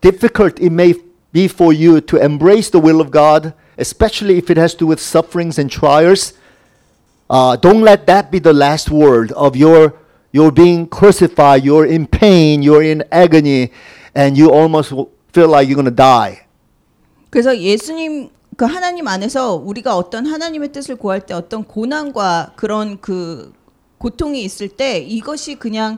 difficult 0.00 0.58
it 0.58 0.72
may 0.72 0.94
be 1.32 1.44
for 1.44 1.74
you 1.74 2.00
to 2.00 2.16
embrace 2.16 2.70
the 2.70 2.80
will 2.82 3.00
of 3.00 3.10
God, 3.10 3.52
especially 3.78 4.38
if 4.38 4.48
it 4.48 4.56
has 4.56 4.72
to 4.72 4.86
do 4.86 4.86
with 4.86 5.00
sufferings 5.02 5.60
and 5.60 5.70
trials, 5.70 6.32
uh, 7.28 7.56
don't 7.56 7.82
let 7.82 8.06
that 8.06 8.30
be 8.30 8.38
the 8.38 8.54
last 8.54 8.90
word 8.90 9.32
of 9.32 9.54
your 9.54 9.92
you're 10.32 10.50
being 10.50 10.86
crucified, 10.88 11.62
you're 11.62 11.86
in 11.86 12.06
pain, 12.06 12.62
you're 12.62 12.82
in 12.82 13.04
agony, 13.12 13.70
and 14.16 14.36
you 14.36 14.50
almost 14.50 14.92
feel 15.32 15.48
like 15.48 15.68
you're 15.68 15.76
going 15.76 15.84
to 15.84 15.90
die. 15.90 16.40
그래서 17.30 17.56
예수님 17.56 18.30
그 18.59 18.65
하나님 18.65 19.07
안에서 19.07 19.55
우리가 19.55 19.95
어떤 19.95 20.25
하나님의 20.25 20.73
뜻을 20.73 20.97
구할 20.97 21.21
때 21.21 21.33
어떤 21.33 21.63
고난과 21.63 22.55
그런 22.57 22.99
그 22.99 23.53
고통이 23.99 24.43
있을 24.43 24.67
때 24.67 24.97
이것이 24.97 25.55
그냥 25.55 25.97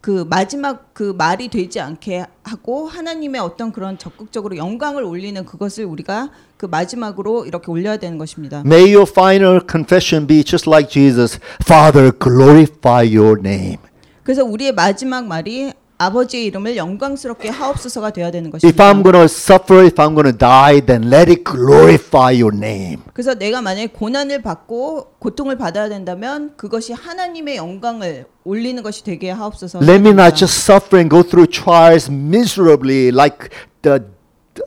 그 0.00 0.26
마지막 0.28 0.92
그 0.94 1.14
말이 1.16 1.46
되지 1.46 1.78
않게 1.78 2.24
하고 2.42 2.88
하나님의 2.88 3.40
어떤 3.40 3.70
그런 3.70 3.98
적극적으로 3.98 4.56
영광을 4.56 5.04
올리는 5.04 5.46
그것을 5.46 5.84
우리가 5.84 6.30
그 6.56 6.66
마지막으로 6.66 7.46
이렇게 7.46 7.70
올려야 7.70 7.98
되는 7.98 8.18
것입니다. 8.18 8.64
May 8.66 8.92
your 8.92 9.08
final 9.08 9.60
confession 9.70 10.26
be 10.26 10.42
just 10.42 10.68
like 10.68 10.90
Jesus 10.90 11.38
Father, 11.62 12.10
glorify 12.18 13.16
your 13.16 13.38
name. 13.38 13.78
그래서 14.24 14.42
우리의 14.44 14.72
마지막 14.72 15.24
말이 15.24 15.72
아버지의 15.98 16.46
이름을 16.46 16.76
영광스럽게 16.76 17.48
하옵소서가 17.48 18.10
되어야 18.10 18.30
되는 18.30 18.48
If 18.48 18.52
것입니다. 18.52 18.92
I'm 18.92 19.02
going 19.02 19.12
to 19.12 19.24
suffer, 19.24 19.84
if 19.84 19.94
I'm 19.96 20.14
going 20.14 20.30
to 20.30 20.36
die, 20.36 20.80
then 20.84 21.12
let 21.12 21.30
it 21.30 21.44
glorify 21.44 22.34
your 22.34 22.54
name. 22.56 23.02
그래서 23.12 23.34
내가 23.34 23.62
만약에 23.62 23.88
고난을 23.88 24.42
받고 24.42 25.14
고통을 25.18 25.56
받아야 25.56 25.88
된다면 25.88 26.54
그것이 26.56 26.92
하나님의 26.92 27.56
영광을 27.56 28.26
올리는 28.44 28.82
것이 28.82 29.04
되게 29.04 29.30
하옵소서. 29.30 29.78
Let 29.78 30.00
me 30.00 30.10
not 30.10 30.34
just 30.34 30.58
suffer 30.58 30.98
and 30.98 31.08
go 31.08 31.22
through 31.22 31.50
trials 31.50 32.10
miserably 32.10 33.08
like 33.08 33.50
the 33.82 34.00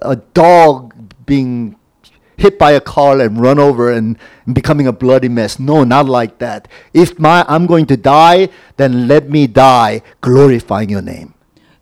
a 0.03 0.15
dog 0.33 0.93
being 1.25 1.75
hit 2.38 2.58
by 2.58 2.71
a 2.71 2.82
car 2.82 3.19
and 3.19 3.39
run 3.39 3.60
over 3.60 3.91
and 3.91 4.17
becoming 4.52 4.88
a 4.88 4.93
bloody 4.93 5.30
mess. 5.30 5.60
No, 5.60 5.84
not 5.84 6.08
like 6.08 6.39
that. 6.39 6.67
If 6.93 7.19
my 7.19 7.45
I'm 7.48 7.65
going 7.65 7.86
to 7.88 7.98
die, 7.98 8.50
then 8.78 9.08
let 9.08 9.30
me 9.30 9.48
die 9.48 10.02
glorifying 10.21 10.92
your 10.92 11.04
name. 11.04 11.33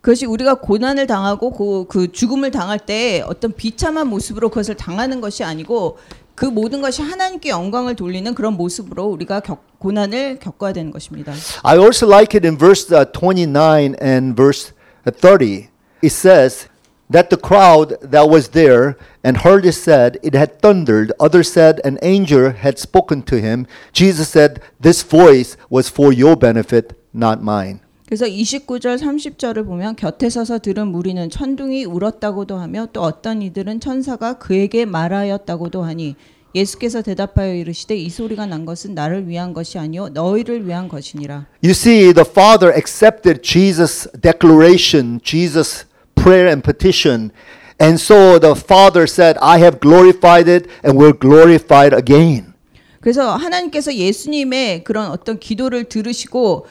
그것이 0.01 0.25
우리가 0.25 0.55
고난을 0.55 1.07
당하고 1.07 1.51
그, 1.51 1.85
그 1.87 2.11
죽음을 2.11 2.51
당할 2.51 2.77
때 2.77 3.23
어떤 3.25 3.53
비참한 3.53 4.07
모습으로 4.07 4.49
그것을 4.49 4.75
당하는 4.75 5.21
것이 5.21 5.45
아니고 5.45 5.97
그 6.35 6.45
모든 6.45 6.81
것이 6.81 7.01
하나님께 7.01 7.49
영광을 7.49 7.95
돌리는 7.95 8.33
그런 8.35 8.55
모습으로 8.55 9.05
우리가 9.05 9.39
겪, 9.39 9.79
고난을 9.79 10.39
겪어야 10.39 10.73
되는 10.73 10.91
것입니다. 10.91 11.31
I 11.63 11.77
also 11.77 12.05
like 12.05 12.37
it 12.37 12.45
in 12.45 12.57
verse 12.57 12.93
uh, 12.93 13.05
29 13.13 13.95
and 14.01 14.35
verse 14.35 14.73
30. 15.05 15.69
It 16.03 16.11
says, 16.11 16.67
that 17.12 17.30
the 17.30 17.36
crowd 17.36 17.96
that 18.02 18.28
was 18.28 18.48
there 18.48 18.96
and 19.24 19.38
heard 19.38 19.64
it 19.64 19.72
said, 19.72 20.18
It 20.22 20.34
had 20.34 20.60
thundered. 20.60 21.12
Others 21.18 21.50
said, 21.50 21.80
An 21.84 21.98
angel 22.02 22.50
had 22.50 22.78
spoken 22.78 23.22
to 23.22 23.40
him. 23.40 23.66
Jesus 23.92 24.28
said, 24.28 24.60
This 24.80 25.02
voice 25.02 25.56
was 25.70 25.88
for 25.88 26.12
your 26.12 26.36
benefit, 26.36 26.94
not 27.12 27.40
mine. 27.42 27.80
그래서 28.06 28.24
29절 28.24 28.98
30절을 28.98 29.66
보면 29.66 29.96
곁에 29.96 30.30
서서 30.30 30.60
들은 30.60 30.88
무리는 30.88 31.28
천둥이 31.28 31.84
울었다고도 31.84 32.56
하며 32.56 32.88
또 32.90 33.02
어떤 33.02 33.42
이들은 33.42 33.80
천사가 33.80 34.38
그에게 34.38 34.86
말하였다고도 34.86 35.82
하니 35.82 36.16
예수께서 36.54 37.02
대답하여 37.02 37.52
이르시되 37.54 37.94
이 37.94 38.08
소리가 38.08 38.46
난 38.46 38.64
것은 38.64 38.94
나를 38.94 39.28
위한 39.28 39.52
것이 39.52 39.78
아니요 39.78 40.08
너희를 40.08 40.66
위한 40.66 40.88
것이니라. 40.88 41.46
You 41.62 41.72
see, 41.72 42.14
the 42.14 42.26
Father 42.26 42.74
accepted 42.74 43.42
Jesus' 43.42 44.08
declaration, 44.18 45.20
Jesus' 45.22 45.84
prayer 46.14 46.48
and 46.48 46.62
petition. 46.62 47.32
And 47.80 48.00
so 48.00 48.38
the 48.38 48.54
Father 48.54 49.06
said, 49.06 49.38
I 49.40 49.58
have 49.58 49.78
glorified 49.80 50.48
it 50.48 50.68
and 50.82 50.98
will 50.98 51.12
glorify 51.12 51.86
it 51.86 51.94
again. 51.94 52.54
그래서 53.00 53.36
하나님께서 53.36 53.94
예수님의 53.94 54.84
그런 54.84 55.10
어떤 55.10 55.38
기도를 55.38 55.84
들으시고 55.84 56.66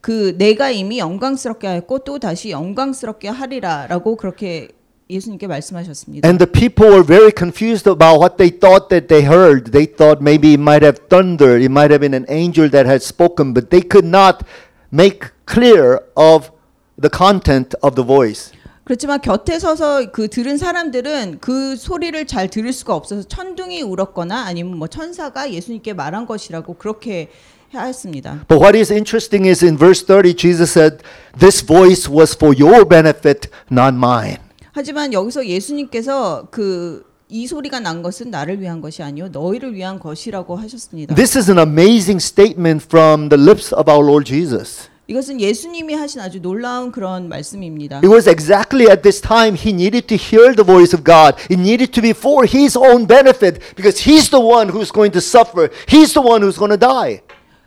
그 0.00 0.34
내가 0.38 0.70
이미 0.70 0.98
영광스럽게 0.98 1.66
하였고 1.66 2.00
또 2.00 2.18
다시 2.18 2.50
영광스럽게 2.50 3.28
하리라라고 3.28 4.16
그렇게 4.16 4.68
예수님께 5.10 5.46
말씀하셨습니다. 5.46 6.26
And 6.26 6.44
the 6.44 6.50
people 6.50 6.90
were 6.90 7.04
very 7.04 7.32
confused 7.36 7.88
about 7.88 8.18
what 8.18 8.36
they 8.36 8.50
thought 8.50 8.88
that 8.88 9.08
they 9.08 9.24
heard. 9.26 9.72
They 9.72 9.86
thought 9.86 10.22
maybe 10.22 10.54
it 10.54 10.60
might 10.60 10.82
have 10.82 10.98
thundered, 11.08 11.62
it 11.62 11.70
might 11.70 11.90
have 11.90 12.00
been 12.00 12.14
an 12.14 12.26
angel 12.28 12.70
that 12.70 12.86
had 12.86 13.02
spoken, 13.02 13.52
but 13.52 13.70
they 13.70 13.82
could 13.82 14.06
not 14.06 14.46
make 14.90 15.30
clear 15.46 16.02
of 16.16 16.50
the 16.96 17.10
content 17.10 17.74
of 17.82 17.94
the 17.94 18.04
voice. 18.04 18.52
그렇지만 18.87 19.19
곁에 19.19 19.59
서서 19.59 20.11
그 20.13 20.29
들은 20.29 20.57
사람들은 20.57 21.39
그 21.41 21.75
소리를 21.75 22.25
잘 22.25 22.49
들을 22.49 22.71
수가 22.71 22.95
없어서 22.95 23.27
천둥이 23.27 23.81
울었거나 23.81 24.45
아니면 24.45 24.77
뭐 24.77 24.87
천사가 24.87 25.51
예수님께 25.51 25.91
말한 25.91 26.25
것이라고 26.25 26.75
그렇게 26.75 27.29
하였습니다. 27.73 28.45
But 28.47 28.63
what 28.63 28.77
is 28.77 28.93
interesting 28.93 29.45
is 29.45 29.61
in 29.61 29.77
verse 29.77 30.05
30, 30.05 30.37
Jesus 30.37 30.71
said, 30.71 31.03
This 31.37 31.65
voice 31.65 32.09
was 32.09 32.33
for 32.33 32.55
your 32.57 32.87
benefit, 32.87 33.49
not 33.69 33.93
mine. 33.93 34.37
하지만 34.71 35.11
여기서 35.11 35.45
예수님께서 35.45 36.47
그 36.49 37.03
이 37.29 37.45
소리가 37.45 37.81
난 37.81 38.01
것은 38.01 38.31
나를 38.31 38.61
위한 38.61 38.79
것이 38.79 39.03
아니요 39.03 39.27
너희를 39.29 39.75
위한 39.75 39.99
것이라고 39.99 40.55
하셨습니다. 40.55 41.13
This 41.13 41.37
is 41.37 41.51
an 41.51 41.59
amazing 41.59 42.23
statement 42.23 42.85
from 42.85 43.27
the 43.27 43.41
lips 43.41 43.75
of 43.75 43.91
our 43.91 44.01
Lord 44.05 44.25
Jesus. 44.25 44.87
이것은 45.08 45.40
예수님이 45.40 45.94
하신 45.94 46.20
아주 46.20 46.40
놀라운 46.40 46.92
그런 46.92 47.28
말씀입니다. 47.28 47.96
It 47.98 48.08
was 48.08 48.28
exactly 48.28 48.86
at 48.88 49.02
this 49.02 49.20
time 49.20 49.56
he 49.58 49.72
needed 49.72 50.06
to 50.06 50.16
hear 50.16 50.54
the 50.54 50.64
voice 50.64 50.94
of 50.96 51.02
God. 51.04 51.34
It 51.50 51.58
needed 51.60 51.92
to 51.92 52.00
be 52.00 52.10
for 52.10 52.46
his 52.46 52.78
own 52.78 53.06
benefit 53.06 53.58
because 53.74 54.08
he's 54.08 54.30
the 54.30 54.40
one 54.40 54.70
who's 54.70 54.90
going 54.92 55.12
to 55.12 55.20
suffer. 55.20 55.68
He's 55.88 56.14
the 56.14 56.22
one 56.22 56.40
who's 56.40 56.56
going 56.56 56.70
to 56.72 56.78
die. 56.78 57.20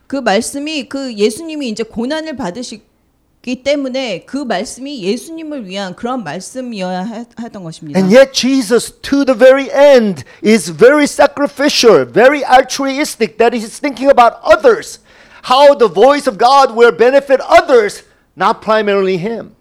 그 0.07 0.15
말씀이 0.17 0.87
그 0.87 1.13
예수님이 1.13 1.69
이제 1.69 1.83
고난을 1.83 2.35
받으시기 2.37 3.63
때문에 3.63 4.23
그 4.25 4.37
말씀이 4.37 5.03
예수님을 5.03 5.67
위한 5.67 5.93
그런 5.95 6.23
말씀이어야 6.23 7.03
하- 7.03 7.25
하던 7.35 7.63
것입니다. 7.63 7.99
And 7.99 8.15
yet 8.15 8.31
Jesus 8.33 8.91
to 9.01 9.25
the 9.25 9.37
very 9.37 9.69
end 9.71 10.23
is 10.43 10.71
very 10.71 11.05
sacrificial, 11.05 12.05
very 12.05 12.43
altruistic 12.43 13.37
that 13.37 13.53
he's 13.55 13.77
thinking 13.79 14.09
about 14.09 14.37
others. 14.41 14.99
How 15.48 15.76
the 15.76 15.88
voice 15.88 16.28
of 16.28 16.38
God 16.38 16.76
will 16.76 16.96
benefit 16.96 17.40
others, 17.42 18.04
not 18.36 18.60
primarily 18.60 19.18
him. 19.18 19.54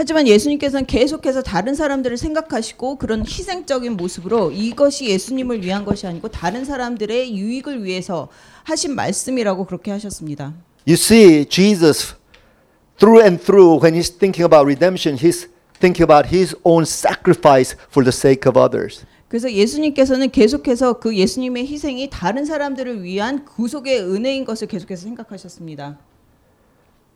하지만 0.00 0.26
예수님께서는 0.26 0.86
계속해서 0.86 1.42
다른 1.42 1.74
사람들을 1.74 2.16
생각하시고 2.16 2.96
그런 2.96 3.20
희생적인 3.26 3.98
모습으로 3.98 4.50
이것이 4.50 5.06
예수님을 5.06 5.62
위한 5.62 5.84
것이 5.84 6.06
아니고 6.06 6.28
다른 6.28 6.64
사람들의 6.64 7.36
유익을 7.36 7.84
위해서 7.84 8.28
하신 8.64 8.94
말씀이라고 8.94 9.66
그렇게 9.66 9.90
하셨습니다. 9.90 10.54
You 10.88 10.94
see, 10.94 11.44
Jesus, 11.44 12.14
through 12.98 13.22
and 13.22 13.44
through, 13.44 13.82
when 13.82 13.94
he's 13.94 14.08
thinking 14.08 14.42
about 14.42 14.64
redemption, 14.64 15.18
he's 15.18 15.48
thinking 15.78 16.02
about 16.02 16.34
his 16.34 16.56
own 16.64 16.84
sacrifice 16.84 17.76
for 17.90 18.02
the 18.02 18.12
sake 18.12 18.48
of 18.48 18.56
others. 18.58 19.04
그래서 19.30 19.50
예수님께서는 19.52 20.30
계속해서 20.30 20.94
그 20.94 21.16
예수님의 21.16 21.64
희생이 21.68 22.10
다른 22.10 22.44
사람들을 22.44 23.04
위한 23.04 23.44
구속의 23.44 24.00
은혜인 24.00 24.44
것을 24.44 24.66
계속해서 24.66 25.04
생각하셨습니다. 25.04 25.98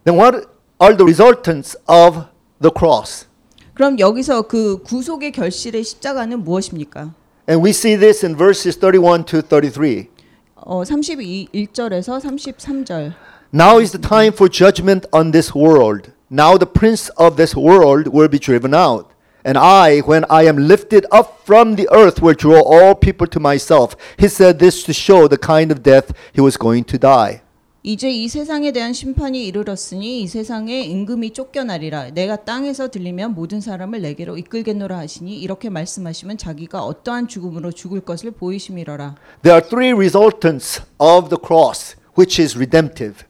Then, 0.04 0.20
what 0.20 0.46
are 0.80 0.96
the 0.96 1.04
resultants 1.04 1.76
of 1.88 2.26
the 2.62 2.70
cross? 2.72 3.26
그럼 3.74 3.98
여기서 3.98 4.42
그 4.42 4.80
구속의 4.84 5.32
결실의 5.32 5.82
십자가는 5.82 6.44
무엇입니까? 6.44 7.12
And 7.48 7.60
we 7.60 7.70
see 7.70 7.98
this 7.98 8.24
in 8.24 8.36
verses 8.36 8.78
31 8.78 9.24
to 9.24 9.42
33. 9.42 10.06
어, 10.54 10.84
31절에서 10.84 12.20
33절. 12.20 13.12
Now 13.52 13.80
is 13.80 13.90
the 13.90 14.00
time 14.00 14.32
for 14.32 14.48
judgment 14.48 15.08
on 15.12 15.32
this 15.32 15.50
world. 15.52 16.12
Now 16.30 16.56
the 16.56 16.70
prince 16.70 17.10
of 17.18 17.34
this 17.34 17.56
world 17.56 18.08
will 18.14 18.30
be 18.30 18.38
driven 18.38 18.72
out. 18.72 19.13
And 19.46 19.58
I, 19.58 20.00
when 20.00 20.24
I 20.30 20.44
am 20.48 20.56
lifted 20.56 21.04
up 21.12 21.42
from 21.44 21.76
the 21.76 21.86
earth, 21.92 22.22
will 22.22 22.34
draw 22.34 22.62
all 22.62 22.94
people 22.94 23.26
to 23.28 23.38
myself. 23.38 23.94
He 24.18 24.26
said 24.26 24.58
this 24.58 24.82
to 24.84 24.92
show 24.94 25.28
the 25.28 25.36
kind 25.36 25.70
of 25.70 25.82
death 25.82 26.12
he 26.32 26.40
was 26.40 26.56
going 26.56 26.84
to 26.84 26.98
die. 26.98 27.40
이제 27.86 28.10
이 28.10 28.28
세상에 28.28 28.72
대한 28.72 28.94
심판이 28.94 29.46
이르렀으니 29.46 30.22
이 30.22 30.26
세상에 30.26 30.80
임금이 30.84 31.34
쫓겨나리라. 31.34 32.12
내가 32.14 32.36
땅에서 32.36 32.88
들리면 32.88 33.34
모든 33.34 33.60
사람을 33.60 34.00
내게로 34.00 34.38
이끌겠노라 34.38 34.96
하시니 34.96 35.38
이렇게 35.38 35.68
말씀하시면 35.68 36.38
자기가 36.38 36.82
어떠한 36.82 37.28
죽음으로 37.28 37.72
죽을 37.72 38.00
것을 38.00 38.30
보이심이러라. 38.30 39.16
There 39.42 39.60
are 39.60 39.68
three 39.68 39.92
resultants 39.92 40.80
of 40.98 41.28
the 41.28 41.36
cross, 41.38 41.96
which 42.16 42.40
is 42.40 42.56
redemptive. 42.56 43.26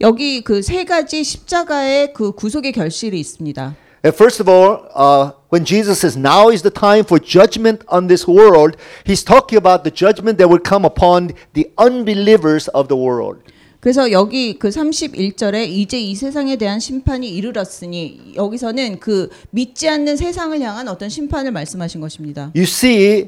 여기 0.00 0.42
그 0.42 0.62
세 0.64 0.82
가지 0.84 1.22
십자가의 1.22 2.12
그 2.12 2.32
구속의 2.32 2.72
결실이 2.72 3.20
있습니다. 3.20 3.76
And 4.03 4.15
first 4.15 4.39
of 4.39 4.47
all, 4.47 4.87
uh, 4.93 5.31
when 5.49 5.65
Jesus 5.65 5.99
says, 5.99 6.15
Now 6.15 6.49
is 6.49 6.61
the 6.61 6.69
time 6.69 7.03
for 7.03 7.19
judgment 7.19 7.83
on 7.87 8.07
this 8.07 8.27
world, 8.27 8.77
he's 9.03 9.23
talking 9.23 9.57
about 9.57 9.83
the 9.83 9.91
judgment 9.91 10.37
that 10.37 10.49
will 10.49 10.59
come 10.59 10.85
upon 10.85 11.31
the 11.53 11.69
unbelievers 11.77 12.67
of 12.69 12.87
the 12.87 12.95
world. 12.95 13.41
그래서 13.79 14.11
여기 14.11 14.57
그 14.57 14.69
31절에 14.69 15.67
이제 15.69 15.99
이 15.99 16.15
세상에 16.15 16.55
대한 16.55 16.79
심판이 16.79 17.29
이르렀으니 17.29 18.33
여기서는 18.35 18.99
그 18.99 19.29
믿지 19.51 19.87
않는 19.87 20.17
세상을 20.17 20.59
향한 20.59 20.87
어떤 20.87 21.09
심판을 21.09 21.51
말씀하신 21.51 22.01
것입니다. 22.01 22.51
You 22.55 22.63
see, 22.63 23.27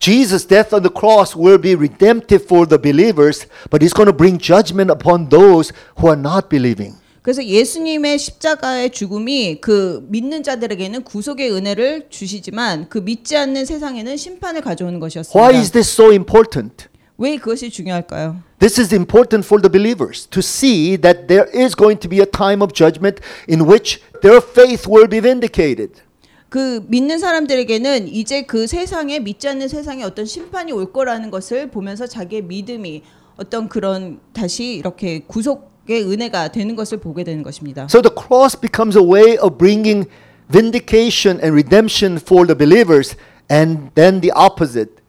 Jesus' 0.00 0.46
death 0.46 0.74
on 0.74 0.82
the 0.82 0.92
cross 0.92 1.34
will 1.36 1.60
be 1.60 1.74
redemptive 1.74 2.44
for 2.44 2.66
the 2.66 2.78
believers, 2.78 3.46
but 3.70 3.82
he's 3.82 3.94
going 3.94 4.10
to 4.10 4.12
bring 4.12 4.38
judgment 4.38 4.90
upon 4.90 5.30
those 5.30 5.72
who 5.96 6.08
are 6.08 6.20
not 6.20 6.50
believing. 6.50 6.96
그래서 7.21 7.43
예수님의 7.43 8.17
십자가의 8.17 8.91
죽음이 8.91 9.59
그 9.61 10.05
믿는 10.09 10.43
자들에게는 10.43 11.03
구속의 11.03 11.51
은혜를 11.51 12.07
주시지만 12.09 12.87
그 12.89 12.99
믿지 12.99 13.35
않는 13.35 13.65
세상에는 13.65 14.15
심판을 14.17 14.61
가져오는 14.61 14.99
것이었습니다. 14.99 15.39
Why 15.39 15.59
is 15.59 15.71
this 15.71 15.91
so 15.91 16.11
important? 16.11 16.87
왜 17.17 17.35
그것이 17.35 17.69
중요할까요? 17.69 18.41
This 18.59 18.79
is 18.79 18.93
important 18.93 19.45
for 19.45 19.61
the 19.61 19.69
believers 19.69 20.27
to 20.27 20.39
see 20.39 20.97
that 20.97 21.27
there 21.27 21.47
is 21.53 21.75
going 21.75 21.99
to 21.99 22.09
be 22.09 22.19
a 22.19 22.25
time 22.25 22.61
of 22.61 22.73
judgment 22.73 23.21
in 23.49 23.61
which 23.61 24.01
their 24.21 24.41
faith 24.41 24.89
will 24.89 25.07
be 25.07 25.19
vindicated. 25.19 26.01
그 26.47 26.83
믿는 26.87 27.19
사람들에게는 27.19 28.07
이제 28.07 28.43
그 28.43 28.65
세상에 28.65 29.19
믿지 29.19 29.47
않는 29.47 29.67
세상에 29.67 30.03
어떤 30.03 30.25
심판이 30.25 30.71
올 30.71 30.91
거라는 30.91 31.29
것을 31.29 31.69
보면서 31.69 32.07
자기의 32.07 32.43
믿음이 32.43 33.03
어떤 33.37 33.69
그런 33.69 34.19
다시 34.33 34.73
이렇게 34.73 35.19
구속의 35.27 35.68
은혜가 35.97 36.49
되는 36.49 36.75
것을 36.75 36.99
보게 36.99 37.23
되는 37.23 37.43
것입니다. 37.43 37.87
So 37.89 38.01
the 38.01 38.13
cross 38.13 38.59
becomes 38.59 38.97
a 38.97 39.03
way 39.03 39.37
of 39.37 39.57
bringing 39.57 40.07
vindication 40.51 41.39
and 41.41 41.53
redemption 41.53 42.17
for 42.17 42.45
the 42.45 42.57
believers, 42.57 43.15
and 43.51 43.91
then 43.95 44.21
the 44.21 44.31
opposite, 44.35 45.01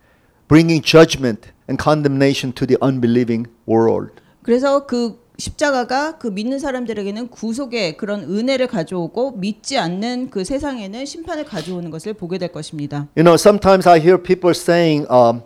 bringing 0.49 0.83
judgment 0.83 1.53
and 1.68 1.81
condemnation 1.81 2.53
to 2.53 2.66
the 2.66 2.76
unbelieving 2.83 3.49
world. 3.66 4.12
그래서 4.43 4.87
그 4.87 5.18
십자가가 5.39 6.18
그 6.18 6.28
믿는 6.28 6.59
사람들에게는 6.59 7.28
구속의 7.28 7.97
그런 7.97 8.22
은혜를 8.24 8.66
가져오고 8.66 9.33
믿지 9.39 9.78
않는 9.78 10.31
그 10.31 10.45
세상에는 10.45 11.07
심판을 11.07 11.45
가져오는 11.45 11.91
것을 11.91 12.12
보게 12.12 12.39
될 12.39 12.53
것입니다. 12.53 13.09
You 13.16 13.24
know, 13.24 13.35
sometimes 13.35 13.89
I 13.89 13.99
hear 14.01 14.22
people 14.22 14.55
saying, 14.55 15.07
um, 15.11 15.43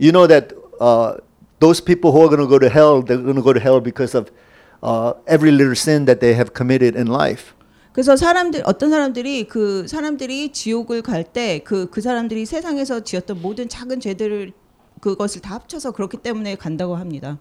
you 0.00 0.12
know, 0.12 0.26
that 0.26 0.54
uh, 0.80 1.20
those 1.60 1.84
people 1.84 2.10
who 2.10 2.22
are 2.22 2.28
going 2.28 2.40
to 2.40 2.48
go 2.48 2.58
to 2.58 2.68
hell, 2.68 3.04
they're 3.04 3.20
going 3.20 3.36
to 3.36 3.42
go 3.44 3.52
to 3.52 3.60
hell 3.60 3.80
because 3.80 4.16
of 4.16 4.32
uh, 4.83 5.13
every 5.27 5.51
little 5.51 5.75
sin 5.75 6.05
that 6.05 6.19
they 6.19 6.33
have 6.35 6.51
committed 6.53 6.97
in 6.97 7.07
life. 7.07 7.53
그래서 7.91 8.15
사람들 8.15 8.63
어떤 8.65 8.89
사람들이 8.91 9.47
그 9.47 9.87
사람들이 9.87 10.51
지옥을 10.53 11.01
갈 11.01 11.23
때 11.23 11.59
그 11.59 11.89
그 11.89 12.01
사람들이 12.01 12.45
세상에서 12.45 13.01
지었던 13.03 13.41
모든 13.41 13.67
작은 13.67 13.99
죄들을 13.99 14.53
그것을 15.01 15.41
다 15.41 15.55
합쳐서 15.55 15.91
그렇기 15.91 16.17
때문에 16.17 16.55
간다고 16.55 16.95
합니다. 16.95 17.39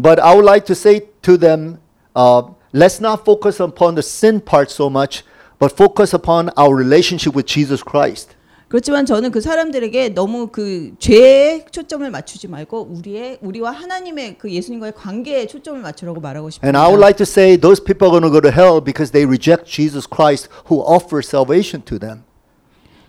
But 0.00 0.20
I 0.20 0.32
would 0.34 0.46
like 0.46 0.64
to 0.66 0.72
say 0.74 1.00
to 1.22 1.36
them, 1.36 1.78
uh, 2.16 2.42
let's 2.72 3.00
not 3.00 3.24
focus 3.24 3.60
upon 3.60 3.94
the 3.96 4.02
sin 4.02 4.40
part 4.40 4.70
so 4.70 4.88
much, 4.88 5.24
but 5.58 5.72
focus 5.76 6.14
upon 6.14 6.48
our 6.56 6.74
relationship 6.74 7.34
with 7.36 7.46
Jesus 7.46 7.82
Christ. 7.84 8.33
그렇지만 8.67 9.05
저는 9.05 9.31
그 9.31 9.41
사람들에게 9.41 10.09
너무 10.09 10.47
그 10.47 10.93
죄에 10.97 11.65
초점을 11.69 12.09
맞추지 12.09 12.47
말고 12.47 12.89
우리의 12.91 13.37
우리와 13.41 13.71
하나님의 13.71 14.37
그 14.37 14.51
예수님과의 14.51 14.93
관계에 14.95 15.45
초점을 15.45 15.79
맞추라고 15.81 16.19
말하고 16.19 16.49
싶습니다. 16.49 16.67
And 16.67 16.77
I 16.77 16.87
would 16.87 17.01
like 17.01 17.17
to 17.17 17.23
say 17.23 17.57
those 17.57 17.81
people 17.81 18.09
are 18.09 18.19
going 18.19 18.25
to 18.25 18.31
go 18.31 18.41
to 18.41 18.49
hell 18.49 18.83
because 18.83 19.11
they 19.11 19.25
reject 19.25 19.65
Jesus 19.69 20.07
Christ 20.07 20.49
who 20.69 20.81
offers 20.81 21.27
salvation 21.27 21.83
to 21.85 21.99
them. 21.99 22.23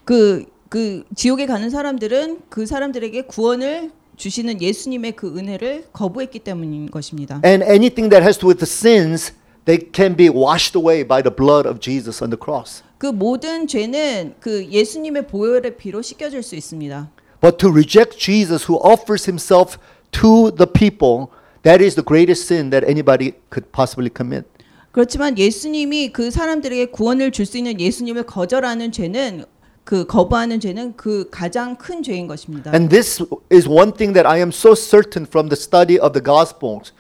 그, 0.05 0.45
그 0.69 1.05
지옥에 1.17 1.47
가는 1.47 1.71
사람들은 1.71 2.43
그 2.51 2.67
사람들에게 2.67 3.23
구원을 3.23 3.91
주시는 4.17 4.61
예수님의 4.61 5.13
그 5.13 5.37
은혜를 5.37 5.87
거부했기 5.93 6.41
때문인 6.41 6.91
것입니다. 6.91 7.41
And 7.45 7.65
anything 7.65 8.11
that 8.11 8.23
has 8.23 8.39
to 8.39 8.47
do 8.47 8.49
with 8.49 8.59
the 8.59 8.69
sins, 8.69 9.33
they 9.65 9.81
can 9.93 10.17
be 10.17 10.29
washed 10.29 10.77
away 10.77 11.03
by 11.03 11.23
the 11.23 11.35
blood 11.35 11.67
of 11.69 11.81
Jesus 11.81 12.23
on 12.23 12.31
the 12.31 12.39
cross. 12.39 12.83
그 12.99 13.07
모든 13.07 13.67
죄는 13.67 14.35
그 14.41 14.67
예수님의 14.67 15.27
보혈의 15.27 15.77
피로 15.77 16.01
씻겨질 16.03 16.43
수 16.43 16.57
있습니다. 16.57 17.11
But 17.41 17.59
to 17.59 17.71
reject 17.71 18.19
Jesus 18.19 18.67
who 18.71 18.81
offers 18.81 19.29
himself 19.29 19.77
to 20.13 20.51
the 20.51 20.67
people, 20.67 21.29
that 21.63 21.85
is 21.85 21.95
the 21.95 22.05
greatest 22.05 22.47
sin 22.47 22.71
that 22.71 22.87
anybody 22.89 23.35
could 23.51 23.71
possibly 23.73 24.11
commit. 24.15 24.47
그렇지만 24.93 25.37
예수님이 25.37 26.13
그 26.13 26.31
사람들에게 26.31 26.87
구원을 26.87 27.31
줄 27.31 27.45
수 27.45 27.59
있는 27.59 27.79
예수님을 27.79 28.23
거절하는 28.23 28.93
죄는 28.93 29.45
그 29.85 30.07
거부하는 30.07 30.59
죄는 30.59 30.97
그 30.97 31.29
가장 31.31 31.77
큰 31.77 32.03
죄인 32.03 32.27
것입니다. 32.27 32.73
And 32.73 32.89
this 32.89 33.23
is 33.53 33.69
one 33.69 33.93
thing 33.93 34.15
that 34.15 34.27
I 34.27 34.39
am 34.39 34.49
so 34.49 34.73
certain 34.75 35.27
from 35.27 35.49
the 35.49 35.57
study 35.57 36.01
of 36.01 36.13
the 36.13 36.25
Gospels 36.25 36.93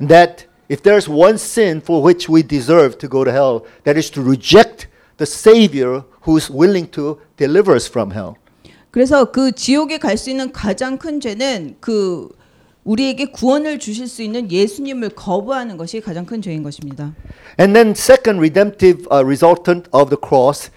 that 0.00 0.46
if 0.68 0.82
there's 0.82 1.08
one 1.08 1.38
sin 1.38 1.80
for 1.80 2.02
which 2.04 2.28
we 2.28 2.42
deserve 2.42 2.98
to 2.98 3.08
go 3.08 3.24
to 3.24 3.30
hell, 3.30 3.62
that 3.84 3.96
is 3.96 4.10
to 4.10 4.20
reject 4.20 4.88
the 5.17 5.25
Savior 5.25 6.03
who's 6.25 6.49
willing 6.49 6.89
to 6.91 7.19
deliver 7.37 7.75
us 7.75 7.89
from 7.89 8.11
hell. 8.11 8.35
그래서 8.91 9.31
그 9.31 9.51
지옥에 9.51 9.97
갈 9.99 10.17
수 10.17 10.29
있는 10.29 10.51
가장 10.51 10.97
큰 10.97 11.19
죄는 11.19 11.77
그 11.79 12.29
우리에게 12.83 13.25
구원을 13.25 13.77
주실 13.77 14.07
수 14.07 14.23
있는 14.23 14.51
예수님을 14.51 15.09
거부하는 15.09 15.77
것이 15.77 16.01
가장 16.01 16.25
큰 16.25 16.41
죄인 16.41 16.63
것입니다. 16.63 17.13
And 17.59 17.73
then, 17.73 17.91
second 17.91 18.39
redemptive 18.39 19.05
uh, 19.11 19.23
resultant 19.23 19.87
of 19.91 20.09
the 20.09 20.17
cross 20.17 20.71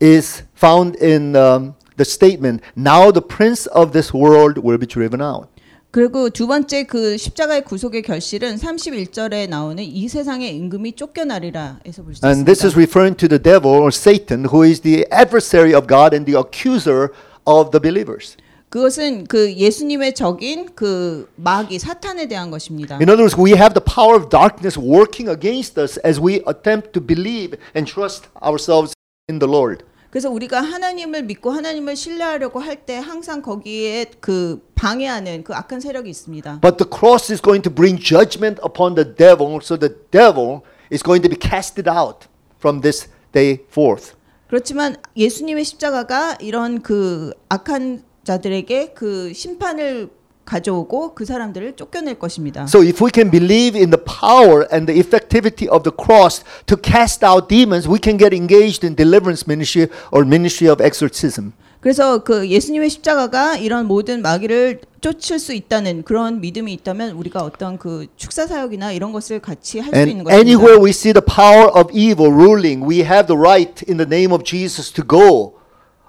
is 0.00 0.42
found 0.56 0.96
in 1.00 1.36
um, 1.36 1.74
the 1.96 2.04
statement, 2.04 2.62
Now 2.74 3.12
the 3.12 3.22
prince 3.22 3.68
of 3.68 3.92
this 3.92 4.12
world 4.12 4.58
will 4.58 4.78
be 4.78 4.86
driven 4.86 5.20
out. 5.20 5.48
그리고 5.97 6.29
두 6.29 6.45
번째 6.45 6.83
그 6.83 7.17
십자가의 7.17 7.63
구속의 7.63 8.03
결실은 8.03 8.55
31절에 8.57 9.49
나오는 9.49 9.83
이 9.83 10.07
세상의 10.07 10.55
임금이 10.55 10.91
쫓겨나리라에서 10.91 12.03
볼수 12.03 12.23
And 12.23 12.45
this 12.45 12.63
is 12.63 12.77
있습니다. 12.77 12.77
referring 12.77 13.17
to 13.17 13.27
the 13.27 13.41
devil 13.41 13.81
or 13.81 13.89
Satan, 13.91 14.45
who 14.45 14.63
is 14.63 14.81
the 14.81 15.07
adversary 15.11 15.73
of 15.73 15.87
God 15.87 16.13
and 16.13 16.31
the 16.31 16.37
accuser 16.37 17.09
of 17.47 17.71
the 17.71 17.81
believers. 17.81 18.37
그것은 18.69 19.25
그 19.25 19.51
예수님의 19.51 20.13
적인 20.13 20.67
그 20.75 21.27
마귀 21.35 21.79
사탄에 21.79 22.27
대한 22.27 22.51
것입니다. 22.51 22.99
In 23.01 23.09
other 23.09 23.25
words, 23.25 23.35
we 23.35 23.57
have 23.57 23.73
the 23.73 23.81
power 23.81 24.13
of 24.13 24.29
darkness 24.29 24.77
working 24.77 25.27
against 25.27 25.81
us 25.81 25.97
as 26.05 26.21
we 26.21 26.43
attempt 26.45 26.93
to 26.93 27.01
believe 27.01 27.57
and 27.73 27.91
trust 27.91 28.29
ourselves 28.45 28.93
in 29.27 29.39
the 29.39 29.49
Lord. 29.49 29.81
그래서 30.17 30.31
우리가 30.31 30.61
하나님을 30.61 31.21
믿고 31.25 31.51
하나님을 31.51 31.95
신뢰하려고 31.95 32.59
할 32.59 32.87
때 32.87 32.97
항상 32.97 33.43
거기에 33.43 34.05
그 34.19 34.67
방해하는 34.73 35.43
그 35.43 35.53
악한 35.53 35.79
세력이 35.79 36.09
있습니다. 36.09 36.59
But 36.59 36.77
the 36.77 36.89
cross 36.89 37.31
is 37.31 37.39
going 37.39 37.61
to 37.61 37.71
bring 37.71 38.01
judgment 38.01 38.59
upon 38.65 38.95
the 38.95 39.05
devil, 39.05 39.59
so 39.61 39.77
the 39.77 39.93
devil 40.09 40.61
is 40.91 41.03
going 41.03 41.21
to 41.21 41.29
be 41.29 41.37
casted 41.37 41.87
out 41.87 42.25
from 42.57 42.81
this 42.81 43.07
day 43.31 43.59
forth. 43.69 44.15
그렇지만 44.47 44.95
예수님의 45.15 45.63
십자가가 45.63 46.37
이런 46.41 46.81
그 46.81 47.31
악한 47.49 48.01
자들에게 48.23 48.93
그 48.95 49.31
심판을 49.33 50.09
가져오고 50.47 51.13
그 51.13 51.25
사람들을 51.25 51.75
쫓겨낼 51.75 52.17
것입니다. 52.17 52.63
So 52.63 52.81
if 52.81 53.03
we 53.03 53.11
can 53.13 53.29
believe 53.29 53.77
in 53.77 53.91
the 53.91 54.01
power 54.01 54.65
and 54.71 54.87
the 54.87 54.97
effectivity 54.97 55.67
of 55.69 55.83
the 55.83 55.93
cross 55.93 56.41
to 56.65 56.77
cast 56.81 57.23
out 57.23 57.47
demons, 57.47 57.87
we 57.87 57.99
can 58.01 58.17
get 58.17 58.33
engaged 58.33 58.83
in 58.87 58.95
deliverance 58.95 59.45
ministry 59.45 59.91
or 60.11 60.25
ministry 60.25 60.71
of 60.71 60.81
exorcism. 60.81 61.51
그래서 61.79 62.23
그 62.23 62.49
예수님의 62.49 62.89
십자가가 62.89 63.55
이런 63.57 63.85
모든 63.85 64.21
마귀를 64.23 64.81
쫓을 64.99 65.37
수 65.37 65.53
있다는 65.53 66.01
그런 66.03 66.41
믿음이 66.41 66.73
있다면 66.73 67.11
우리가 67.11 67.43
어떤 67.43 67.77
그 67.77 68.07
축사 68.17 68.47
사역이나 68.47 68.91
이런 68.93 69.11
것을 69.11 69.39
같이 69.39 69.79
할 69.79 69.93
수 69.93 70.09
있는 70.09 70.23
것입니다. 70.23 70.35
anywhere 70.35 70.81
we 70.83 70.89
see 70.89 71.13
the 71.13 71.23
power 71.23 71.69
of 71.69 71.91
evil 71.93 72.33
ruling, 72.33 72.83
we 72.83 73.05
have 73.05 73.27
the 73.27 73.37
right 73.39 73.85
in 73.87 73.97
the 73.97 74.07
name 74.09 74.33
of 74.33 74.43
Jesus 74.43 74.91
to 74.91 75.03
go 75.05 75.53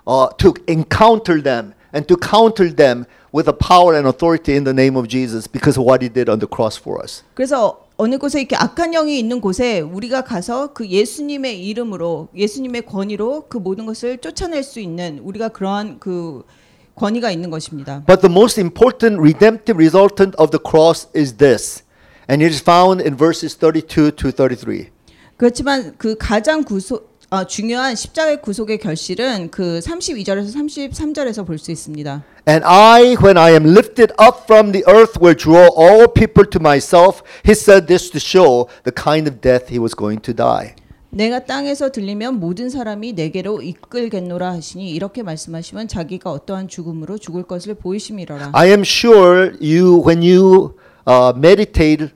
uh, 0.08 0.28
to 0.38 0.54
encounter 0.66 1.40
them 1.42 1.74
and 1.93 2.07
to 2.07 2.17
counter 2.17 2.73
them 2.73 3.05
with 3.33 3.45
the 3.45 3.53
power 3.53 3.95
and 3.95 4.07
authority 4.07 4.55
in 4.55 4.63
the 4.63 4.73
name 4.73 4.97
of 4.97 5.07
Jesus 5.07 5.47
because 5.47 5.77
of 5.77 5.85
what 5.85 6.01
he 6.01 6.09
did 6.09 6.29
on 6.29 6.39
the 6.39 6.47
cross 6.47 6.79
for 6.79 7.01
us. 7.01 7.23
그래서 7.33 7.79
어느 7.97 8.17
곳에 8.17 8.39
이렇게 8.39 8.55
악한 8.55 8.91
영이 8.91 9.17
있는 9.17 9.39
곳에 9.39 9.79
우리가 9.79 10.23
가서 10.23 10.73
그 10.73 10.87
예수님의 10.87 11.65
이름으로 11.67 12.29
예수님의 12.35 12.85
권위로 12.85 13.45
그 13.47 13.57
모든 13.57 13.85
것을 13.85 14.17
쫓아낼 14.17 14.63
수 14.63 14.79
있는 14.79 15.19
우리가 15.19 15.49
그러한 15.49 15.99
그 15.99 16.43
권위가 16.95 17.31
있는 17.31 17.49
것입니다. 17.49 18.03
But 18.05 18.21
the 18.21 18.31
most 18.31 18.59
important 18.59 19.19
redemptive 19.19 19.77
resultant 19.77 20.35
of 20.37 20.51
the 20.51 20.61
cross 20.61 21.07
is 21.15 21.37
this, 21.37 21.83
and 22.29 22.43
it 22.43 22.51
is 22.53 22.61
found 22.61 23.01
in 23.01 23.15
verses 23.15 23.55
32 23.57 24.11
to 24.11 24.31
33. 24.31 24.89
그렇지만 25.37 25.93
그 25.97 26.15
가장 26.17 26.63
구속 26.63 27.13
아, 27.30 27.44
중요한 27.44 27.94
십자가의 27.94 28.40
구속의 28.40 28.78
결실은 28.78 29.50
그 29.50 29.80
32절에서 29.84 30.54
33절에서 30.54 31.44
볼 31.46 31.58
수 31.58 31.70
있습니다. 31.70 32.22
And 32.48 32.64
I, 32.64 33.16
when 33.22 33.36
I 33.36 33.52
am 33.52 33.66
lifted 33.66 34.14
up 34.18 34.44
from 34.44 34.72
the 34.72 34.82
earth, 34.88 35.20
will 35.20 35.36
draw 35.36 35.68
all 35.76 36.06
people 36.08 36.48
to 36.48 36.58
myself. 36.58 37.20
He 37.44 37.52
said 37.52 37.86
this 37.86 38.08
to 38.12 38.18
show 38.18 38.66
the 38.84 38.94
kind 38.94 39.28
of 39.28 39.42
death 39.42 39.68
he 39.68 39.78
was 39.78 39.94
going 39.94 40.22
to 40.22 40.32
die. 40.34 40.72
내가 41.10 41.44
땅에서 41.44 41.90
들리면 41.90 42.40
모든 42.40 42.70
사람이 42.70 43.12
내게로 43.12 43.60
이끌겠노라 43.60 44.52
하시니 44.52 44.90
이렇게 44.90 45.22
말씀하시면 45.22 45.88
자기가 45.88 46.30
어떠한 46.30 46.68
죽음으로 46.68 47.18
죽을 47.18 47.42
것을 47.42 47.74
보이심이로라. 47.74 48.52
I 48.54 48.68
am 48.68 48.80
sure 48.80 49.52
you, 49.60 50.00
when 50.02 50.22
you 50.22 50.76
uh, 51.06 51.34
meditate 51.36 52.08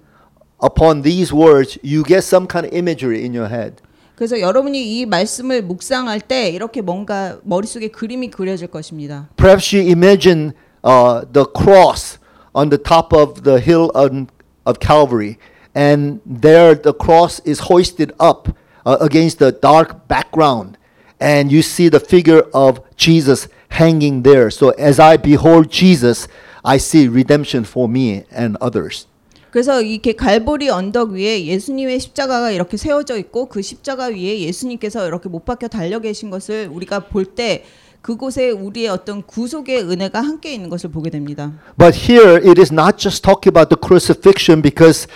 upon 0.62 1.02
these 1.02 1.34
words, 1.34 1.78
you 1.84 2.02
get 2.02 2.24
some 2.24 2.46
kind 2.46 2.66
of 2.66 2.72
imagery 2.74 3.20
in 3.22 3.34
your 3.36 3.50
head. 3.52 3.82
그래서 4.21 4.39
여러분이 4.39 4.99
이 4.99 5.05
말씀을 5.05 5.61
묵상할 5.61 6.21
때 6.21 6.49
이렇게 6.49 6.81
뭔가 6.81 7.37
머릿속에 7.43 7.89
그림이 7.89 8.31
그려질 8.31 8.67
것입니다. 8.67 9.29
Perhaps 9.37 9.75
you 9.75 9.87
imagine 9.87 10.53
uh, 10.83 11.23
the 11.31 11.45
cross 11.55 12.17
on 12.55 12.69
the 12.69 12.81
top 12.81 13.13
of 13.15 13.43
the 13.43 13.59
hill 13.59 13.91
on, 13.93 14.27
of 14.65 14.79
Calvary, 14.79 15.37
and 15.75 16.19
there 16.25 16.73
the 16.73 16.93
cross 16.93 17.39
is 17.45 17.69
hoisted 17.69 18.11
up 18.19 18.49
uh, 18.85 18.97
against 18.99 19.37
the 19.37 19.51
dark 19.51 20.07
background, 20.07 20.77
and 21.21 21.51
you 21.51 21.61
see 21.61 21.87
the 21.87 21.99
figure 21.99 22.41
of 22.53 22.81
Jesus 22.95 23.47
hanging 23.69 24.23
there. 24.23 24.49
So 24.49 24.71
as 24.79 24.99
I 24.99 25.17
behold 25.17 25.69
Jesus, 25.69 26.27
I 26.65 26.77
see 26.77 27.07
redemption 27.07 27.63
for 27.63 27.87
me 27.87 28.23
and 28.31 28.57
others. 28.59 29.05
그래서 29.52 29.82
이렇게 29.82 30.14
갈보리 30.14 30.70
언덕 30.70 31.10
위에 31.10 31.44
예수님의 31.44 32.00
십자가가 32.00 32.50
이렇게 32.52 32.78
세워져 32.78 33.18
있고 33.18 33.46
그 33.46 33.60
십자가 33.60 34.06
위에 34.06 34.40
예수님께서 34.40 35.06
이렇게 35.06 35.28
못 35.28 35.44
박혀 35.44 35.68
달려 35.68 36.00
계신 36.00 36.30
것을 36.30 36.70
우리가 36.72 37.00
볼 37.00 37.34
때 37.34 37.64
그곳에 38.00 38.50
우리의 38.50 38.88
어떤 38.88 39.22
구속의 39.22 39.82
은혜가 39.82 40.20
함께 40.20 40.52
있는 40.52 40.68
것을 40.68 40.90
보게 40.90 41.10
됩니다. 41.10 41.52
But 41.78 41.96
here 42.10 42.36
it 42.36 42.60
is 42.60 42.72
not 42.72 42.96
just 42.98 43.22
talking 43.22 43.52
about 43.52 43.68
the 43.68 43.78
crucifixion 43.78 44.60
because, 44.60 45.06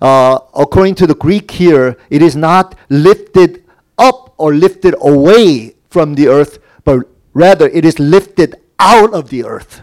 uh, 0.00 0.38
according 0.54 0.94
to 0.96 1.06
the 1.06 1.18
Greek 1.18 1.50
here, 1.50 1.96
it 2.08 2.22
is 2.22 2.36
not 2.36 2.76
lifted 2.88 3.64
up 3.98 4.32
or 4.36 4.54
lifted 4.54 4.94
away 5.00 5.74
from 5.90 6.14
the 6.14 6.28
earth, 6.28 6.60
but 6.84 7.08
rather 7.34 7.66
it 7.66 7.84
is 7.84 7.98
lifted 7.98 8.54
out 8.78 9.12
of 9.12 9.30
the 9.30 9.42
earth. 9.42 9.82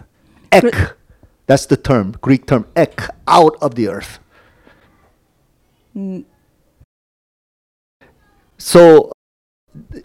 Ek. 0.53 0.95
That's 1.46 1.66
the 1.66 1.76
term, 1.76 2.14
Greek 2.20 2.46
term, 2.46 2.66
ek, 2.76 3.08
out 3.26 3.56
of 3.62 3.74
the 3.74 3.88
earth. 3.88 4.18
So, 8.58 9.12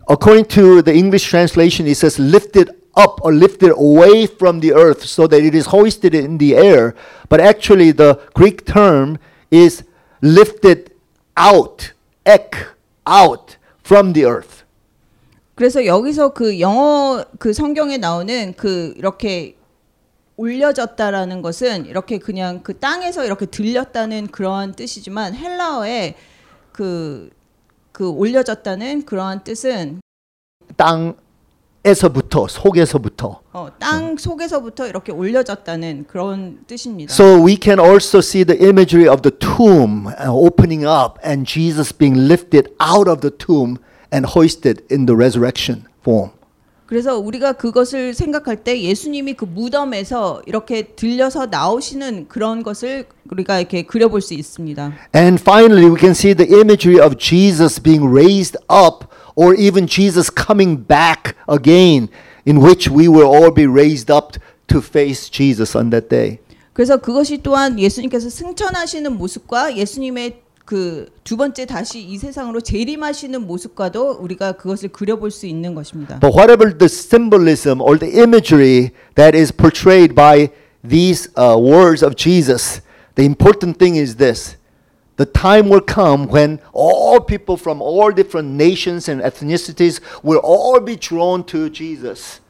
according 0.08 0.46
to 0.56 0.82
the 0.82 0.94
English 0.94 1.26
translation, 1.26 1.86
it 1.88 1.98
says 1.98 2.18
lifted 2.18 2.72
up 2.96 3.20
or 3.24 3.34
lifted 3.34 3.72
away 3.72 4.26
from 4.26 4.60
the 4.60 4.74
earth 4.74 5.06
so 5.06 5.28
that 5.28 5.44
it 5.44 5.56
is 5.56 5.68
hoisted 5.68 6.16
in 6.16 6.38
the 6.38 6.56
air. 6.56 6.96
But 7.30 7.42
actually, 7.42 7.92
the 7.92 8.22
Greek 8.34 8.66
term 8.66 9.20
is 9.52 9.84
lifted 10.22 10.94
out, 11.36 11.92
ek, 12.26 12.56
out 13.06 13.58
from 13.84 14.14
the 14.14 14.26
earth. 14.26 14.64
그래서 15.56 15.86
여기서 15.86 16.34
그 16.34 16.60
영어 16.60 17.24
그 17.38 17.54
성경에 17.54 17.98
나오는 17.98 18.54
그 18.56 18.94
이렇게 18.98 19.56
올려졌다라는 20.39 21.43
것은 21.43 21.87
이렇게 21.87 22.19
그냥 22.19 22.63
그 22.63 22.79
땅에서 22.79 23.25
이렇게 23.25 23.45
들렸다는 23.45 24.29
그러한 24.29 24.73
뜻이지만 24.73 25.35
헬라어에 25.35 26.15
그, 26.73 27.29
그 27.91 28.09
올려졌다는 28.09 29.05
그러한 29.05 29.43
뜻은 29.43 30.01
땅에서부터 30.77 32.47
속에서부터. 32.47 33.41
어, 33.53 33.69
땅 33.81 34.17
속에서부터 34.17 34.87
이렇게 34.87 35.11
올려졌다는 35.11 36.07
그런 36.07 36.61
뜻입니다. 36.69 37.13
So 37.13 37.45
we 37.45 37.59
can 37.61 37.81
also 37.81 38.19
see 38.21 38.45
the 38.45 38.65
imagery 38.65 39.09
of 39.09 39.23
the 39.23 39.37
tomb 39.37 40.07
uh, 40.07 40.31
opening 40.31 40.87
up 40.87 41.19
and 41.25 41.45
Jesus 41.45 41.93
being 41.93 42.29
lifted 42.29 42.71
out 42.81 43.11
of 43.11 43.21
the 43.21 43.37
tomb 43.37 43.79
and 44.13 44.25
hoisted 44.25 44.85
in 44.89 45.07
the 45.07 45.17
resurrection 45.17 45.85
form. 46.01 46.31
그래서 46.89 47.19
우리가 47.19 47.53
그것을 47.53 48.15
생각할 48.15 48.65
때 48.65 48.81
예수님이 48.81 49.35
그 49.35 49.45
무덤에서 49.45 50.41
이렇게 50.47 50.85
들려서 50.85 51.45
나오시는 51.45 52.29
그런 52.29 52.63
것을 52.63 53.05
우리가 53.31 53.61
이렇게 53.61 53.83
그려볼 53.83 54.23
수 54.23 54.33
있습니다. 54.33 54.95
And 55.15 55.39
finally, 55.39 55.85
we 55.85 55.99
can 56.01 56.13
see 56.13 56.35
the 56.35 56.51
imagery 56.51 56.99
of 56.99 57.19
Jesus 57.19 57.79
being 57.79 58.11
raised 58.11 58.57
up 58.73 59.05
or 59.37 59.55
even 59.55 59.87
Jesus 59.87 60.33
coming 60.35 60.83
back 60.83 61.37
again, 61.47 62.09
in 62.47 62.57
which 62.57 62.91
we 62.91 63.07
will 63.07 63.29
all 63.29 63.53
be 63.53 63.67
raised 63.67 64.11
up 64.11 64.39
to 64.69 64.81
face 64.81 65.31
Jesus 65.31 65.77
on 65.77 65.91
that 65.91 66.09
day. 66.09 66.39
그래서 66.73 66.97
그것이 66.97 67.43
또한 67.43 67.79
예수님께서 67.79 68.31
승천하시는 68.31 69.13
모습과 69.13 69.77
예수님의 69.77 70.41
그 70.69 71.09
두 71.25 71.39
번째 71.39 71.65
다시 71.65 72.01
이 72.01 72.17
세상으로 72.19 72.61
재림하시는 72.61 73.47
모습과도 73.47 74.19
우리가 74.21 74.53
그것을 74.53 74.89
그려볼 74.89 75.31
수 75.31 75.47
있는 75.47 75.75
것입니다. 75.75 76.21
But 76.21 76.35
whatever 76.35 76.73
the 76.77 76.87
symbolism 76.89 77.81
or 77.81 77.99
the 77.99 78.21
imagery 78.21 78.93
that 79.15 79.35
is 79.35 79.51
portrayed 79.51 80.15
by 80.15 80.49
these 80.87 81.29
uh, 81.37 81.57
words 81.57 82.05
of 82.05 82.17
Jesus, 82.17 82.83
the 83.15 83.25
important 83.25 83.79
thing 83.79 83.97
is 83.99 84.17
this. 84.17 84.57
The 85.17 85.25
time 85.25 85.69
will 85.69 85.85
come 85.85 86.29
when 86.29 86.61
all 86.73 87.21
people 87.21 87.57
from 87.57 87.81
all 87.81 88.13
different 88.13 88.57
nations 88.57 89.09
and 89.09 89.21
ethnicities 89.21 90.01
will 90.23 90.41
all 90.45 90.81
be 90.81 90.97
drawn 90.97 91.45
to 91.45 91.69
Jesus. 91.69 92.41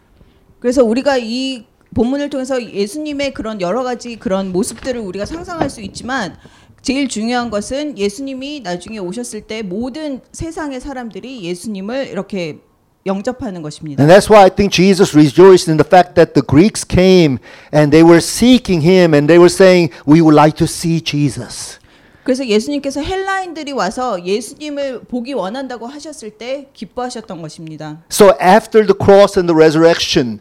그래서 0.58 0.84
우리가 0.84 1.18
이 1.18 1.66
본문을 1.94 2.30
통해서 2.30 2.62
예수님의 2.62 3.34
그런 3.34 3.60
여러 3.60 3.82
가지 3.82 4.16
그런 4.16 4.52
모습들을 4.52 5.00
우리가 5.00 5.24
상상할 5.24 5.70
수 5.70 5.80
있지만 5.80 6.36
제일 6.82 7.08
중요한 7.08 7.50
것은 7.50 7.98
예수님이 7.98 8.60
나중에 8.60 8.98
오셨을 8.98 9.42
때 9.42 9.62
모든 9.62 10.20
세상의 10.32 10.80
사람들이 10.80 11.42
예수님을 11.44 12.08
이렇게 12.08 12.58
영접하는 13.06 13.62
것입니다. 13.62 14.02
And 14.02 14.12
that's 14.12 14.30
why 14.30 14.44
I 14.44 14.50
think 14.50 14.70
Jesus 14.70 15.16
rejoiced 15.16 15.70
in 15.70 15.78
the 15.78 15.86
fact 15.86 16.14
that 16.14 16.34
the 16.34 16.44
Greeks 16.46 16.84
came 16.86 17.38
and 17.72 17.90
they 17.90 18.04
were 18.04 18.20
seeking 18.20 18.84
him 18.84 19.14
and 19.14 19.26
they 19.26 19.38
were 19.38 19.50
saying, 19.50 19.92
We 20.06 20.20
would 20.20 20.36
like 20.38 20.56
to 20.58 20.64
see 20.64 21.00
Jesus. 21.02 21.78
그래서 22.22 22.46
예수님께서 22.46 23.00
헬라인들이 23.00 23.72
와서 23.72 24.22
예수님을 24.22 25.04
보기 25.04 25.32
원한다고 25.32 25.86
하셨을 25.86 26.32
때 26.32 26.68
기뻐하셨던 26.74 27.40
것입니다. 27.40 28.02
So 28.12 28.34
after 28.38 28.86
the 28.86 28.94
cross 28.94 29.38
and 29.38 29.50
the 29.50 29.56
resurrection, 29.56 30.40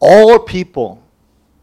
all 0.00 0.44
people, 0.44 0.98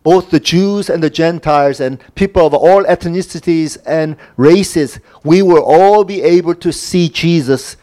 both 0.06 0.30
the 0.30 0.40
Jews 0.42 0.90
and 0.90 1.00
the 1.02 1.10
Gentiles 1.12 1.80
and 1.80 1.98
people 2.14 2.42
of 2.42 2.54
all 2.54 2.84
ethnicities 2.86 3.78
and 3.86 4.16
races, 4.36 4.98
we 5.24 5.42
will 5.42 5.62
all 5.62 6.04
be 6.04 6.22
able 6.22 6.54
to 6.56 6.70
see 6.70 7.08
Jesus 7.08 7.76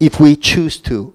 if 0.00 0.22
we 0.22 0.36
choose 0.40 0.80
to. 0.82 1.12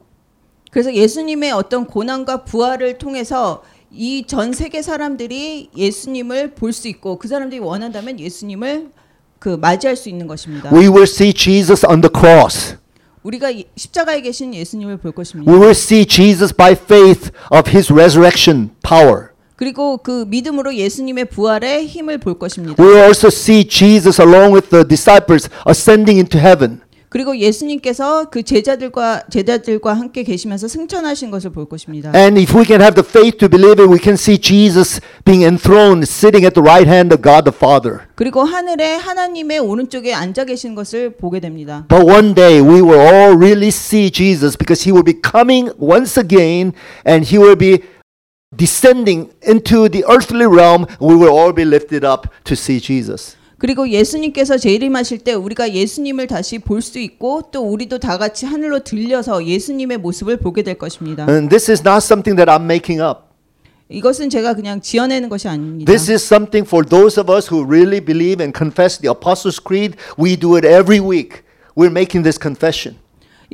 그래서 0.71 0.93
예수님의 0.93 1.51
어떤 1.51 1.85
고난과 1.87 2.43
부활을 2.43 2.97
통해서 2.97 3.63
이 3.91 4.23
전 4.27 4.53
세계 4.53 4.81
사람들이 4.83 5.69
예수님을 5.75 6.51
볼 6.55 6.71
수 6.73 6.87
있고 6.89 7.17
그 7.17 7.27
사람들이 7.27 7.59
원한다면 7.59 8.19
예수님을 8.19 8.91
그 9.39 9.49
맞이할 9.49 9.95
수 9.95 10.09
있는 10.09 10.27
것입니다. 10.27 10.69
We 10.71 10.87
will 10.89 11.03
see 11.07 11.33
Jesus 11.33 11.85
on 11.87 12.01
the 12.01 12.11
cross. 12.13 12.75
우리가 13.23 13.49
이- 13.49 13.65
십자가에 13.75 14.21
계신 14.21 14.53
예수님을 14.53 14.97
볼 14.97 15.11
것입니다. 15.13 15.49
We 15.51 15.57
will 15.57 15.71
see 15.75 16.05
Jesus 16.05 16.53
by 16.53 16.73
faith 16.73 17.31
of 17.51 17.69
his 17.71 17.91
resurrection 17.91 18.69
power. 18.83 19.29
그리고 19.56 19.98
그 19.98 20.24
믿음으로 20.28 20.74
예수님의 20.74 21.26
부활의 21.26 21.86
힘을 21.86 22.18
볼 22.18 22.38
것입니다. 22.38 22.82
We 22.82 23.00
also 23.00 23.28
see 23.28 23.64
Jesus 23.64 24.20
along 24.20 24.54
with 24.54 24.68
the 24.70 24.86
disciples 24.86 25.48
ascending 25.66 26.18
into 26.18 26.40
heaven. 26.40 26.80
그리고 27.14 27.38
예수님께서 27.38 28.24
그 28.24 28.42
제자들과 28.42 29.22
제자들과 29.30 29.94
함께 29.94 30.24
계시면서 30.24 30.66
승천하신 30.66 31.30
것을 31.30 31.50
볼 31.50 31.68
것입니다. 31.68 32.10
And 32.12 32.40
if 32.40 32.58
we 32.58 32.64
can 32.64 32.80
have 32.82 33.00
the 33.00 33.08
faith 33.08 33.38
to 33.38 33.48
believe 33.48 33.80
it, 33.80 33.88
we 33.88 34.00
can 34.02 34.14
see 34.14 34.36
Jesus 34.36 35.00
being 35.24 35.44
enthroned, 35.46 36.02
sitting 36.02 36.44
at 36.44 36.54
the 36.54 36.64
right 36.64 36.90
hand 36.90 37.14
of 37.14 37.22
God 37.22 37.48
the 37.48 37.54
Father. 37.54 38.08
그리고 38.16 38.42
하늘에 38.42 38.96
하나님의 38.96 39.60
오른쪽에 39.60 40.12
앉아 40.12 40.46
계신 40.46 40.74
것을 40.74 41.10
보게 41.10 41.38
됩니다. 41.38 41.86
But 41.88 42.04
one 42.04 42.34
day 42.34 42.60
we 42.60 42.82
will 42.82 42.98
all 42.98 43.36
really 43.36 43.68
see 43.68 44.10
Jesus 44.10 44.58
because 44.58 44.82
he 44.82 44.90
will 44.90 45.06
be 45.06 45.14
coming 45.14 45.70
once 45.78 46.18
again 46.18 46.72
and 47.06 47.24
he 47.24 47.38
will 47.38 47.54
be 47.56 47.78
descending 48.55 49.29
into 49.47 49.89
the 49.89 50.03
earthly 50.09 50.45
realm. 50.45 50.85
We 50.99 51.15
will 51.15 51.29
all 51.37 51.53
be 51.53 51.63
lifted 51.65 52.05
up 52.05 52.27
to 52.45 52.53
see 52.53 52.79
Jesus. 52.79 53.35
그리고 53.57 53.89
예수님께서 53.89 54.57
재림하실 54.57 55.19
때 55.19 55.33
우리가 55.33 55.73
예수님을 55.73 56.27
다시 56.27 56.59
볼 56.59 56.81
수 56.81 56.97
있고 56.99 57.49
또 57.51 57.61
우리도 57.69 57.99
다 57.99 58.17
같이 58.17 58.45
하늘로 58.45 58.79
들려서 58.79 59.45
예수님의 59.45 59.97
모습을 59.97 60.37
보게 60.37 60.63
될 60.63 60.77
것입니다. 60.77 61.25
And 61.29 61.49
this 61.49 61.69
is 61.69 61.81
not 61.85 61.97
something 61.97 62.37
that 62.37 62.49
I'm 62.49 62.63
making 62.63 63.01
up. 63.01 63.27
이것은 63.89 64.29
제가 64.29 64.53
그냥 64.53 64.79
지어내는 64.79 65.29
것이 65.29 65.47
아닙니다. 65.47 65.91
This 65.91 66.09
is 66.11 66.23
something 66.23 66.65
for 66.65 66.87
those 66.87 67.19
of 67.19 67.29
us 67.33 67.51
who 67.51 67.65
really 67.65 67.99
believe 67.99 68.41
and 68.41 68.55
confess 68.57 68.97
the 68.99 69.09
Apostles' 69.11 69.59
Creed. 69.59 69.95
We 70.17 70.37
do 70.37 70.55
it 70.55 70.65
every 70.65 71.01
week. 71.01 71.43
We're 71.75 71.91
making 71.91 72.23
this 72.23 72.39
confession. 72.39 72.97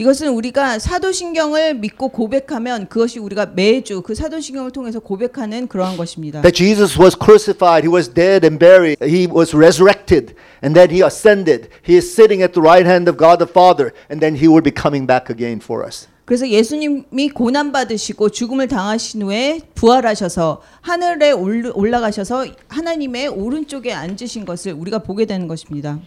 이것은 0.01 0.29
우리가 0.29 0.79
사도신경을 0.79 1.75
믿고 1.75 2.09
고백하면 2.09 2.89
그것이 2.89 3.19
우리가 3.19 3.53
매주 3.55 4.01
그 4.01 4.15
사도신경을 4.15 4.71
통해서 4.71 4.99
고백하는 4.99 5.69
그러한 5.69 5.99
것입니다. 5.99 6.41
That 6.41 6.57
Jesus 6.57 6.99
was 6.99 7.15
crucified, 7.15 7.87
he 7.87 7.93
was 7.95 8.09
dead 8.09 8.47
and 8.47 8.59
buried, 8.59 8.97
he 9.05 9.27
was 9.31 9.55
resurrected, 9.55 10.35
and 10.65 10.73
that 10.75 10.91
he 10.91 11.05
ascended. 11.05 11.69
He 11.87 11.97
is 11.99 12.11
sitting 12.11 12.43
at 12.43 12.55
the 12.55 12.63
right 12.67 12.89
hand 12.89 13.11
of 13.11 13.19
God 13.19 13.45
the 13.45 13.51
Father, 13.51 13.93
and 14.11 14.25
then 14.25 14.41
he 14.41 14.49
will 14.49 14.65
be 14.65 14.73
coming 14.73 15.07
back 15.07 15.29
again 15.29 15.61
for 15.63 15.85
us. 15.85 16.09
그래서 16.25 16.49
예수님이 16.49 17.29
고난 17.35 17.71
받으시고 17.71 18.31
죽음을 18.31 18.69
당하신 18.69 19.21
후에 19.21 19.61
부활하셔서 19.75 20.63
하늘에 20.81 21.33
올- 21.33 21.73
올라가셔서 21.75 22.47
하나님의 22.69 23.29
오른쪽에 23.29 23.93
앉으신 23.93 24.47
것을 24.47 24.73
우리가 24.73 25.01
보게 25.01 25.27
되는 25.27 25.47
것입니다. 25.47 25.99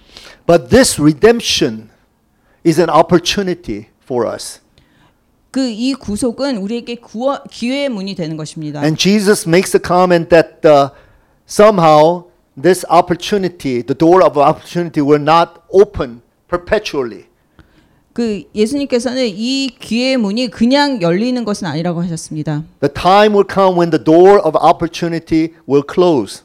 But 0.47 0.69
this 0.69 0.99
redemption 0.99 1.92
is 2.66 2.80
an 2.80 2.90
opportunity 2.90 3.86
for 4.04 4.26
us. 4.32 4.60
그 5.50 5.70
이 5.70 5.94
구속은 5.94 6.58
우리에게 6.58 6.96
구원, 6.96 7.40
기회의 7.50 7.88
문이 7.88 8.14
되는 8.14 8.36
것입니다. 8.36 8.80
And 8.80 8.98
Jesus 8.98 9.48
makes 9.48 9.72
the 9.72 9.82
comment 9.82 10.28
that 10.28 10.60
uh, 10.66 10.90
somehow 11.48 12.24
this 12.60 12.84
opportunity, 12.90 13.82
the 13.82 13.96
door 13.96 14.22
of 14.22 14.38
opportunity, 14.38 15.00
will 15.00 15.22
not 15.22 15.60
open 15.70 16.20
perpetually. 16.48 17.24
그 18.12 18.42
예수님께서는 18.54 19.26
이 19.26 19.68
기회의 19.78 20.16
문이 20.16 20.48
그냥 20.48 21.00
열리는 21.00 21.44
것은 21.44 21.66
아니라고 21.68 22.02
하셨습니다. 22.02 22.64
The 22.80 22.92
time 22.92 23.34
will 23.34 23.46
come 23.48 23.78
when 23.78 23.90
the 23.90 24.02
door 24.02 24.40
of 24.44 24.56
opportunity 24.60 25.54
will 25.68 25.84
close. 25.88 26.42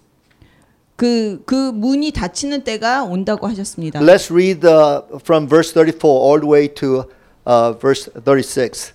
그, 0.99 1.41
그 1.47 1.55
문이 1.55 2.11
닫히는 2.11 2.65
때가 2.65 3.05
온다고 3.05 3.47
하셨습니다. 3.47 4.01
Let's 4.01 4.33
read 4.33 4.67
uh, 4.67 5.03
from 5.23 5.47
verse 5.47 5.73
34 5.73 6.11
all 6.11 6.41
the 6.41 6.51
way 6.51 6.67
to 6.75 7.05
uh, 7.47 7.73
verse 7.79 8.11
36. 8.25 8.95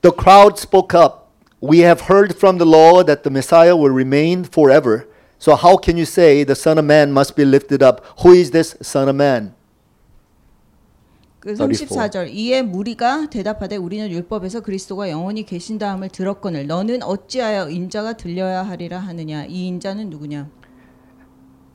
The 0.00 0.10
crowd 0.10 0.58
spoke 0.58 0.94
up. 0.94 1.28
We 1.60 1.80
have 1.84 2.08
heard 2.08 2.34
from 2.34 2.56
the 2.56 2.64
law 2.64 3.04
that 3.04 3.24
the 3.24 3.30
Messiah 3.30 3.76
will 3.76 3.92
remain 3.92 4.44
forever. 4.44 5.06
So 5.38 5.54
how 5.54 5.76
can 5.76 5.98
you 5.98 6.06
say 6.06 6.44
the 6.44 6.56
Son 6.56 6.78
of 6.78 6.86
Man 6.86 7.12
must 7.12 7.36
be 7.36 7.44
lifted 7.44 7.82
up? 7.82 8.00
Who 8.22 8.32
is 8.32 8.50
this 8.50 8.74
Son 8.80 9.06
of 9.06 9.14
Man? 9.14 9.52
그 11.40 11.54
34. 11.54 12.08
34절 12.08 12.30
이에 12.32 12.62
무리가 12.62 13.28
대답하되 13.28 13.76
우리는 13.76 14.10
율법에서 14.10 14.60
그리스도가 14.60 15.10
영원히 15.10 15.44
계신다 15.44 15.90
함을 15.90 16.08
들었거늘 16.08 16.66
너는 16.68 17.02
어찌하여 17.02 17.68
인자가 17.68 18.14
들려야 18.14 18.62
하리라 18.62 18.98
하느냐 18.98 19.44
이 19.44 19.66
인자는 19.66 20.08
누구냐 20.08 20.48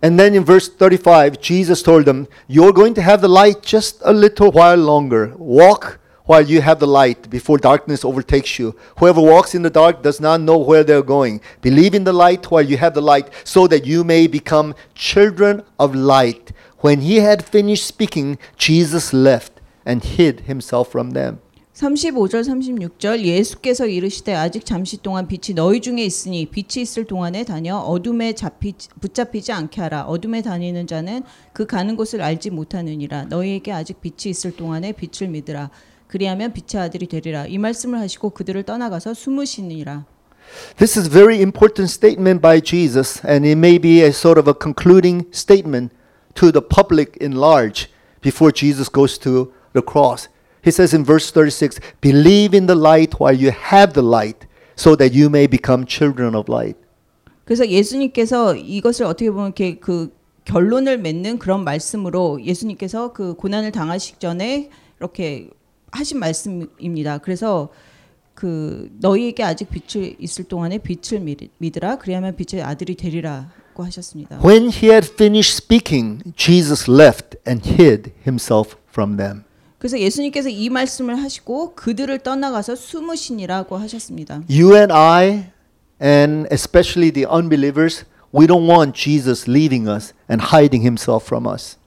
And 0.01 0.19
then 0.19 0.35
in 0.35 0.45
verse 0.45 0.69
35, 0.69 1.41
Jesus 1.41 1.81
told 1.81 2.05
them, 2.05 2.27
You're 2.47 2.73
going 2.73 2.93
to 2.95 3.01
have 3.01 3.21
the 3.21 3.27
light 3.27 3.63
just 3.63 4.01
a 4.03 4.13
little 4.13 4.51
while 4.51 4.77
longer. 4.77 5.33
Walk 5.37 5.99
while 6.25 6.41
you 6.41 6.61
have 6.61 6.79
the 6.79 6.87
light 6.87 7.29
before 7.29 7.57
darkness 7.57 8.05
overtakes 8.05 8.59
you. 8.59 8.75
Whoever 8.99 9.21
walks 9.21 9.55
in 9.55 9.63
the 9.63 9.69
dark 9.69 10.03
does 10.03 10.19
not 10.19 10.41
know 10.41 10.57
where 10.57 10.83
they're 10.83 11.01
going. 11.01 11.41
Believe 11.61 11.95
in 11.95 12.03
the 12.03 12.13
light 12.13 12.51
while 12.51 12.61
you 12.61 12.77
have 12.77 12.93
the 12.93 13.01
light, 13.01 13.29
so 13.43 13.65
that 13.67 13.85
you 13.85 14.03
may 14.03 14.27
become 14.27 14.75
children 14.93 15.63
of 15.79 15.95
light. 15.95 16.51
When 16.79 17.01
he 17.01 17.17
had 17.17 17.43
finished 17.43 17.85
speaking, 17.85 18.37
Jesus 18.57 19.13
left 19.13 19.61
and 19.85 20.03
hid 20.03 20.41
himself 20.41 20.91
from 20.91 21.11
them. 21.11 21.39
35절 21.77 22.41
36절 22.41 23.19
예수께서 23.19 23.85
이르시되 23.85 24.33
아직 24.33 24.65
잠시 24.65 24.97
동안 24.97 25.27
빛이 25.27 25.53
너희 25.55 25.79
중에 25.79 26.03
있으니 26.03 26.47
빛이 26.47 26.81
있을 26.81 27.05
동안에 27.05 27.43
다녀 27.43 27.77
어둠에 27.77 28.33
잡히 28.33 28.73
붙잡히지 28.99 29.51
않게 29.51 29.81
하라. 29.81 30.05
어둠에 30.05 30.41
다니는 30.41 30.87
자는 30.87 31.21
그 31.53 31.67
가는 31.67 31.95
곳을 31.95 32.23
알지 32.23 32.49
못하느니라. 32.49 33.25
너희에게 33.25 33.71
아직 33.71 34.01
빛이 34.01 34.31
있을 34.31 34.55
동안에 34.55 34.93
빛을 34.93 35.29
믿으라. 35.29 35.69
그리하면 36.07 36.51
빛의 36.53 36.81
아들이 36.81 37.05
되리라. 37.05 37.45
이 37.45 37.59
말씀을 37.59 37.99
하시고 37.99 38.31
그들을 38.31 38.63
떠나가서 38.63 39.13
숨으시니라. 39.13 40.05
This 40.77 40.97
is 40.97 41.07
very 41.07 41.37
important 41.41 41.91
statement 41.91 42.41
by 42.41 42.59
Jesus, 42.59 43.21
and 43.27 43.45
it 43.45 43.55
may 43.55 43.77
be 43.77 44.01
a 44.01 44.09
sort 44.09 44.39
of 44.39 44.49
a 44.49 44.55
concluding 44.59 45.27
statement 45.31 45.93
to 46.33 46.51
the 46.51 46.65
public 46.65 47.19
in 47.21 47.35
large 47.35 47.91
before 48.21 48.51
Jesus 48.51 48.89
goes 48.91 49.19
to 49.19 49.51
the 49.73 49.85
cross. 49.85 50.27
He 50.67 50.71
says 50.71 50.93
in 50.93 51.05
verse 51.05 51.31
36 51.31 51.79
Believe 52.01 52.53
in 52.53 52.67
the 52.67 52.75
light 52.77 53.21
while 53.21 53.33
you 53.33 53.51
have 53.71 53.93
the 53.93 54.05
light, 54.05 54.45
so 54.75 54.97
that 54.97 55.15
you 55.17 55.27
may 55.29 55.47
become 55.47 55.85
children 55.87 56.35
of 56.35 56.51
light. 56.51 56.77
그래서 57.45 57.65
예수님께서 57.65 58.55
이것을 58.57 59.05
어떻게 59.05 59.31
보면 59.31 59.45
이렇게 59.47 59.75
그 59.79 60.11
결론을 60.43 60.97
맺는 60.97 61.39
그런 61.39 61.63
말씀으로 61.63 62.43
예수님께서 62.43 63.13
그 63.13 63.35
고난을 63.35 63.71
당하시기 63.71 64.19
전에 64.19 64.69
이렇게 64.99 65.49
하신 65.91 66.19
말씀입니다. 66.19 67.19
그래서 67.19 67.69
그 68.33 68.89
너희에게 68.99 69.43
아직 69.43 69.69
빛이 69.69 70.17
있을 70.19 70.43
동안에 70.43 70.79
빛을 70.79 71.21
믿- 71.21 71.49
믿으라 71.57 71.97
그리하면 71.97 72.35
빛의 72.35 72.61
아들이 72.61 72.95
되리라고 72.95 73.83
하셨습니다. 73.85 74.39
When 74.43 74.63
he 74.69 74.89
had 74.91 75.07
finished 75.13 75.63
speaking, 75.63 76.23
Jesus 76.35 76.91
left 76.91 77.37
and 77.47 77.65
hid 77.67 78.11
himself 78.27 78.75
from 78.91 79.15
them. 79.15 79.46
그래서 79.77 79.99
예수님께서 79.99 80.49
이 80.49 80.69
말씀을 80.69 81.21
하시고 81.21 81.75
그들을 81.75 82.19
떠나가서 82.19 82.75
숨으시니라고 82.75 83.77
하셨습니다. 83.77 84.41
You 84.49 84.75
and 84.75 84.91
I, 84.91 85.51
and 86.01 86.47
especially 86.51 87.11
the 87.11 87.27
unbelievers, 87.31 88.05
we 88.33 88.47
don't 88.47 88.67
want 88.67 88.93
Jesus 88.93 89.49
leaving 89.49 89.87
us 89.87 90.13
and 90.29 90.45
hiding 90.51 90.83
himself 90.83 91.25
from 91.25 91.45
us. 91.47 91.77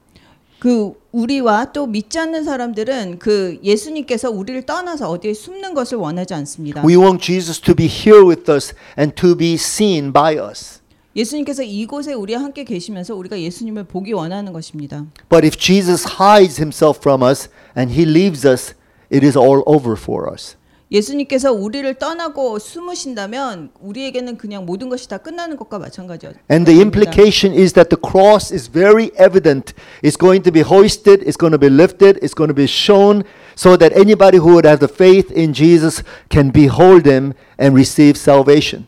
그 0.60 0.92
우리와 1.10 1.72
또 1.72 1.86
믿지 1.86 2.18
않는 2.18 2.44
사람들은 2.44 3.18
그 3.18 3.58
예수님께서 3.64 4.30
우리를 4.30 4.66
떠나서 4.66 5.10
어디에 5.10 5.34
숨는 5.34 5.74
것을 5.74 5.98
원하지 5.98 6.34
않습니다. 6.34 6.84
We 6.86 6.96
want 6.96 7.24
Jesus 7.24 7.60
to 7.62 7.74
be 7.74 7.86
here 7.86 8.24
with 8.24 8.48
us 8.50 8.74
and 8.96 9.14
to 9.16 9.34
be 9.34 9.54
seen 9.54 10.12
by 10.12 10.36
us. 10.36 10.80
예수님께서 11.16 11.62
이곳에 11.64 12.12
우리와 12.12 12.40
함께 12.40 12.62
계시면서 12.62 13.16
우리가 13.16 13.40
예수님을 13.40 13.84
보기 13.84 14.12
원하는 14.12 14.52
것입니다. 14.52 15.06
But 15.28 15.44
if 15.44 15.56
Jesus 15.56 16.06
hides 16.20 16.60
himself 16.60 17.00
from 17.00 17.22
us 17.22 17.48
and 17.79 17.91
he 17.91 18.05
leaves 18.05 18.45
us, 18.45 18.73
it 19.09 19.23
is 19.23 19.37
all 19.37 19.63
over 19.65 19.95
for 19.95 20.31
us. 20.31 20.55
예수님께서 20.91 21.51
우리를 21.51 21.95
떠나고 21.95 22.59
숨으신다면 22.59 23.71
우리에게는 23.81 24.37
그냥 24.37 24.65
모든 24.65 24.89
것이 24.89 25.09
다 25.09 25.17
끝나는 25.17 25.57
것과 25.57 25.79
마찬가지죠. 25.79 26.33
And 26.49 26.65
the 26.65 26.79
implication 26.79 27.57
is 27.57 27.73
that 27.73 27.89
the 27.89 27.99
cross 27.99 28.53
is 28.53 28.69
very 28.71 29.11
evident. 29.17 29.73
It's 30.03 30.17
going 30.17 30.43
to 30.43 30.51
be 30.51 30.61
hoisted, 30.61 31.23
it's 31.23 31.37
going 31.37 31.51
to 31.51 31.59
be 31.59 31.69
lifted, 31.69 32.19
it's 32.21 32.35
going 32.35 32.49
to 32.49 32.55
be 32.55 32.67
shown 32.67 33.23
so 33.55 33.75
that 33.77 33.97
anybody 33.97 34.37
who 34.37 34.53
would 34.53 34.65
have 34.65 34.79
the 34.79 34.87
faith 34.87 35.31
in 35.31 35.53
Jesus 35.53 36.03
can 36.29 36.51
behold 36.51 37.05
him 37.05 37.33
and 37.57 37.73
receive 37.73 38.15
salvation. 38.15 38.87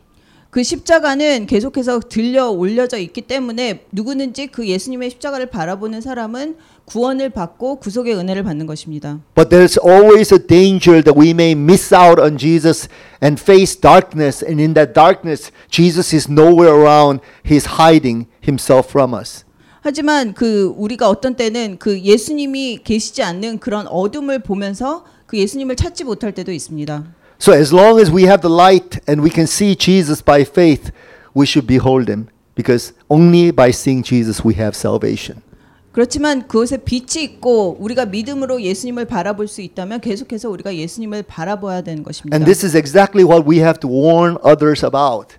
그 0.53 0.63
십자가는 0.63 1.47
계속해서 1.47 2.01
들려 2.11 2.51
올려져 2.51 2.99
있기 2.99 3.23
때문에 3.23 3.87
누구든지 3.91 4.49
그 4.49 4.69
예수님의 4.69 5.09
십자가를 5.09 5.47
바라보는 5.47 6.03
사람은 6.03 6.57
구원을 6.85 7.31
받고 7.31 7.77
구속의 7.77 8.15
은혜를 8.17 8.43
받는 8.43 8.67
것입니다. 8.67 9.19
But 9.35 9.49
there's 9.49 9.83
always 9.83 10.31
a 10.35 10.39
danger 10.39 11.03
that 11.03 11.19
we 11.19 11.31
may 11.31 11.53
miss 11.53 11.95
out 11.95 12.21
on 12.21 12.37
Jesus 12.37 12.87
and 13.25 13.41
face 13.41 13.81
darkness. 13.81 14.45
And 14.45 14.61
in 14.61 14.75
that 14.75 14.93
darkness, 14.93 15.51
Jesus 15.71 16.15
is 16.15 16.31
nowhere 16.31 16.75
around. 16.75 17.23
He's 17.47 17.81
hiding 17.81 18.27
himself 18.45 18.91
from 18.91 19.15
us. 19.15 19.47
하지만 19.81 20.35
그 20.35 20.75
우리가 20.77 21.09
어떤 21.09 21.35
때는 21.35 21.79
그 21.79 21.99
예수님이 21.99 22.81
계시지 22.85 23.23
않는 23.23 23.59
그런 23.59 23.87
어둠을 23.87 24.41
보면서 24.41 25.07
그 25.25 25.39
예수님을 25.39 25.77
찾지 25.77 26.05
못할 26.05 26.33
때도 26.33 26.53
있습니다. 26.53 27.22
So 27.42 27.54
as 27.54 27.72
long 27.72 28.00
as 28.00 28.12
we 28.12 28.24
have 28.24 28.42
the 28.42 28.50
light 28.50 29.00
and 29.08 29.22
we 29.22 29.30
can 29.30 29.46
see 29.46 29.76
Jesus 29.76 30.24
by 30.24 30.44
faith, 30.44 30.92
we 31.36 31.46
should 31.46 31.68
behold 31.68 32.10
him 32.10 32.30
because 32.56 32.94
only 33.10 33.52
by 33.52 33.70
seeing 33.70 34.04
Jesus 34.04 34.44
we 34.44 34.56
have 34.56 34.76
salvation. 34.76 35.44
그렇지만 35.92 36.48
그것에 36.48 36.78
빛이 36.78 37.24
있고 37.24 37.78
우리가 37.80 38.06
믿음으로 38.06 38.62
예수님을 38.62 39.06
바라볼 39.06 39.48
수 39.48 39.62
있다면 39.62 40.00
계속해서 40.00 40.48
우리가 40.50 40.76
예수님을 40.76 41.24
바라봐야 41.24 41.82
되는 41.82 42.04
것입니다. 42.04 42.36
And 42.36 42.46
this 42.46 42.64
is 42.64 42.78
exactly 42.78 43.26
what 43.26 43.50
we 43.50 43.58
have 43.60 43.80
to 43.80 43.90
warn 43.90 44.38
others 44.44 44.86
about. 44.86 45.38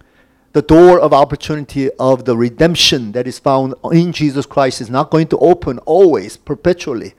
The 0.55 0.67
door 0.67 0.99
of 0.99 1.15
opportunity 1.15 1.91
of 2.01 2.25
the 2.25 2.37
redemption 2.37 3.13
that 3.13 3.29
is 3.29 3.39
found 3.39 3.75
in 3.93 4.13
Jesus 4.13 4.49
Christ 4.49 4.81
is 4.83 4.91
not 4.91 5.11
going 5.11 5.29
to 5.29 5.39
open 5.39 5.79
always, 5.87 6.37
perpetually. 6.37 7.15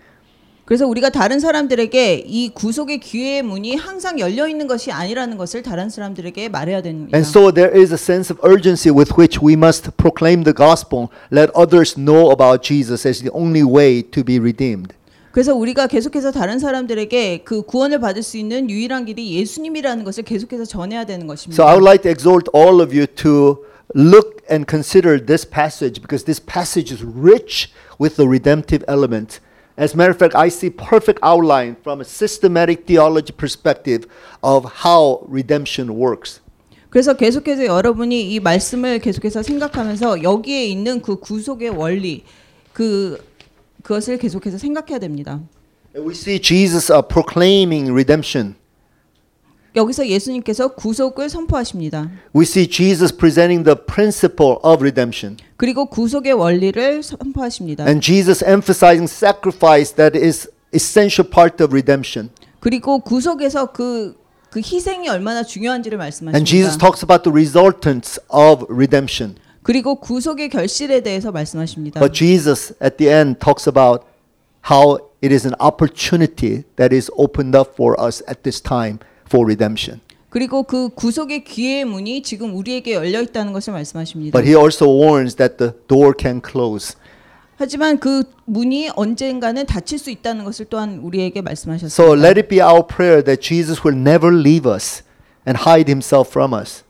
그래서 0.69 0.85
우리가 0.85 1.09
다른 1.09 1.39
사람들에게 1.39 2.25
이 2.27 2.49
구속의 2.49 2.99
기회의 2.99 3.41
문이 3.41 3.75
항상 3.75 4.19
열려 4.19 4.47
있는 4.47 4.67
것이 4.67 4.91
아니라는 4.91 5.35
것을 5.35 5.63
다른 5.63 5.89
사람들에게 5.89 6.49
말해야 6.49 6.83
됩니다. 6.83 7.17
And 7.17 7.27
so 7.27 7.51
there 7.51 7.75
is 7.75 7.91
a 7.91 7.97
sense 7.97 8.31
of 8.31 8.39
urgency 8.47 8.95
with 8.95 9.15
which 9.17 9.43
we 9.43 9.53
must 9.53 9.89
proclaim 9.97 10.43
the 10.43 10.53
gospel, 10.53 11.07
let 11.33 11.51
others 11.55 11.95
know 11.95 12.29
about 12.29 12.61
Jesus 12.61 13.07
as 13.07 13.19
the 13.19 13.31
only 13.33 13.63
way 13.63 14.03
to 14.11 14.23
be 14.23 14.37
redeemed. 14.37 14.93
그래서 15.31 15.55
우리가 15.55 15.87
계속해서 15.87 16.31
다른 16.31 16.59
사람들에게 16.59 17.41
그 17.45 17.63
구원을 17.63 17.99
받을 17.99 18.21
수 18.21 18.37
있는 18.37 18.69
유일한 18.69 19.05
길이 19.05 19.39
예수님이라는 19.39 20.03
것을 20.03 20.23
계속해서 20.23 20.65
전해야 20.65 21.05
되는 21.05 21.25
것입니다. 21.25 21.55
So 21.55 21.67
I 21.67 21.77
would 21.77 21.83
like 21.83 22.03
to 22.03 22.11
exhort 22.11 22.45
all 22.53 22.79
of 22.79 22.95
you 22.95 23.07
to 23.07 23.65
look 23.95 24.37
and 24.51 24.67
consider 24.69 25.17
this 25.17 25.49
passage 25.49 25.99
because 25.99 26.25
this 26.25 26.39
passage 26.39 26.93
is 26.93 27.03
rich 27.03 27.73
with 27.99 28.17
the 28.17 28.29
redemptive 28.29 28.85
element. 28.87 29.39
As 29.77 29.93
a 29.93 29.97
matter 29.97 30.11
of 30.11 30.17
fact, 30.17 30.35
I 30.35 30.49
see 30.49 30.69
perfect 30.69 31.19
outline 31.23 31.77
from 31.81 32.01
a 32.01 32.03
systematic 32.03 32.85
theology 32.85 33.31
perspective 33.31 34.07
of 34.43 34.83
how 34.83 35.25
redemption 35.29 35.95
works. 35.95 36.41
그래서 36.89 37.15
계속해서 37.15 37.65
여러분이 37.65 38.33
이 38.33 38.39
말씀을 38.39 38.99
계속해서 38.99 39.43
생각하면서 39.43 40.23
여기에 40.23 40.65
있는 40.65 41.01
그 41.01 41.17
구속의 41.17 41.69
원리 41.69 42.23
그 42.73 43.23
그것을 43.83 44.17
계속해서 44.17 44.57
생각해야 44.57 44.99
됩니다. 44.99 45.39
And 45.95 46.05
we 46.05 46.13
see 46.13 46.39
Jesus 46.39 46.91
uh, 46.91 47.01
proclaiming 47.01 47.93
redemption. 47.93 48.55
여기서 49.76 50.06
예수님께서 50.06 50.68
구속을 50.68 51.28
선포하십니다. 51.28 52.10
We 52.34 52.44
see 52.44 52.68
Jesus 52.68 53.14
presenting 53.14 53.64
the 53.64 53.76
principle 53.76 54.56
of 54.62 54.80
redemption. 54.80 55.36
그리고 55.56 55.86
구속의 55.86 56.32
원리를 56.32 57.02
선포하십니다. 57.02 57.84
And 57.84 58.00
Jesus 58.00 58.44
emphasizing 58.44 59.10
sacrifice 59.10 59.94
that 59.96 60.16
is 60.16 60.48
essential 60.72 61.28
part 61.28 61.62
of 61.62 61.72
redemption. 61.72 62.30
그리고 62.60 63.00
구속에서 63.00 63.72
그, 63.72 64.16
그 64.50 64.60
희생이 64.60 65.08
얼마나 65.08 65.42
중요한지를 65.42 66.00
And 66.00 66.44
Jesus 66.44 66.78
말씀하십니다. 66.78 66.78
talks 66.78 67.04
about 67.04 67.24
the 67.24 67.32
resultants 67.34 68.20
of 68.30 68.64
redemption. 68.70 69.36
그리고 69.62 69.96
구속의 69.96 70.50
결실에 70.50 71.00
대해서 71.00 71.32
말씀하십니다. 71.32 71.98
But 71.98 72.14
Jesus 72.16 72.74
at 72.80 72.96
the 72.98 73.12
end 73.12 73.40
talks 73.40 73.68
about 73.68 74.04
how 74.70 74.98
it 75.22 75.34
is 75.34 75.44
an 75.44 75.54
opportunity 75.58 76.62
that 76.76 76.94
is 76.94 77.10
opened 77.16 77.56
up 77.58 77.72
for 77.74 77.98
us 77.98 78.22
at 78.28 78.42
this 78.42 78.62
time 78.62 79.00
for 79.26 79.44
redemption. 79.44 80.00
그리고 80.30 80.64
그 80.64 80.88
구속의 80.88 81.44
기회의 81.44 81.84
문이 81.84 82.22
지금 82.22 82.56
우리에게 82.56 82.94
열려 82.94 83.22
있다는 83.22 83.52
것을 83.52 83.72
말씀하십니다. 83.72 84.36
But 84.36 84.48
he 84.50 84.60
also 84.60 84.86
warns 84.86 85.36
that 85.36 85.58
the 85.58 85.72
door 85.86 86.12
can 86.18 86.40
close. 86.44 86.96
하지만 87.56 87.98
그 88.00 88.24
문이 88.46 88.90
언젠가는 88.96 89.64
닫힐 89.64 89.98
수 89.98 90.10
있다는 90.10 90.44
것을 90.44 90.66
또한 90.68 90.98
우리에게 90.98 91.38
So 91.38 91.44
말씀하셨습니다. 91.44 92.28
let 92.28 92.40
it 92.40 92.48
be 92.48 92.60
our 92.60 92.84
prayer 92.84 93.22
that 93.22 93.40
Jesus 93.40 93.82
will 93.86 93.96
never 93.96 94.34
leave 94.36 94.68
us 94.68 95.04
and 95.46 95.62
hide 95.64 95.88
himself 95.88 96.30
from 96.30 96.52
us. 96.52 96.82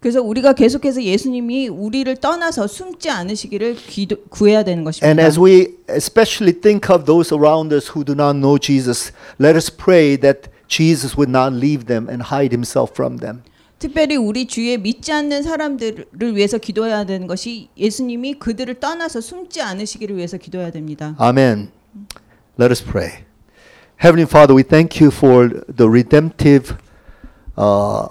그래서 0.00 0.22
우리가 0.22 0.52
계속해서 0.52 1.02
예수님이 1.02 1.68
우리를 1.68 2.16
떠나서 2.16 2.66
숨지 2.66 3.08
않으시기를 3.08 3.74
기도, 3.76 4.16
구해야 4.28 4.62
되는 4.62 4.78
And 4.78 4.84
것입니다. 4.84 5.22
as 5.22 5.38
we 5.40 5.76
especially 5.88 6.52
think 6.58 6.94
of 6.94 7.04
those 7.04 7.34
around 7.34 7.74
us 7.74 7.90
who 7.94 8.04
do 8.04 8.14
not 8.14 8.38
know 8.38 8.58
Jesus, 8.58 9.12
let 9.40 9.54
us 9.56 9.70
pray 9.74 10.16
that 10.18 10.50
Jesus 10.67 11.17
would 11.17 11.29
not 11.29 11.53
leave 11.53 11.85
them 11.85 12.07
and 12.09 12.23
hide 12.23 12.53
himself 12.53 12.91
from 12.93 13.17
them. 13.17 13.43
특별히 13.79 14.17
우리 14.17 14.45
주위에 14.45 14.77
믿지 14.77 15.11
않는 15.13 15.41
사람들을 15.41 16.35
위해서 16.35 16.57
기도해야 16.57 17.05
되는 17.05 17.27
것이 17.27 17.69
예수님이 17.77 18.33
그들을 18.33 18.79
떠나서 18.79 19.21
숨지 19.21 19.61
않으시기를 19.61 20.17
위해서 20.17 20.37
기도해야 20.37 20.69
됩니다. 20.71 21.15
Amen. 21.19 21.71
Let 22.59 22.71
us 22.71 22.83
pray. 22.83 23.23
Heavenly 24.01 24.27
Father, 24.27 24.53
we 24.53 24.63
thank 24.63 25.01
you 25.01 25.11
for 25.11 25.49
the 25.67 25.89
redemptive 25.89 26.77
uh, 27.57 28.09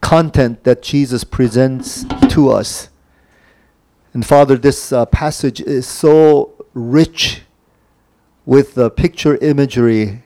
content 0.00 0.62
that 0.64 0.82
Jesus 0.82 1.24
presents 1.24 2.04
to 2.30 2.50
us. 2.50 2.88
And 4.14 4.24
Father, 4.24 4.56
this 4.56 4.92
uh, 4.92 5.06
passage 5.06 5.60
is 5.60 5.86
so 5.86 6.52
rich 6.74 7.42
with 8.45 8.75
the 8.75 8.89
picture 8.89 9.37
imagery 9.37 10.23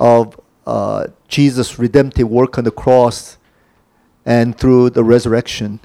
of 0.00 0.40
uh, 0.66 1.06
Jesus' 1.28 1.78
redemptive 1.78 2.28
work 2.28 2.58
on 2.58 2.64
the 2.64 2.70
cross 2.70 3.38
and 4.24 4.56
through 4.56 4.90
the 4.90 5.04
resurrection. 5.04 5.80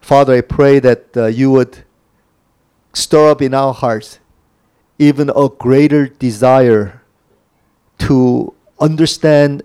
Father, 0.00 0.34
I 0.34 0.40
pray 0.40 0.78
that 0.78 1.16
uh, 1.16 1.26
you 1.26 1.50
would 1.50 1.84
stir 2.92 3.30
up 3.30 3.42
in 3.42 3.54
our 3.54 3.74
hearts 3.74 4.18
even 4.98 5.30
a 5.30 5.48
greater 5.48 6.08
desire 6.08 7.02
to 7.98 8.54
understand 8.80 9.62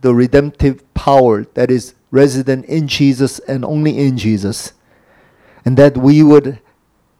the 0.00 0.14
redemptive 0.14 0.82
power 0.94 1.44
that 1.54 1.70
is 1.70 1.94
resident 2.10 2.64
in 2.66 2.86
Jesus 2.86 3.38
and 3.40 3.64
only 3.64 3.98
in 3.98 4.16
Jesus. 4.16 4.72
And 5.64 5.76
that 5.76 5.96
we 5.96 6.22
would 6.22 6.60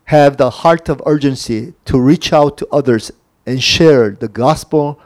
have 0.06 0.36
the 0.36 0.50
heart 0.50 0.88
of 0.88 1.02
urgency 1.04 1.74
to 1.84 2.00
reach 2.00 2.32
out 2.32 2.56
to 2.58 2.66
others 2.72 3.10
and 3.44 3.62
share 3.62 4.10
the 4.10 4.28
gospel 4.28 5.00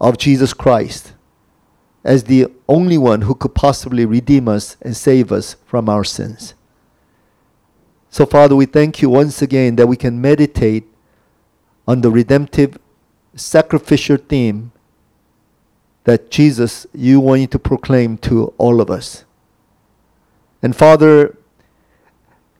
of 0.00 0.18
Jesus 0.18 0.52
Christ 0.52 1.12
as 2.04 2.24
the 2.24 2.46
only 2.68 2.96
one 2.96 3.22
who 3.22 3.34
could 3.34 3.54
possibly 3.54 4.04
redeem 4.04 4.48
us 4.48 4.76
and 4.82 4.96
save 4.96 5.32
us 5.32 5.56
from 5.66 5.88
our 5.88 6.04
sins. 6.04 6.54
So, 8.10 8.24
Father, 8.24 8.56
we 8.56 8.66
thank 8.66 9.02
you 9.02 9.10
once 9.10 9.42
again 9.42 9.76
that 9.76 9.86
we 9.86 9.96
can 9.96 10.20
meditate 10.20 10.84
on 11.86 12.00
the 12.02 12.10
redemptive 12.10 12.78
sacrificial 13.34 14.16
theme 14.16 14.72
that 16.04 16.30
Jesus, 16.30 16.86
you 16.94 17.20
want 17.20 17.50
to 17.50 17.58
proclaim 17.58 18.16
to 18.18 18.54
all 18.58 18.80
of 18.80 18.90
us. 18.90 19.24
And 20.62 20.74
Father, 20.74 21.37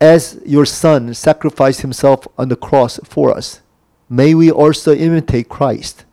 as 0.01 0.41
your 0.45 0.65
Son 0.65 1.13
sacrificed 1.15 1.81
himself 1.81 2.27
on 2.37 2.49
the 2.49 2.57
cross 2.57 3.01
for 3.05 3.37
us, 3.37 3.61
may 4.09 4.35
we 4.35 4.51
also 4.51 4.95
imitate 4.95 5.49
Christ 5.49 6.05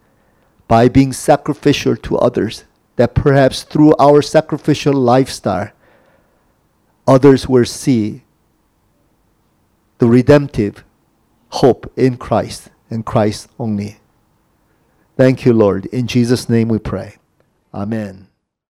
by 0.67 0.87
being 0.87 1.13
sacrificial 1.13 1.95
to 1.97 2.17
others, 2.17 2.63
that 2.95 3.13
perhaps 3.13 3.63
through 3.63 3.93
our 3.97 4.21
sacrificial 4.21 4.93
lifestyle, 4.93 5.71
others 7.07 7.47
will 7.47 7.65
see 7.65 8.23
the 9.99 10.07
redemptive 10.07 10.83
hope 11.49 11.91
in 11.95 12.17
Christ 12.17 12.69
and 12.89 13.05
Christ 13.05 13.47
only. 13.59 13.97
Thank 15.15 15.45
you, 15.45 15.53
Lord. 15.53 15.85
In 15.87 16.07
Jesus' 16.07 16.49
name 16.49 16.67
we 16.67 16.79
pray. 16.79 17.17
Amen. 17.73 18.24